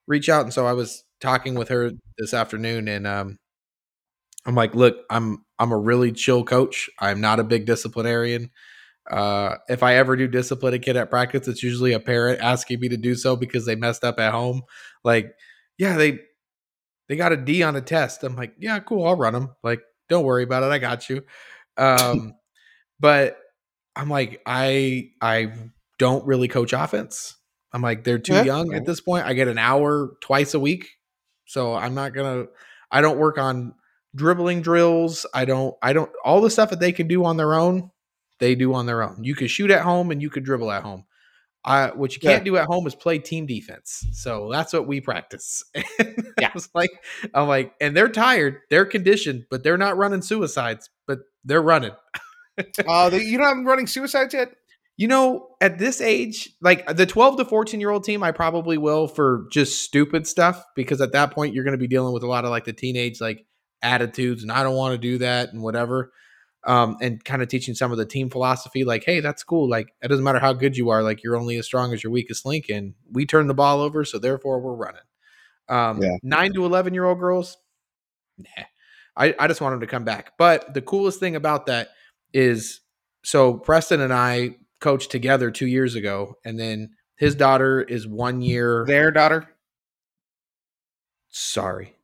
reach 0.06 0.28
out 0.28 0.44
and 0.44 0.52
so 0.54 0.66
i 0.66 0.72
was 0.72 1.02
talking 1.20 1.56
with 1.56 1.68
her 1.68 1.90
this 2.18 2.32
afternoon 2.32 2.86
and 2.86 3.08
um 3.08 3.38
i'm 4.46 4.54
like 4.54 4.72
look 4.74 4.98
i'm 5.10 5.44
i'm 5.58 5.72
a 5.72 5.78
really 5.78 6.12
chill 6.12 6.44
coach 6.44 6.88
i'm 7.00 7.20
not 7.20 7.40
a 7.40 7.44
big 7.44 7.66
disciplinarian 7.66 8.50
uh 9.10 9.56
if 9.68 9.82
i 9.82 9.94
ever 9.96 10.16
do 10.16 10.28
discipline 10.28 10.74
a 10.74 10.78
kid 10.78 10.96
at 10.96 11.10
practice 11.10 11.48
it's 11.48 11.62
usually 11.62 11.92
a 11.92 12.00
parent 12.00 12.40
asking 12.40 12.78
me 12.80 12.88
to 12.88 12.96
do 12.96 13.14
so 13.14 13.36
because 13.36 13.64
they 13.66 13.74
messed 13.76 14.04
up 14.04 14.18
at 14.20 14.32
home. 14.32 14.62
Like 15.04 15.32
yeah 15.78 15.96
they 15.96 16.18
they 17.08 17.16
got 17.16 17.32
a 17.32 17.36
d 17.36 17.62
on 17.62 17.76
a 17.76 17.80
test. 17.80 18.22
I'm 18.24 18.36
like 18.36 18.54
yeah 18.58 18.78
cool 18.80 19.06
i'll 19.06 19.16
run 19.16 19.32
them 19.32 19.50
like 19.62 19.80
don't 20.08 20.24
worry 20.24 20.42
about 20.44 20.62
it 20.62 20.66
i 20.72 20.78
got 20.78 21.08
you. 21.08 21.22
Um 21.76 22.34
but 23.00 23.38
i'm 23.96 24.08
like 24.10 24.40
i 24.46 25.10
i 25.20 25.52
don't 25.98 26.26
really 26.26 26.48
coach 26.48 26.72
offense. 26.72 27.36
I'm 27.72 27.82
like 27.82 28.04
they're 28.04 28.18
too 28.18 28.34
Yeah. 28.34 28.44
young 28.44 28.74
at 28.74 28.86
this 28.86 29.00
point. 29.00 29.26
I 29.26 29.34
get 29.34 29.48
an 29.48 29.58
hour 29.58 30.12
twice 30.22 30.54
a 30.54 30.60
week. 30.60 30.86
So 31.46 31.74
i'm 31.74 31.94
not 31.94 32.14
gonna 32.14 32.46
i 32.90 33.00
don't 33.00 33.18
work 33.18 33.38
on 33.38 33.74
dribbling 34.14 34.62
drills. 34.62 35.26
I 35.34 35.44
don't 35.44 35.74
i 35.82 35.92
don't 35.92 36.10
all 36.24 36.40
the 36.40 36.50
stuff 36.50 36.70
that 36.70 36.80
they 36.80 36.92
can 36.92 37.08
do 37.08 37.24
on 37.24 37.36
their 37.36 37.54
own 37.54 37.90
they 38.38 38.54
do 38.54 38.74
on 38.74 38.86
their 38.86 39.02
own 39.02 39.22
you 39.22 39.34
can 39.34 39.46
shoot 39.46 39.70
at 39.70 39.82
home 39.82 40.10
and 40.10 40.22
you 40.22 40.30
can 40.30 40.42
dribble 40.42 40.70
at 40.70 40.82
home 40.82 41.04
I, 41.64 41.88
what 41.88 42.14
you 42.14 42.20
can't 42.20 42.44
do 42.44 42.56
at 42.56 42.66
home 42.66 42.86
is 42.86 42.94
play 42.94 43.18
team 43.18 43.44
defense. 43.44 44.06
So 44.12 44.48
that's 44.50 44.72
what 44.72 44.86
we 44.86 45.00
practice. 45.00 45.62
yeah. 45.74 46.48
I 46.48 46.50
was 46.54 46.70
like, 46.74 46.90
I'm 47.34 47.48
like, 47.48 47.74
and 47.80 47.96
they're 47.96 48.08
tired, 48.08 48.60
they're 48.70 48.86
conditioned, 48.86 49.44
but 49.50 49.62
they're 49.62 49.76
not 49.76 49.96
running 49.96 50.22
suicides, 50.22 50.88
but 51.06 51.18
they're 51.44 51.62
running. 51.62 51.92
Oh, 52.86 53.10
they, 53.10 53.22
you 53.22 53.38
know 53.38 53.44
I'm 53.44 53.66
running 53.66 53.86
suicides 53.86 54.34
yet? 54.34 54.54
You 54.96 55.08
know, 55.08 55.50
at 55.60 55.78
this 55.78 56.00
age, 56.00 56.50
like 56.60 56.96
the 56.96 57.06
12 57.06 57.36
to 57.36 57.44
14 57.44 57.80
year 57.80 57.90
old 57.90 58.02
team, 58.02 58.22
I 58.22 58.32
probably 58.32 58.78
will 58.78 59.06
for 59.06 59.46
just 59.52 59.82
stupid 59.82 60.26
stuff 60.26 60.64
because 60.74 61.00
at 61.00 61.12
that 61.12 61.32
point 61.32 61.54
you're 61.54 61.64
going 61.64 61.72
to 61.72 61.78
be 61.78 61.86
dealing 61.86 62.14
with 62.14 62.22
a 62.22 62.28
lot 62.28 62.44
of 62.44 62.50
like 62.50 62.64
the 62.64 62.72
teenage, 62.72 63.20
like 63.20 63.44
attitudes 63.82 64.42
and 64.42 64.50
I 64.50 64.62
don't 64.62 64.74
want 64.74 64.92
to 64.92 64.98
do 64.98 65.18
that 65.18 65.52
and 65.52 65.62
whatever. 65.62 66.12
Um, 66.68 66.98
and 67.00 67.24
kind 67.24 67.40
of 67.40 67.48
teaching 67.48 67.74
some 67.74 67.90
of 67.92 67.98
the 67.98 68.04
team 68.04 68.28
philosophy, 68.28 68.84
like, 68.84 69.02
hey, 69.02 69.20
that's 69.20 69.42
cool. 69.42 69.68
Like, 69.68 69.88
it 70.02 70.08
doesn't 70.08 70.22
matter 70.22 70.38
how 70.38 70.52
good 70.52 70.76
you 70.76 70.90
are, 70.90 71.02
like, 71.02 71.22
you're 71.24 71.34
only 71.36 71.56
as 71.56 71.64
strong 71.64 71.94
as 71.94 72.04
your 72.04 72.12
weakest 72.12 72.44
link. 72.44 72.66
And 72.68 72.92
we 73.10 73.24
turn 73.24 73.46
the 73.46 73.54
ball 73.54 73.80
over, 73.80 74.04
so 74.04 74.18
therefore 74.18 74.60
we're 74.60 74.74
running. 74.74 75.00
Um, 75.70 76.02
Yeah. 76.02 76.16
nine 76.22 76.52
to 76.52 76.66
11 76.66 76.92
year 76.92 77.06
old 77.06 77.20
girls, 77.20 77.56
nah. 78.36 78.64
I, 79.16 79.34
I 79.38 79.48
just 79.48 79.60
want 79.62 79.72
them 79.72 79.80
to 79.80 79.86
come 79.86 80.04
back. 80.04 80.32
But 80.38 80.74
the 80.74 80.82
coolest 80.82 81.18
thing 81.20 81.36
about 81.36 81.66
that 81.66 81.88
is 82.34 82.80
so 83.24 83.54
Preston 83.54 84.00
and 84.02 84.12
I 84.12 84.56
coached 84.80 85.10
together 85.10 85.50
two 85.50 85.66
years 85.66 85.94
ago, 85.94 86.34
and 86.44 86.60
then 86.60 86.90
his 87.16 87.34
daughter 87.34 87.80
is 87.80 88.06
one 88.06 88.42
year. 88.42 88.84
Their 88.86 89.10
daughter. 89.10 89.48
Sorry, 91.30 91.96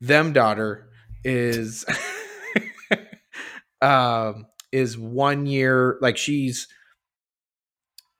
them 0.00 0.32
daughter 0.32 0.88
is 1.22 1.84
um 3.84 4.46
is 4.72 4.96
one 4.98 5.46
year 5.46 5.98
like 6.00 6.16
she's 6.16 6.66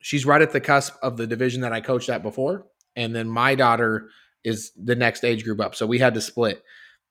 she's 0.00 0.26
right 0.26 0.42
at 0.42 0.52
the 0.52 0.60
cusp 0.60 0.94
of 1.02 1.16
the 1.16 1.26
division 1.26 1.62
that 1.62 1.72
I 1.72 1.80
coached 1.80 2.08
at 2.08 2.22
before, 2.22 2.66
and 2.96 3.14
then 3.14 3.28
my 3.28 3.54
daughter 3.54 4.08
is 4.44 4.72
the 4.76 4.94
next 4.94 5.24
age 5.24 5.44
group 5.44 5.60
up. 5.60 5.74
So 5.74 5.86
we 5.86 5.98
had 5.98 6.14
to 6.14 6.20
split, 6.20 6.62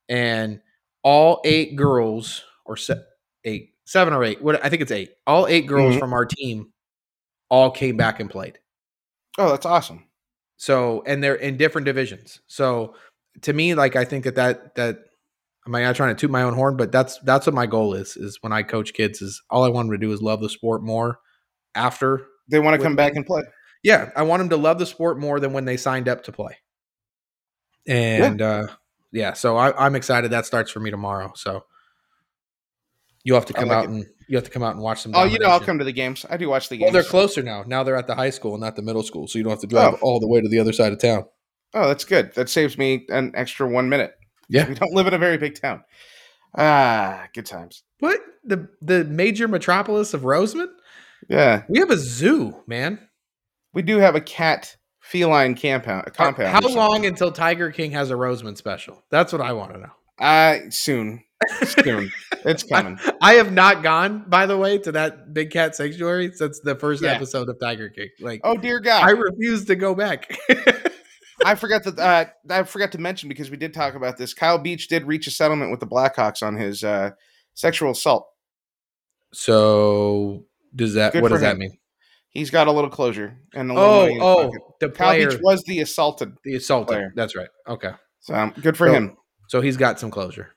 and 0.09 0.61
all 1.03 1.41
eight 1.43 1.75
girls 1.75 2.43
or 2.65 2.77
se- 2.77 3.03
eight, 3.43 3.73
seven 3.85 4.13
or 4.13 4.23
eight, 4.23 4.41
what 4.41 4.63
I 4.63 4.69
think 4.69 4.81
it's 4.81 4.91
eight. 4.91 5.11
All 5.27 5.47
eight 5.47 5.67
girls 5.67 5.95
Mhm. 5.95 5.99
from 5.99 6.13
our 6.13 6.25
team 6.25 6.71
all 7.49 7.71
came 7.71 7.97
back 7.97 8.19
and 8.19 8.29
played. 8.29 8.59
Oh, 9.37 9.49
that's 9.49 9.65
awesome. 9.65 10.05
So 10.57 11.03
and 11.05 11.21
they're 11.23 11.35
in 11.35 11.57
different 11.57 11.85
divisions. 11.85 12.39
So 12.47 12.95
to 13.41 13.51
me, 13.51 13.73
like 13.75 13.95
I 13.95 14.05
think 14.05 14.23
that 14.25 14.35
that 14.35 14.75
that 14.75 14.99
am 15.67 15.75
I 15.75 15.81
not 15.83 15.95
trying 15.95 16.15
to 16.15 16.19
toot 16.19 16.31
my 16.31 16.43
own 16.43 16.53
horn, 16.53 16.77
but 16.77 16.91
that's 16.91 17.19
that's 17.19 17.45
what 17.45 17.55
my 17.55 17.65
goal 17.65 17.93
is. 17.93 18.15
Is 18.17 18.37
when 18.41 18.51
I 18.53 18.63
coach 18.63 18.93
kids, 18.93 19.21
is 19.21 19.41
all 19.49 19.63
I 19.63 19.69
want 19.69 19.87
them 19.89 19.99
to 19.99 20.05
do 20.05 20.11
is 20.11 20.21
love 20.21 20.41
the 20.41 20.49
sport 20.49 20.83
more 20.83 21.19
after. 21.75 22.25
They 22.49 22.59
want 22.59 22.77
to 22.77 22.83
come 22.83 22.95
back 22.95 23.15
and 23.15 23.25
play. 23.25 23.43
Yeah, 23.83 24.11
I 24.15 24.23
want 24.23 24.41
them 24.41 24.49
to 24.49 24.57
love 24.57 24.79
the 24.79 24.85
sport 24.85 25.19
more 25.19 25.39
than 25.39 25.53
when 25.53 25.65
they 25.65 25.77
signed 25.77 26.07
up 26.07 26.23
to 26.25 26.31
play. 26.31 26.57
And 27.87 28.41
uh 28.41 28.67
yeah, 29.11 29.33
so 29.33 29.57
I, 29.57 29.85
I'm 29.85 29.95
excited. 29.95 30.31
That 30.31 30.45
starts 30.45 30.71
for 30.71 30.79
me 30.79 30.89
tomorrow. 30.89 31.33
So 31.35 31.65
you 33.23 33.35
have 33.35 33.45
to 33.47 33.53
come 33.53 33.69
like 33.69 33.77
out 33.77 33.83
it. 33.85 33.89
and 33.91 34.05
you 34.27 34.37
have 34.37 34.45
to 34.45 34.51
come 34.51 34.63
out 34.63 34.73
and 34.73 34.81
watch 34.81 35.01
some. 35.01 35.13
Oh, 35.15 35.23
you 35.25 35.37
know, 35.37 35.47
I'll 35.47 35.59
come 35.59 35.77
to 35.79 35.85
the 35.85 35.91
games. 35.91 36.25
I 36.29 36.37
do 36.37 36.49
watch 36.49 36.69
the 36.69 36.77
games. 36.77 36.87
Well, 36.87 36.93
they're 36.93 37.09
closer 37.09 37.43
now. 37.43 37.63
Now 37.67 37.83
they're 37.83 37.95
at 37.95 38.07
the 38.07 38.15
high 38.15 38.29
school, 38.31 38.53
and 38.55 38.61
not 38.61 38.75
the 38.75 38.81
middle 38.81 39.03
school, 39.03 39.27
so 39.27 39.37
you 39.37 39.43
don't 39.43 39.51
have 39.51 39.59
to 39.61 39.67
drive 39.67 39.95
Oh. 39.95 39.99
all 40.01 40.19
the 40.19 40.27
way 40.27 40.41
to 40.41 40.49
the 40.49 40.59
other 40.59 40.73
side 40.73 40.91
of 40.93 40.99
town. 40.99 41.25
Oh, 41.73 41.87
that's 41.87 42.05
good. 42.05 42.33
That 42.35 42.49
saves 42.49 42.77
me 42.77 43.05
an 43.09 43.31
extra 43.35 43.67
one 43.67 43.89
minute. 43.89 44.13
Yeah. 44.49 44.67
We 44.67 44.75
don't 44.75 44.93
live 44.93 45.07
in 45.07 45.13
a 45.13 45.17
very 45.17 45.37
big 45.37 45.59
town. 45.59 45.83
Ah, 46.55 47.27
good 47.33 47.45
times. 47.45 47.83
What 47.99 48.19
the 48.43 48.67
the 48.81 49.03
major 49.05 49.47
metropolis 49.47 50.13
of 50.13 50.23
Rosamond? 50.25 50.69
Yeah. 51.29 51.63
We 51.69 51.79
have 51.79 51.89
a 51.89 51.97
zoo, 51.97 52.61
man. 52.67 52.99
We 53.73 53.81
do 53.81 53.97
have 53.97 54.15
a 54.15 54.21
cat 54.21 54.75
feline 54.99 55.55
compound. 55.55 56.13
Compound. 56.13 56.49
How 56.49 56.67
long 56.67 57.05
until 57.05 57.31
Tiger 57.31 57.71
King 57.71 57.91
has 57.91 58.09
a 58.11 58.15
Rosamond 58.15 58.57
special? 58.57 59.03
That's 59.09 59.31
what 59.33 59.41
I 59.41 59.53
want 59.53 59.73
to 59.73 59.79
know. 59.79 59.91
Uh, 60.19 60.69
soon. 60.69 61.23
Soon. 61.63 62.11
it's 62.45 62.63
coming. 62.63 62.99
I 63.21 63.33
have 63.33 63.51
not 63.51 63.81
gone, 63.83 64.25
by 64.27 64.45
the 64.45 64.57
way, 64.57 64.77
to 64.79 64.91
that 64.93 65.33
big 65.33 65.49
cat 65.51 65.75
sanctuary 65.75 66.31
since 66.33 66.59
the 66.59 66.75
first 66.75 67.01
Yeah. 67.03 67.13
episode 67.13 67.49
of 67.49 67.59
Tiger 67.59 67.89
King. 67.89 68.09
Like, 68.19 68.41
Oh 68.43 68.55
dear 68.55 68.79
God! 68.79 69.03
I 69.03 69.07
I, 69.07 69.11
refuse 69.11 69.65
to 69.65 69.75
go 69.75 69.95
back. 69.95 70.29
forgot 71.55 71.83
that. 71.83 71.99
Uh, 71.99 72.25
I 72.49 72.63
forgot 72.63 72.91
to 72.93 72.97
mention 72.97 73.29
because 73.29 73.49
we 73.51 73.57
did 73.57 73.73
talk 73.73 73.95
about 73.95 74.17
this. 74.17 74.33
Kyle 74.33 74.57
Beach 74.57 74.87
did 74.87 75.05
reach 75.05 75.27
a 75.27 75.31
settlement 75.31 75.71
with 75.71 75.79
the 75.79 75.87
Blackhawks 75.87 76.41
on 76.41 76.55
his 76.57 76.83
uh, 76.83 77.11
sexual 77.53 77.91
assault. 77.91 78.27
so, 79.33 80.45
does 80.75 80.93
that? 80.95 81.13
Good 81.13 81.21
what 81.21 81.31
does 81.31 81.41
that 81.41 81.57
mean? 81.57 81.77
He's 82.29 82.49
got 82.49 82.67
a 82.67 82.71
little 82.71 82.89
closure 82.89 83.37
and 83.53 83.69
a 83.69 83.73
little 83.73 83.89
Oh, 83.89 83.99
money 84.01 84.13
in 84.13 84.19
his 84.19 84.23
oh, 84.23 84.43
pocket. 84.47 84.61
the 84.79 84.89
Kyle 84.89 85.29
Beach 85.29 85.39
was 85.43 85.63
the 85.63 85.79
assaulted, 85.81 86.33
the 86.43 86.55
assaultant. 86.55 86.87
player. 86.97 87.13
That's 87.15 87.35
right. 87.35 87.49
Okay, 87.67 87.91
so 88.21 88.33
um, 88.33 88.53
good 88.61 88.75
for 88.75 88.87
So- 88.87 88.93
him. 88.93 89.17
so 89.49 89.61
he's 89.61 89.77
got 89.77 89.99
some 89.99 90.09
closure. 90.11 90.51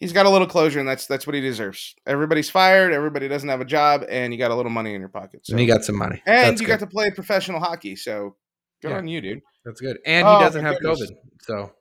He's 0.00 0.12
got 0.12 0.26
a 0.26 0.30
little 0.30 0.46
closure, 0.46 0.78
and 0.78 0.88
that's 0.88 1.06
that's 1.06 1.26
what 1.26 1.34
he 1.34 1.40
deserves. 1.40 1.94
Everybody's 2.06 2.48
fired. 2.50 2.92
Everybody 2.92 3.26
doesn't 3.26 3.48
have 3.48 3.60
a 3.60 3.64
job, 3.64 4.04
and 4.08 4.32
you 4.32 4.38
got 4.38 4.50
a 4.52 4.54
little 4.54 4.70
money 4.70 4.94
in 4.94 5.00
your 5.00 5.08
pocket. 5.08 5.40
So. 5.44 5.52
And 5.52 5.60
he 5.60 5.66
got 5.66 5.82
some 5.84 5.96
money. 5.96 6.22
and 6.26 6.50
That's 6.52 6.60
you 6.60 6.66
good. 6.68 6.74
got 6.74 6.80
to 6.80 6.86
play 6.86 7.10
professional 7.10 7.58
hockey. 7.58 7.96
So 7.96 8.36
good 8.80 8.90
Yeah. 8.90 8.98
on 8.98 9.08
you, 9.08 9.20
dude. 9.20 9.40
That's 9.68 9.82
good. 9.82 9.98
And 10.06 10.26
Oh, 10.26 10.38
he 10.38 10.44
doesn't 10.44 10.64
have 10.64 10.80
goodness. 10.80 11.10
COVID. 11.10 11.14
So, 11.42 11.72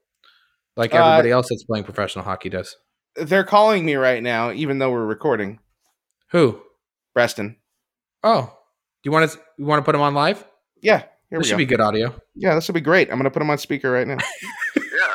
like 0.76 0.94
Uh, 0.94 0.98
everybody 0.98 1.32
else 1.32 1.48
that's 1.50 1.64
playing 1.64 1.86
professional 1.86 2.26
hockey 2.26 2.50
does. 2.50 2.76
They're 3.16 3.46
calling 3.46 3.86
me 3.86 3.96
right 3.96 4.22
now, 4.22 4.52
even 4.52 4.78
though 4.80 4.92
we're 4.92 5.06
recording. 5.06 5.60
Who? 6.32 6.62
Preston. 7.14 7.56
Oh, 8.24 8.42
do 8.44 9.08
you 9.08 9.12
want 9.12 9.32
to? 9.32 9.40
You 9.58 9.66
want 9.66 9.80
to 9.80 9.86
put 9.86 9.96
him 9.96 10.02
on 10.02 10.14
live? 10.14 10.46
Yeah, 10.82 11.04
here 11.30 11.40
this 11.40 11.40
we 11.40 11.44
should 11.46 11.52
go. 11.54 11.58
be 11.60 11.66
good 11.66 11.80
audio. 11.80 12.14
yeah, 12.36 12.56
this 12.56 12.68
will 12.68 12.74
be 12.76 12.82
great. 12.82 13.10
I'm 13.10 13.18
gonna 13.18 13.32
put 13.32 13.42
him 13.42 13.50
on 13.50 13.58
speaker 13.58 13.90
right 13.92 14.06
now. 14.08 14.18
Yeah. 14.76 15.14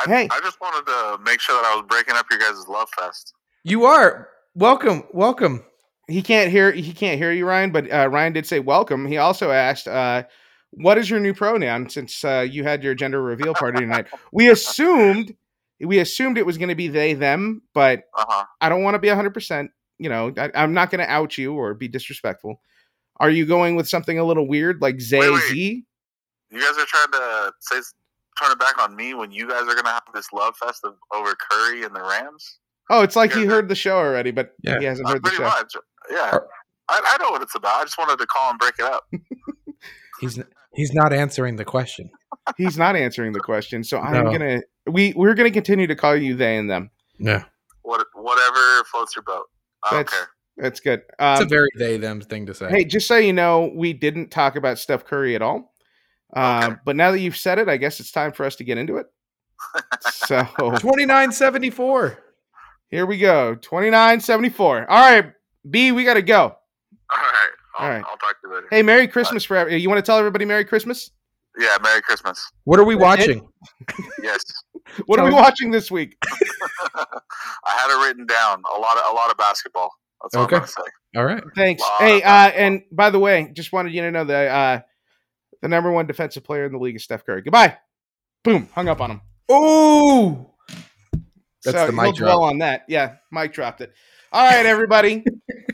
I, 0.00 0.04
Hey. 0.08 0.28
I 0.30 0.40
just 0.40 0.60
wanted 0.60 0.84
to 0.86 1.18
make 1.24 1.40
sure 1.40 1.54
that 1.60 1.64
I 1.72 1.74
was 1.76 1.86
breaking 1.88 2.14
up 2.16 2.26
your 2.30 2.38
guys' 2.38 2.68
love 2.68 2.88
fest. 2.98 3.32
You 3.64 3.86
are 3.86 4.28
welcome. 4.54 5.04
Welcome. 5.12 5.64
he 6.08 6.20
can't 6.22 6.50
hear 6.50 6.70
he 6.70 6.92
can't 6.92 7.18
hear 7.18 7.32
you, 7.32 7.46
Ryan, 7.46 7.72
but 7.72 7.90
uh, 7.90 8.08
Ryan 8.10 8.34
did 8.34 8.46
say 8.46 8.60
welcome. 8.60 9.06
He 9.06 9.16
also 9.16 9.50
asked, 9.50 9.88
uh, 9.88 10.24
"What 10.70 10.98
is 10.98 11.08
your 11.10 11.20
new 11.20 11.34
pronoun?" 11.34 11.88
Since 11.90 12.24
uh, 12.24 12.46
you 12.48 12.64
had 12.64 12.82
your 12.84 12.94
gender 12.94 13.22
reveal 13.22 13.54
party 13.54 13.80
tonight, 13.80 14.06
we 14.32 14.48
assumed 14.50 15.34
we 15.80 15.98
assumed 16.00 16.38
it 16.38 16.46
was 16.46 16.58
going 16.58 16.68
to 16.70 16.74
be 16.74 16.88
they 16.88 17.14
them, 17.14 17.62
but 17.74 18.02
Uh 18.16 18.24
huh. 18.28 18.44
I 18.60 18.68
don't 18.68 18.82
want 18.82 18.94
to 18.94 18.98
be 18.98 19.08
100. 19.08 19.32
percent 19.32 19.70
You 19.98 20.08
know, 20.08 20.32
I, 20.36 20.50
I'm 20.54 20.74
not 20.74 20.90
going 20.90 21.00
to 21.04 21.10
out 21.10 21.38
you 21.38 21.54
or 21.54 21.74
be 21.74 21.88
disrespectful. 21.88 22.60
Are 23.20 23.30
you 23.30 23.46
going 23.46 23.74
with 23.76 23.88
something 23.88 24.18
a 24.18 24.24
little 24.24 24.46
weird 24.46 24.80
like 24.82 25.00
Zay 25.00 25.18
Wait, 25.20 25.30
wait. 25.32 25.42
Z? 25.52 25.84
You 26.50 26.60
guys 26.60 26.78
are 26.78 26.86
trying 26.86 27.10
to 27.12 27.52
say 27.60 27.76
turn 28.40 28.52
it 28.52 28.58
back 28.60 28.80
on 28.82 28.94
me 28.94 29.14
when 29.14 29.30
you 29.32 29.48
guys 29.48 29.62
are 29.62 29.74
gonna 29.74 29.90
have 29.90 30.02
this 30.14 30.32
love 30.32 30.56
fest 30.56 30.84
of, 30.84 30.94
over 31.12 31.34
Curry 31.34 31.82
and 31.82 31.94
the 31.94 32.00
Rams. 32.02 32.58
Oh, 32.90 33.02
it's 33.02 33.16
like 33.16 33.32
he 33.32 33.44
heard 33.44 33.68
the 33.68 33.74
show 33.74 33.98
already, 33.98 34.30
but 34.30 34.54
Yeah. 34.62 34.78
he 34.78 34.84
hasn't 34.86 35.08
Uh, 35.08 35.12
heard 35.14 35.24
the 35.24 35.30
show. 35.30 35.42
much. 35.42 35.74
Yeah. 36.10 36.38
I, 36.88 37.00
I 37.18 37.22
know 37.22 37.30
what 37.30 37.42
it's 37.42 37.54
about. 37.54 37.80
I 37.80 37.84
just 37.84 37.98
wanted 37.98 38.18
to 38.18 38.26
call 38.26 38.50
and 38.50 38.58
break 38.58 38.74
it 38.78 38.84
up. 38.86 39.04
He's 40.20 40.38
he's 40.74 40.92
not 40.92 41.12
answering 41.12 41.56
the 41.56 41.64
question. 41.64 42.10
He's 42.56 42.76
not 42.78 42.96
answering 42.96 43.32
the 43.32 43.40
question, 43.40 43.84
so 43.84 43.98
I'm 44.00 44.24
No. 44.24 44.32
gonna 44.32 44.60
we 44.86 45.12
we're 45.16 45.34
gonna 45.34 45.50
continue 45.50 45.86
to 45.86 45.94
call 45.96 46.16
you 46.16 46.34
they 46.34 46.56
and 46.56 46.68
them. 46.70 46.90
Yeah, 47.18 47.44
What 47.82 48.06
whatever 48.14 48.84
floats 48.90 49.14
your 49.16 49.22
boat. 49.24 49.46
I 49.84 49.90
don't 49.90 49.98
That's 50.00 50.12
care. 50.12 50.28
that's 50.56 50.80
good. 50.80 51.00
it's 51.00 51.40
Um, 51.40 51.46
a 51.46 51.48
very 51.48 51.68
they 51.78 51.96
them 51.98 52.20
thing 52.20 52.46
to 52.46 52.54
say. 52.54 52.68
Hey, 52.68 52.84
just 52.84 53.06
so 53.06 53.16
you 53.16 53.32
know, 53.32 53.70
we 53.74 53.92
didn't 53.92 54.30
talk 54.30 54.56
about 54.56 54.78
Steph 54.78 55.04
Curry 55.04 55.34
at 55.34 55.42
all. 55.42 55.72
Uh, 56.34 56.68
Okay. 56.70 56.76
But 56.84 56.96
now 56.96 57.10
that 57.12 57.20
you've 57.20 57.36
said 57.36 57.58
it, 57.58 57.68
I 57.68 57.76
guess 57.76 58.00
it's 58.00 58.12
time 58.12 58.32
for 58.32 58.44
us 58.44 58.56
to 58.56 58.64
get 58.64 58.78
into 58.78 58.96
it. 58.96 59.06
so 60.00 60.44
twenty 60.78 61.04
nine 61.06 61.32
seventy 61.32 61.70
four. 61.70 62.18
here 62.90 63.06
we 63.06 63.18
go 63.18 63.54
2974. 63.56 64.90
All 64.90 64.98
right, 64.98 65.32
B, 65.68 65.92
we 65.92 66.04
got 66.04 66.14
to 66.14 66.22
go. 66.22 66.40
All 66.40 66.54
right. 67.10 67.50
I'll, 67.78 67.84
All 67.86 67.90
right. 67.92 68.04
I'll 68.08 68.16
talk 68.16 68.40
to 68.42 68.48
you 68.48 68.54
later. 68.54 68.66
Hey, 68.70 68.82
Merry 68.82 69.06
Christmas 69.08 69.44
for 69.44 69.56
every- 69.56 69.76
you 69.76 69.88
want 69.88 69.98
to 69.98 70.02
tell 70.08 70.18
everybody 70.18 70.44
Merry 70.44 70.64
Christmas? 70.64 71.10
Yeah. 71.58 71.76
Merry 71.82 72.02
Christmas. 72.02 72.44
What 72.64 72.78
are 72.78 72.84
we 72.84 72.94
watching? 72.96 73.48
Yes. 74.22 74.42
What 75.06 75.18
are 75.18 75.24
we 75.24 75.30
Tell- 75.30 75.40
watching 75.42 75.70
this 75.70 75.90
week? 75.90 76.16
I 76.24 77.04
had 77.66 77.90
it 77.90 78.06
written 78.06 78.26
down. 78.26 78.62
A 78.76 78.80
lot 78.80 78.96
of 78.96 79.12
a 79.12 79.14
lot 79.14 79.30
of 79.30 79.36
basketball. 79.36 79.90
That's 80.22 80.34
all 80.34 80.44
Okay. 80.44 80.56
I'm 80.56 80.60
gonna 80.62 80.68
say. 80.72 80.82
All 81.16 81.24
right. 81.24 81.42
Thanks. 81.56 81.82
Hey, 81.98 82.22
uh, 82.22 82.50
and 82.50 82.82
by 82.92 83.10
the 83.10 83.18
way, 83.18 83.50
just 83.54 83.72
wanted 83.72 83.92
you 83.92 84.00
to 84.02 84.10
know 84.10 84.24
that 84.24 84.48
uh, 84.48 84.80
the 85.62 85.68
number 85.68 85.90
one 85.92 86.06
defensive 86.06 86.42
player 86.44 86.64
in 86.64 86.72
the 86.72 86.78
league 86.78 86.96
is 86.96 87.04
Steph 87.04 87.24
Curry. 87.26 87.42
Goodbye. 87.42 87.76
Boom. 88.44 88.68
Hung 88.74 88.88
up 88.88 89.00
on 89.00 89.10
him. 89.12 89.20
Oh, 89.48 90.54
That's 91.64 91.76
so 91.76 91.86
the 91.86 91.92
mic 91.92 92.04
he'll 92.06 92.12
dwell 92.14 92.38
drop. 92.38 92.50
on 92.50 92.58
that. 92.58 92.84
Yeah, 92.88 93.16
Mike 93.30 93.52
dropped 93.52 93.80
it. 93.80 93.92
All 94.32 94.44
right, 94.46 94.66
everybody. 94.66 95.24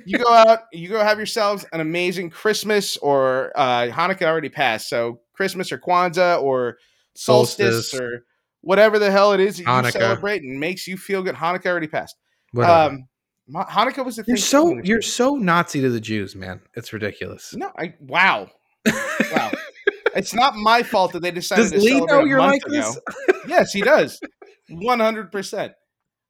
you 0.07 0.19
go 0.19 0.33
out, 0.33 0.61
you 0.73 0.89
go 0.89 1.01
have 1.03 1.19
yourselves 1.19 1.65
an 1.73 1.81
amazing 1.81 2.31
Christmas 2.31 2.97
or 2.99 3.53
uh 3.57 3.87
Hanukkah 3.89 4.23
already 4.23 4.49
passed. 4.49 4.89
So 4.89 5.21
Christmas 5.33 5.73
or 5.73 5.79
Kwanzaa 5.79 6.41
or 6.43 6.79
solstice, 7.15 7.91
Solstice. 7.91 8.01
or 8.01 8.25
whatever 8.61 8.99
the 8.99 9.11
hell 9.11 9.33
it 9.33 9.41
is 9.41 9.57
that 9.57 9.63
you 9.63 9.69
Hanukkah. 9.69 9.93
celebrate 9.93 10.43
and 10.43 10.61
makes 10.61 10.87
you 10.87 10.97
feel 10.97 11.23
good. 11.23 11.35
Hanukkah 11.35 11.67
already 11.67 11.89
passed. 11.89 12.17
Whatever. 12.53 12.95
Um 12.95 13.09
Hanukkah 13.53 14.05
was 14.05 14.17
the 14.17 14.25
you're 14.27 14.37
thing. 14.37 14.43
so 14.45 14.79
you're 14.85 15.03
so 15.03 15.35
Nazi 15.35 15.81
to 15.81 15.91
the 15.91 16.01
Jews, 16.01 16.35
man. 16.37 16.61
It's 16.75 16.93
ridiculous. 16.93 17.55
no, 17.55 17.71
I 17.77 17.95
wow. 18.01 18.49
Wow. 18.87 19.51
it's 20.15 20.33
not 20.33 20.55
my 20.55 20.83
fault 20.83 21.13
that 21.13 21.21
they 21.23 21.31
decided 21.31 21.63
Does 21.63 21.73
to 21.73 21.79
Lee 21.79 21.89
celebrate 21.99 22.15
know 22.15 22.25
you're 22.25 22.39
like 22.39 22.65
ago. 22.65 22.71
this? 22.73 22.99
yes, 23.49 23.73
he 23.73 23.83
does. 23.83 24.21
One 24.71 25.01
hundred 25.01 25.31
percent. 25.33 25.73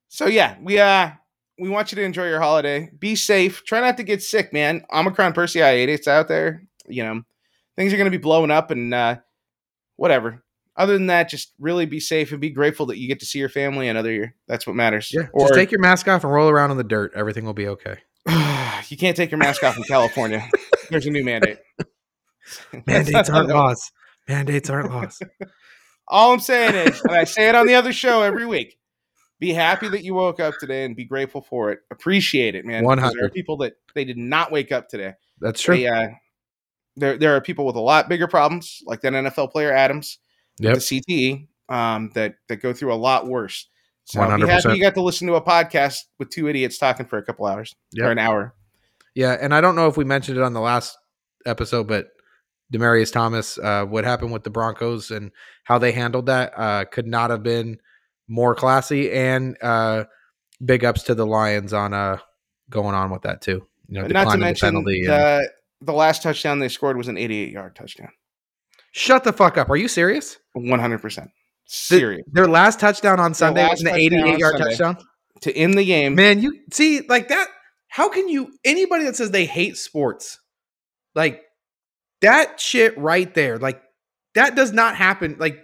So 0.09 0.27
yeah, 0.27 0.57
we 0.63 0.79
uh 0.81 1.11
we 1.59 1.69
want 1.69 1.93
you 1.93 1.97
to 1.97 2.03
enjoy 2.03 2.29
your 2.29 2.41
holiday. 2.41 2.91
Be 2.99 3.15
safe. 3.15 3.65
Try 3.65 3.81
not 3.81 3.97
to 3.99 4.03
get 4.03 4.23
sick, 4.23 4.53
man. 4.53 4.85
Omicron 4.93 5.33
Percy, 5.33 5.61
Persei 5.61 5.89
it's 5.89 6.09
out 6.09 6.29
there. 6.29 6.65
You 6.87 7.05
know, 7.05 7.23
things 7.77 7.93
are 7.93 7.97
gonna 7.97 8.11
be 8.11 8.17
blowing 8.19 8.51
up 8.51 8.71
and 8.71 8.93
uh 8.93 9.17
whatever. 9.97 10.43
other 10.77 10.95
than 10.95 11.07
that, 11.07 11.29
just 11.29 11.53
really 11.59 11.87
be 11.87 12.01
safe 12.01 12.33
and 12.33 12.41
be 12.41 12.51
grateful 12.51 12.87
that 12.87 12.99
you 12.99 13.07
get 13.07 13.21
to 13.21 13.27
see 13.27 13.39
your 13.39 13.49
family 13.49 13.89
another 13.89 14.13
year. 14.13 14.35
That's 14.49 14.67
what 14.67 14.75
matters. 14.75 15.13
Yeah. 15.13 15.29
Or 15.33 15.47
Just 15.47 15.55
take 15.55 15.71
your 15.71 15.81
mask 15.81 16.09
off 16.09 16.25
and 16.25 16.33
roll 16.33 16.49
around 16.49 16.73
in 16.73 16.77
the 16.77 16.85
dirt. 16.85 17.13
Everything 17.15 17.45
will 17.45 17.55
be 17.55 17.69
okay. 17.69 17.99
you 18.89 18.97
can't 18.97 19.17
take 19.17 19.31
your 19.31 19.39
mask 19.39 19.63
off 19.63 19.77
in 19.77 19.85
California. 19.85 20.49
There's 20.91 21.07
a 21.07 21.11
new 21.11 21.25
mandate. 21.25 21.59
Mandates 22.87 23.31
aren't 23.31 23.49
laws. 23.55 23.91
Mandates 24.29 24.69
aren't 24.69 24.91
laws. 24.91 25.21
All 26.09 26.33
I'm 26.33 26.41
saying 26.41 26.75
is, 26.75 27.01
and 27.03 27.13
I 27.13 27.25
say 27.25 27.49
it 27.49 27.55
on 27.55 27.67
the 27.67 27.75
other 27.75 27.93
show 27.93 28.23
every 28.23 28.45
week, 28.47 28.77
be 29.45 29.53
happy 29.53 29.89
that 29.89 30.03
you 30.03 30.15
woke 30.15 30.41
up 30.41 30.55
today 30.59 30.85
and 30.85 30.97
be 30.97 31.05
grateful 31.05 31.43
for 31.43 31.71
it. 31.71 31.81
Appreciate 31.91 32.55
it, 32.55 32.65
man. 32.65 32.83
are 32.85 32.87
100. 32.87 33.33
people 33.35 33.57
that 33.59 33.75
they 33.95 34.05
did 34.05 34.17
not 34.17 34.51
wake 34.51 34.73
up 34.73 34.89
today. 34.89 35.13
That's 35.41 35.61
true. 35.61 35.77
They, 35.77 35.87
uh, 35.87 36.09
there, 36.97 37.19
there 37.19 37.37
are 37.37 37.41
people 37.41 37.67
with 37.67 37.77
a 37.77 37.81
lot 37.81 38.09
bigger 38.09 38.27
problems, 38.27 38.83
like 38.87 39.01
that 39.03 39.13
NFL 39.13 39.53
player 39.53 39.73
Adams, 39.73 40.19
Yep. 40.61 40.75
the 40.75 40.81
CTE, 40.81 41.49
um, 41.69 42.11
that 42.15 42.37
that 42.49 42.57
go 42.63 42.73
through 42.73 42.93
a 42.93 42.97
lot 42.97 43.27
worse. 43.27 43.69
So 44.05 44.21
be 44.21 44.47
happy 44.47 44.69
100%. 44.69 44.77
you 44.77 44.83
got 44.83 44.95
to 44.95 45.03
listen 45.03 45.27
to 45.29 45.35
a 45.35 45.43
podcast 45.43 45.99
with 46.19 46.31
two 46.31 46.49
idiots 46.49 46.79
talking 46.79 47.05
for 47.07 47.19
a 47.19 47.23
couple 47.23 47.47
hours 47.47 47.75
Yep. 47.93 48.07
or 48.07 48.11
an 48.13 48.19
hour. 48.19 48.55
Yeah, 49.15 49.37
and 49.41 49.55
I 49.55 49.61
don't 49.61 49.77
know 49.77 49.89
if 49.89 49.97
we 49.97 50.05
mentioned 50.05 50.39
it 50.39 50.43
on 50.43 50.53
the 50.55 50.61
last 50.61 50.97
episode, 51.47 51.87
but 51.89 52.09
Demaryius 52.73 53.13
Thomas, 53.13 53.59
uh, 53.59 53.85
what 53.85 54.05
happened 54.05 54.33
with 54.33 54.43
the 54.45 54.51
Broncos 54.51 55.11
and 55.11 55.31
how 55.65 55.79
they 55.79 55.93
handled 55.93 56.27
that 56.27 56.53
uh, 56.57 56.85
could 56.87 57.07
not 57.07 57.31
have 57.31 57.43
been 57.43 57.79
more 58.29 58.55
classy. 58.55 59.11
And 59.11 59.57
uh, 59.63 60.05
big 60.65 60.85
ups 60.85 61.05
to 61.05 61.15
the 61.15 61.27
Lions 61.27 61.73
on 61.73 61.93
uh, 61.93 62.19
going 62.71 62.95
on 62.95 63.11
with 63.11 63.23
that 63.23 63.41
too. 63.41 63.67
You 63.89 64.01
know, 64.01 64.01
not 64.03 64.09
to 64.09 64.15
declining 64.15 64.41
the 64.41 64.45
mention 64.45 64.75
the 64.85 65.51
the 65.81 65.93
last 65.93 66.23
touchdown 66.23 66.59
they 66.59 66.69
scored 66.69 66.97
was 66.97 67.09
an 67.09 67.19
88 67.19 67.53
yard 67.53 67.77
touchdown. 67.77 68.11
Shut 68.93 69.25
the 69.25 69.33
fuck 69.33 69.59
up! 69.59 69.69
Are 69.69 69.77
you 69.77 69.89
serious? 69.89 70.39
100 70.53 70.99
percent 70.99 71.31
serious 71.67 72.25
Their 72.31 72.47
last 72.47 72.79
touchdown 72.79 73.19
on 73.21 73.35
Sunday 73.35 73.67
was 73.67 73.81
an 73.83 73.89
88 73.89 74.39
yard 74.39 74.53
Sunday. 74.59 74.77
touchdown. 74.77 74.97
to 75.43 75.57
end 75.57 75.75
the 75.75 75.85
game. 75.85 76.15
Man, 76.15 76.41
you 76.41 76.61
see, 76.73 77.03
like 77.09 77.29
that. 77.29 77.49
How 77.89 78.09
can 78.09 78.29
you 78.29 78.53
anybody 78.65 79.05
that 79.05 79.17
says 79.17 79.31
they 79.31 79.47
hate 79.47 79.77
sports, 79.77 80.39
like 81.15 81.43
that 82.23 82.59
shit 82.61 82.97
right 82.99 83.33
there, 83.35 83.59
like 83.59 83.81
that 84.35 84.57
does 84.57 84.73
not 84.73 84.97
happen. 84.97 85.37
Like 85.39 85.64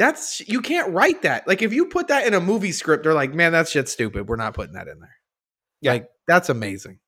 that's 0.00 0.40
you 0.48 0.62
can't 0.62 0.92
write 0.94 1.20
that. 1.22 1.46
Like 1.46 1.60
if 1.60 1.74
you 1.74 1.84
put 1.84 2.08
that 2.08 2.26
in 2.26 2.32
a 2.32 2.40
movie 2.40 2.72
script, 2.72 3.04
they're 3.04 3.12
like, 3.14 3.34
man, 3.34 3.52
that 3.52 3.68
shit's 3.68 3.92
stupid. 3.92 4.26
We're 4.28 4.36
not 4.36 4.54
putting 4.54 4.72
that 4.72 4.88
in 4.88 4.98
there. 4.98 5.14
Yeah. 5.82 5.92
Like 5.92 6.08
that's 6.26 6.48
amazing. 6.48 7.00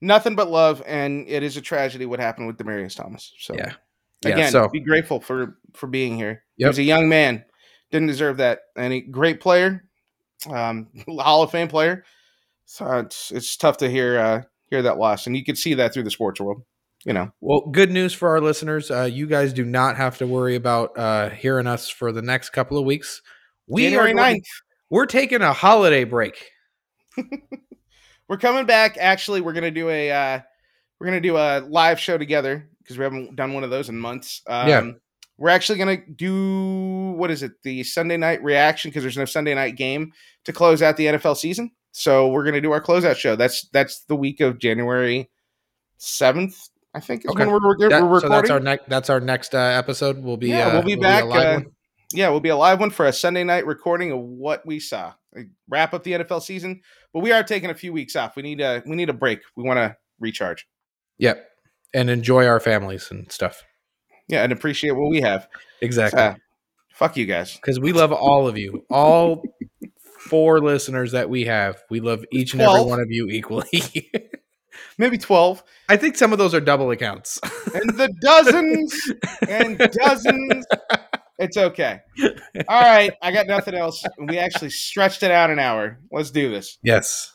Nothing 0.00 0.34
but 0.34 0.50
love, 0.50 0.82
and 0.84 1.26
it 1.28 1.44
is 1.44 1.56
a 1.56 1.60
tragedy 1.60 2.06
what 2.06 2.18
happened 2.18 2.48
with 2.48 2.58
Demaryius 2.58 2.96
Thomas. 2.96 3.32
So 3.38 3.54
Yeah. 3.54 3.72
Yeah, 4.24 4.30
again, 4.32 4.52
so- 4.52 4.68
be 4.68 4.80
grateful 4.80 5.20
for 5.20 5.56
for 5.74 5.86
being 5.86 6.16
here. 6.16 6.42
He 6.56 6.62
Yep. 6.64 6.68
was 6.70 6.78
a 6.78 6.82
young 6.82 7.08
man, 7.08 7.44
didn't 7.92 8.08
deserve 8.08 8.38
that. 8.38 8.60
And 8.76 8.92
a 8.92 9.00
great 9.00 9.40
player, 9.40 9.84
um, 10.50 10.88
Hall 11.08 11.44
of 11.44 11.52
Fame 11.52 11.68
player. 11.68 12.04
So 12.64 12.98
it's 12.98 13.30
it's 13.30 13.56
tough 13.56 13.76
to 13.78 13.88
hear 13.88 14.18
uh, 14.18 14.42
hear 14.70 14.82
that 14.82 14.98
loss, 14.98 15.26
and 15.28 15.36
you 15.36 15.44
could 15.44 15.56
see 15.58 15.74
that 15.74 15.94
through 15.94 16.02
the 16.04 16.10
sports 16.10 16.40
world. 16.40 16.62
You 17.04 17.12
know, 17.12 17.30
Well, 17.40 17.66
good 17.70 17.90
news 17.90 18.14
for 18.14 18.30
our 18.30 18.40
listeners. 18.40 18.90
Uh, 18.90 19.02
you 19.04 19.26
guys 19.26 19.52
do 19.52 19.64
not 19.64 19.96
have 19.98 20.16
to 20.18 20.26
worry 20.26 20.54
about 20.54 20.96
uh, 20.98 21.28
hearing 21.30 21.66
us 21.66 21.90
for 21.90 22.12
the 22.12 22.22
next 22.22 22.50
couple 22.50 22.78
of 22.78 22.84
weeks. 22.86 23.20
We 23.66 23.82
January 23.82 24.12
are 24.12 24.14
going- 24.14 24.36
9th. 24.40 24.46
We're 24.90 25.06
taking 25.06 25.42
a 25.42 25.52
holiday 25.52 26.04
break. 26.04 26.50
we're 28.28 28.38
coming 28.38 28.66
back. 28.66 28.96
Actually, 28.98 29.40
we're 29.40 29.52
gonna 29.52 29.70
do 29.70 29.88
a 29.88 30.10
uh, 30.10 30.40
we're 30.98 31.06
gonna 31.06 31.20
do 31.20 31.36
a 31.36 31.60
live 31.60 31.98
show 32.00 32.16
together 32.18 32.68
because 32.82 32.96
we 32.98 33.04
haven't 33.04 33.36
done 33.36 33.52
one 33.54 33.64
of 33.64 33.70
those 33.70 33.88
in 33.88 33.98
months. 33.98 34.42
Um, 34.46 34.68
Yeah. 34.68 34.90
We're 35.36 35.48
actually 35.50 35.78
gonna 35.78 35.98
do 36.14 37.12
what 37.16 37.30
is 37.30 37.42
it? 37.42 37.52
The 37.64 37.82
Sunday 37.82 38.16
night 38.16 38.42
reaction 38.42 38.90
because 38.90 39.02
there's 39.02 39.16
no 39.18 39.24
Sunday 39.24 39.54
night 39.54 39.76
game 39.76 40.12
to 40.44 40.52
close 40.52 40.80
out 40.80 40.96
the 40.96 41.06
NFL 41.06 41.36
season. 41.36 41.70
So 41.92 42.28
we're 42.28 42.44
gonna 42.44 42.60
do 42.60 42.72
our 42.72 42.80
closeout 42.82 43.16
show. 43.16 43.34
That's 43.36 43.68
that's 43.72 44.04
the 44.04 44.16
week 44.16 44.40
of 44.40 44.58
January 44.58 45.28
seventh, 45.98 46.56
I 46.94 47.00
think, 47.00 47.24
is 47.24 47.30
Okay. 47.32 47.44
when 47.46 47.52
we're, 47.62 47.76
we're, 47.78 47.88
That- 47.88 48.04
we're 48.08 48.20
so 48.20 48.28
that's 48.28 48.50
our 48.50 48.60
next. 48.60 48.88
That's 48.88 49.10
our 49.10 49.20
next 49.20 49.54
uh, 49.54 49.58
episode. 49.58 50.22
We'll 50.22 50.36
be. 50.36 50.48
yeah, 50.48 50.68
uh, 50.68 50.72
we'll 50.74 50.82
be 50.82 50.92
a 50.94 50.98
back. 50.98 51.24
live 51.24 51.60
uh, 51.62 51.64
yeah, 52.12 52.28
we'll 52.28 52.40
be 52.40 52.50
a 52.50 52.56
live 52.56 52.78
one 52.78 52.90
for 52.90 53.06
a 53.06 53.12
Sunday 53.12 53.42
night 53.42 53.66
recording 53.66 54.12
of 54.12 54.20
what 54.20 54.64
we 54.64 54.78
saw. 54.78 55.14
Like, 55.34 55.48
wrap 55.68 55.92
up 55.94 56.04
the 56.04 56.12
NFL 56.12 56.42
season, 56.42 56.80
but 57.12 57.20
we 57.20 57.32
are 57.32 57.42
taking 57.42 57.70
a 57.70 57.74
few 57.74 57.92
weeks 57.92 58.14
off. 58.14 58.36
We 58.36 58.42
need 58.42 58.60
a 58.60 58.82
we 58.86 58.94
need 58.94 59.08
a 59.08 59.12
break. 59.14 59.40
We 59.56 59.64
want 59.64 59.78
to 59.78 59.96
recharge. 60.20 60.66
Yep, 61.18 61.44
and 61.92 62.08
enjoy 62.10 62.46
our 62.46 62.60
families 62.60 63.08
and 63.10 63.30
stuff. 63.32 63.64
Yeah, 64.28 64.44
and 64.44 64.52
appreciate 64.52 64.92
what 64.92 65.10
we 65.10 65.20
have. 65.22 65.48
Exactly, 65.80 66.20
Uh, 66.20 66.34
fuck 66.92 67.16
you 67.16 67.26
guys. 67.26 67.56
because 67.56 67.80
we 67.80 67.92
love 67.92 68.12
all 68.12 68.46
of 68.46 68.56
you, 68.56 68.84
all 68.88 69.42
four 70.28 70.60
listeners 70.60 71.12
that 71.12 71.28
we 71.28 71.44
have. 71.46 71.82
We 71.90 71.98
love 72.00 72.24
each 72.32 72.52
and 72.52 72.62
every 72.62 72.82
one 72.82 73.00
of 73.00 73.10
you 73.10 73.26
equally. 73.28 74.10
Maybe 74.98 75.18
twelve 75.18 75.62
I 75.88 75.96
think 75.96 76.16
some 76.16 76.32
of 76.32 76.38
those 76.38 76.54
are 76.54 76.60
double 76.60 76.90
accounts. 76.90 77.40
and 77.74 77.90
the 77.90 78.12
dozens 78.20 78.94
and 79.48 79.78
dozens. 79.78 80.66
It's 81.38 81.56
okay. 81.56 82.00
All 82.68 82.80
right, 82.80 83.12
I 83.20 83.32
got 83.32 83.46
nothing 83.48 83.74
else. 83.74 84.04
We 84.18 84.38
actually 84.38 84.70
stretched 84.70 85.22
it 85.24 85.30
out 85.32 85.50
an 85.50 85.58
hour. 85.58 85.98
Let's 86.12 86.30
do 86.30 86.50
this. 86.50 86.78
yes. 86.82 87.32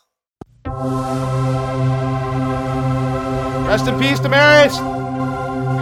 Rest 3.68 3.88
in 3.88 4.00
peace, 4.00 4.20
Demaryius. 4.20 4.78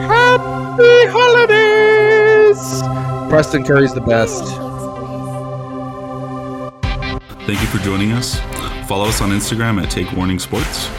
Happy 0.07 1.07
holidays. 1.09 2.81
Preston 3.29 3.63
Curry's 3.63 3.93
the 3.93 4.01
best. 4.01 4.43
Thank 7.45 7.61
you 7.61 7.67
for 7.67 7.77
joining 7.77 8.11
us. 8.11 8.39
Follow 8.87 9.05
us 9.05 9.21
on 9.21 9.29
Instagram 9.29 9.81
at 9.81 9.89
Take 9.89 10.11
Warning 10.11 10.39
Sports. 10.39 10.89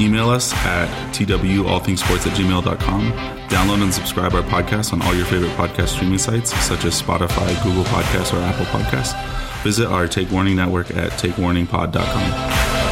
Email 0.00 0.30
us 0.30 0.52
at 0.64 0.88
twallthingsports 1.14 2.26
at 2.26 2.36
gmail.com. 2.36 3.12
Download 3.48 3.82
and 3.82 3.94
subscribe 3.94 4.34
our 4.34 4.42
podcast 4.42 4.92
on 4.92 5.02
all 5.02 5.14
your 5.14 5.26
favorite 5.26 5.52
podcast 5.52 5.88
streaming 5.88 6.18
sites, 6.18 6.54
such 6.64 6.84
as 6.84 7.00
Spotify, 7.00 7.62
Google 7.62 7.84
Podcasts, 7.84 8.32
or 8.32 8.38
Apple 8.42 8.66
Podcasts. 8.66 9.14
Visit 9.62 9.86
our 9.86 10.06
Take 10.08 10.30
Warning 10.30 10.56
network 10.56 10.90
at 10.90 11.12
takewarningpod.com. 11.12 12.84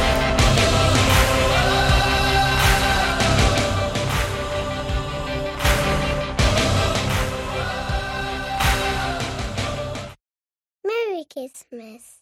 Christmas. 11.33 12.12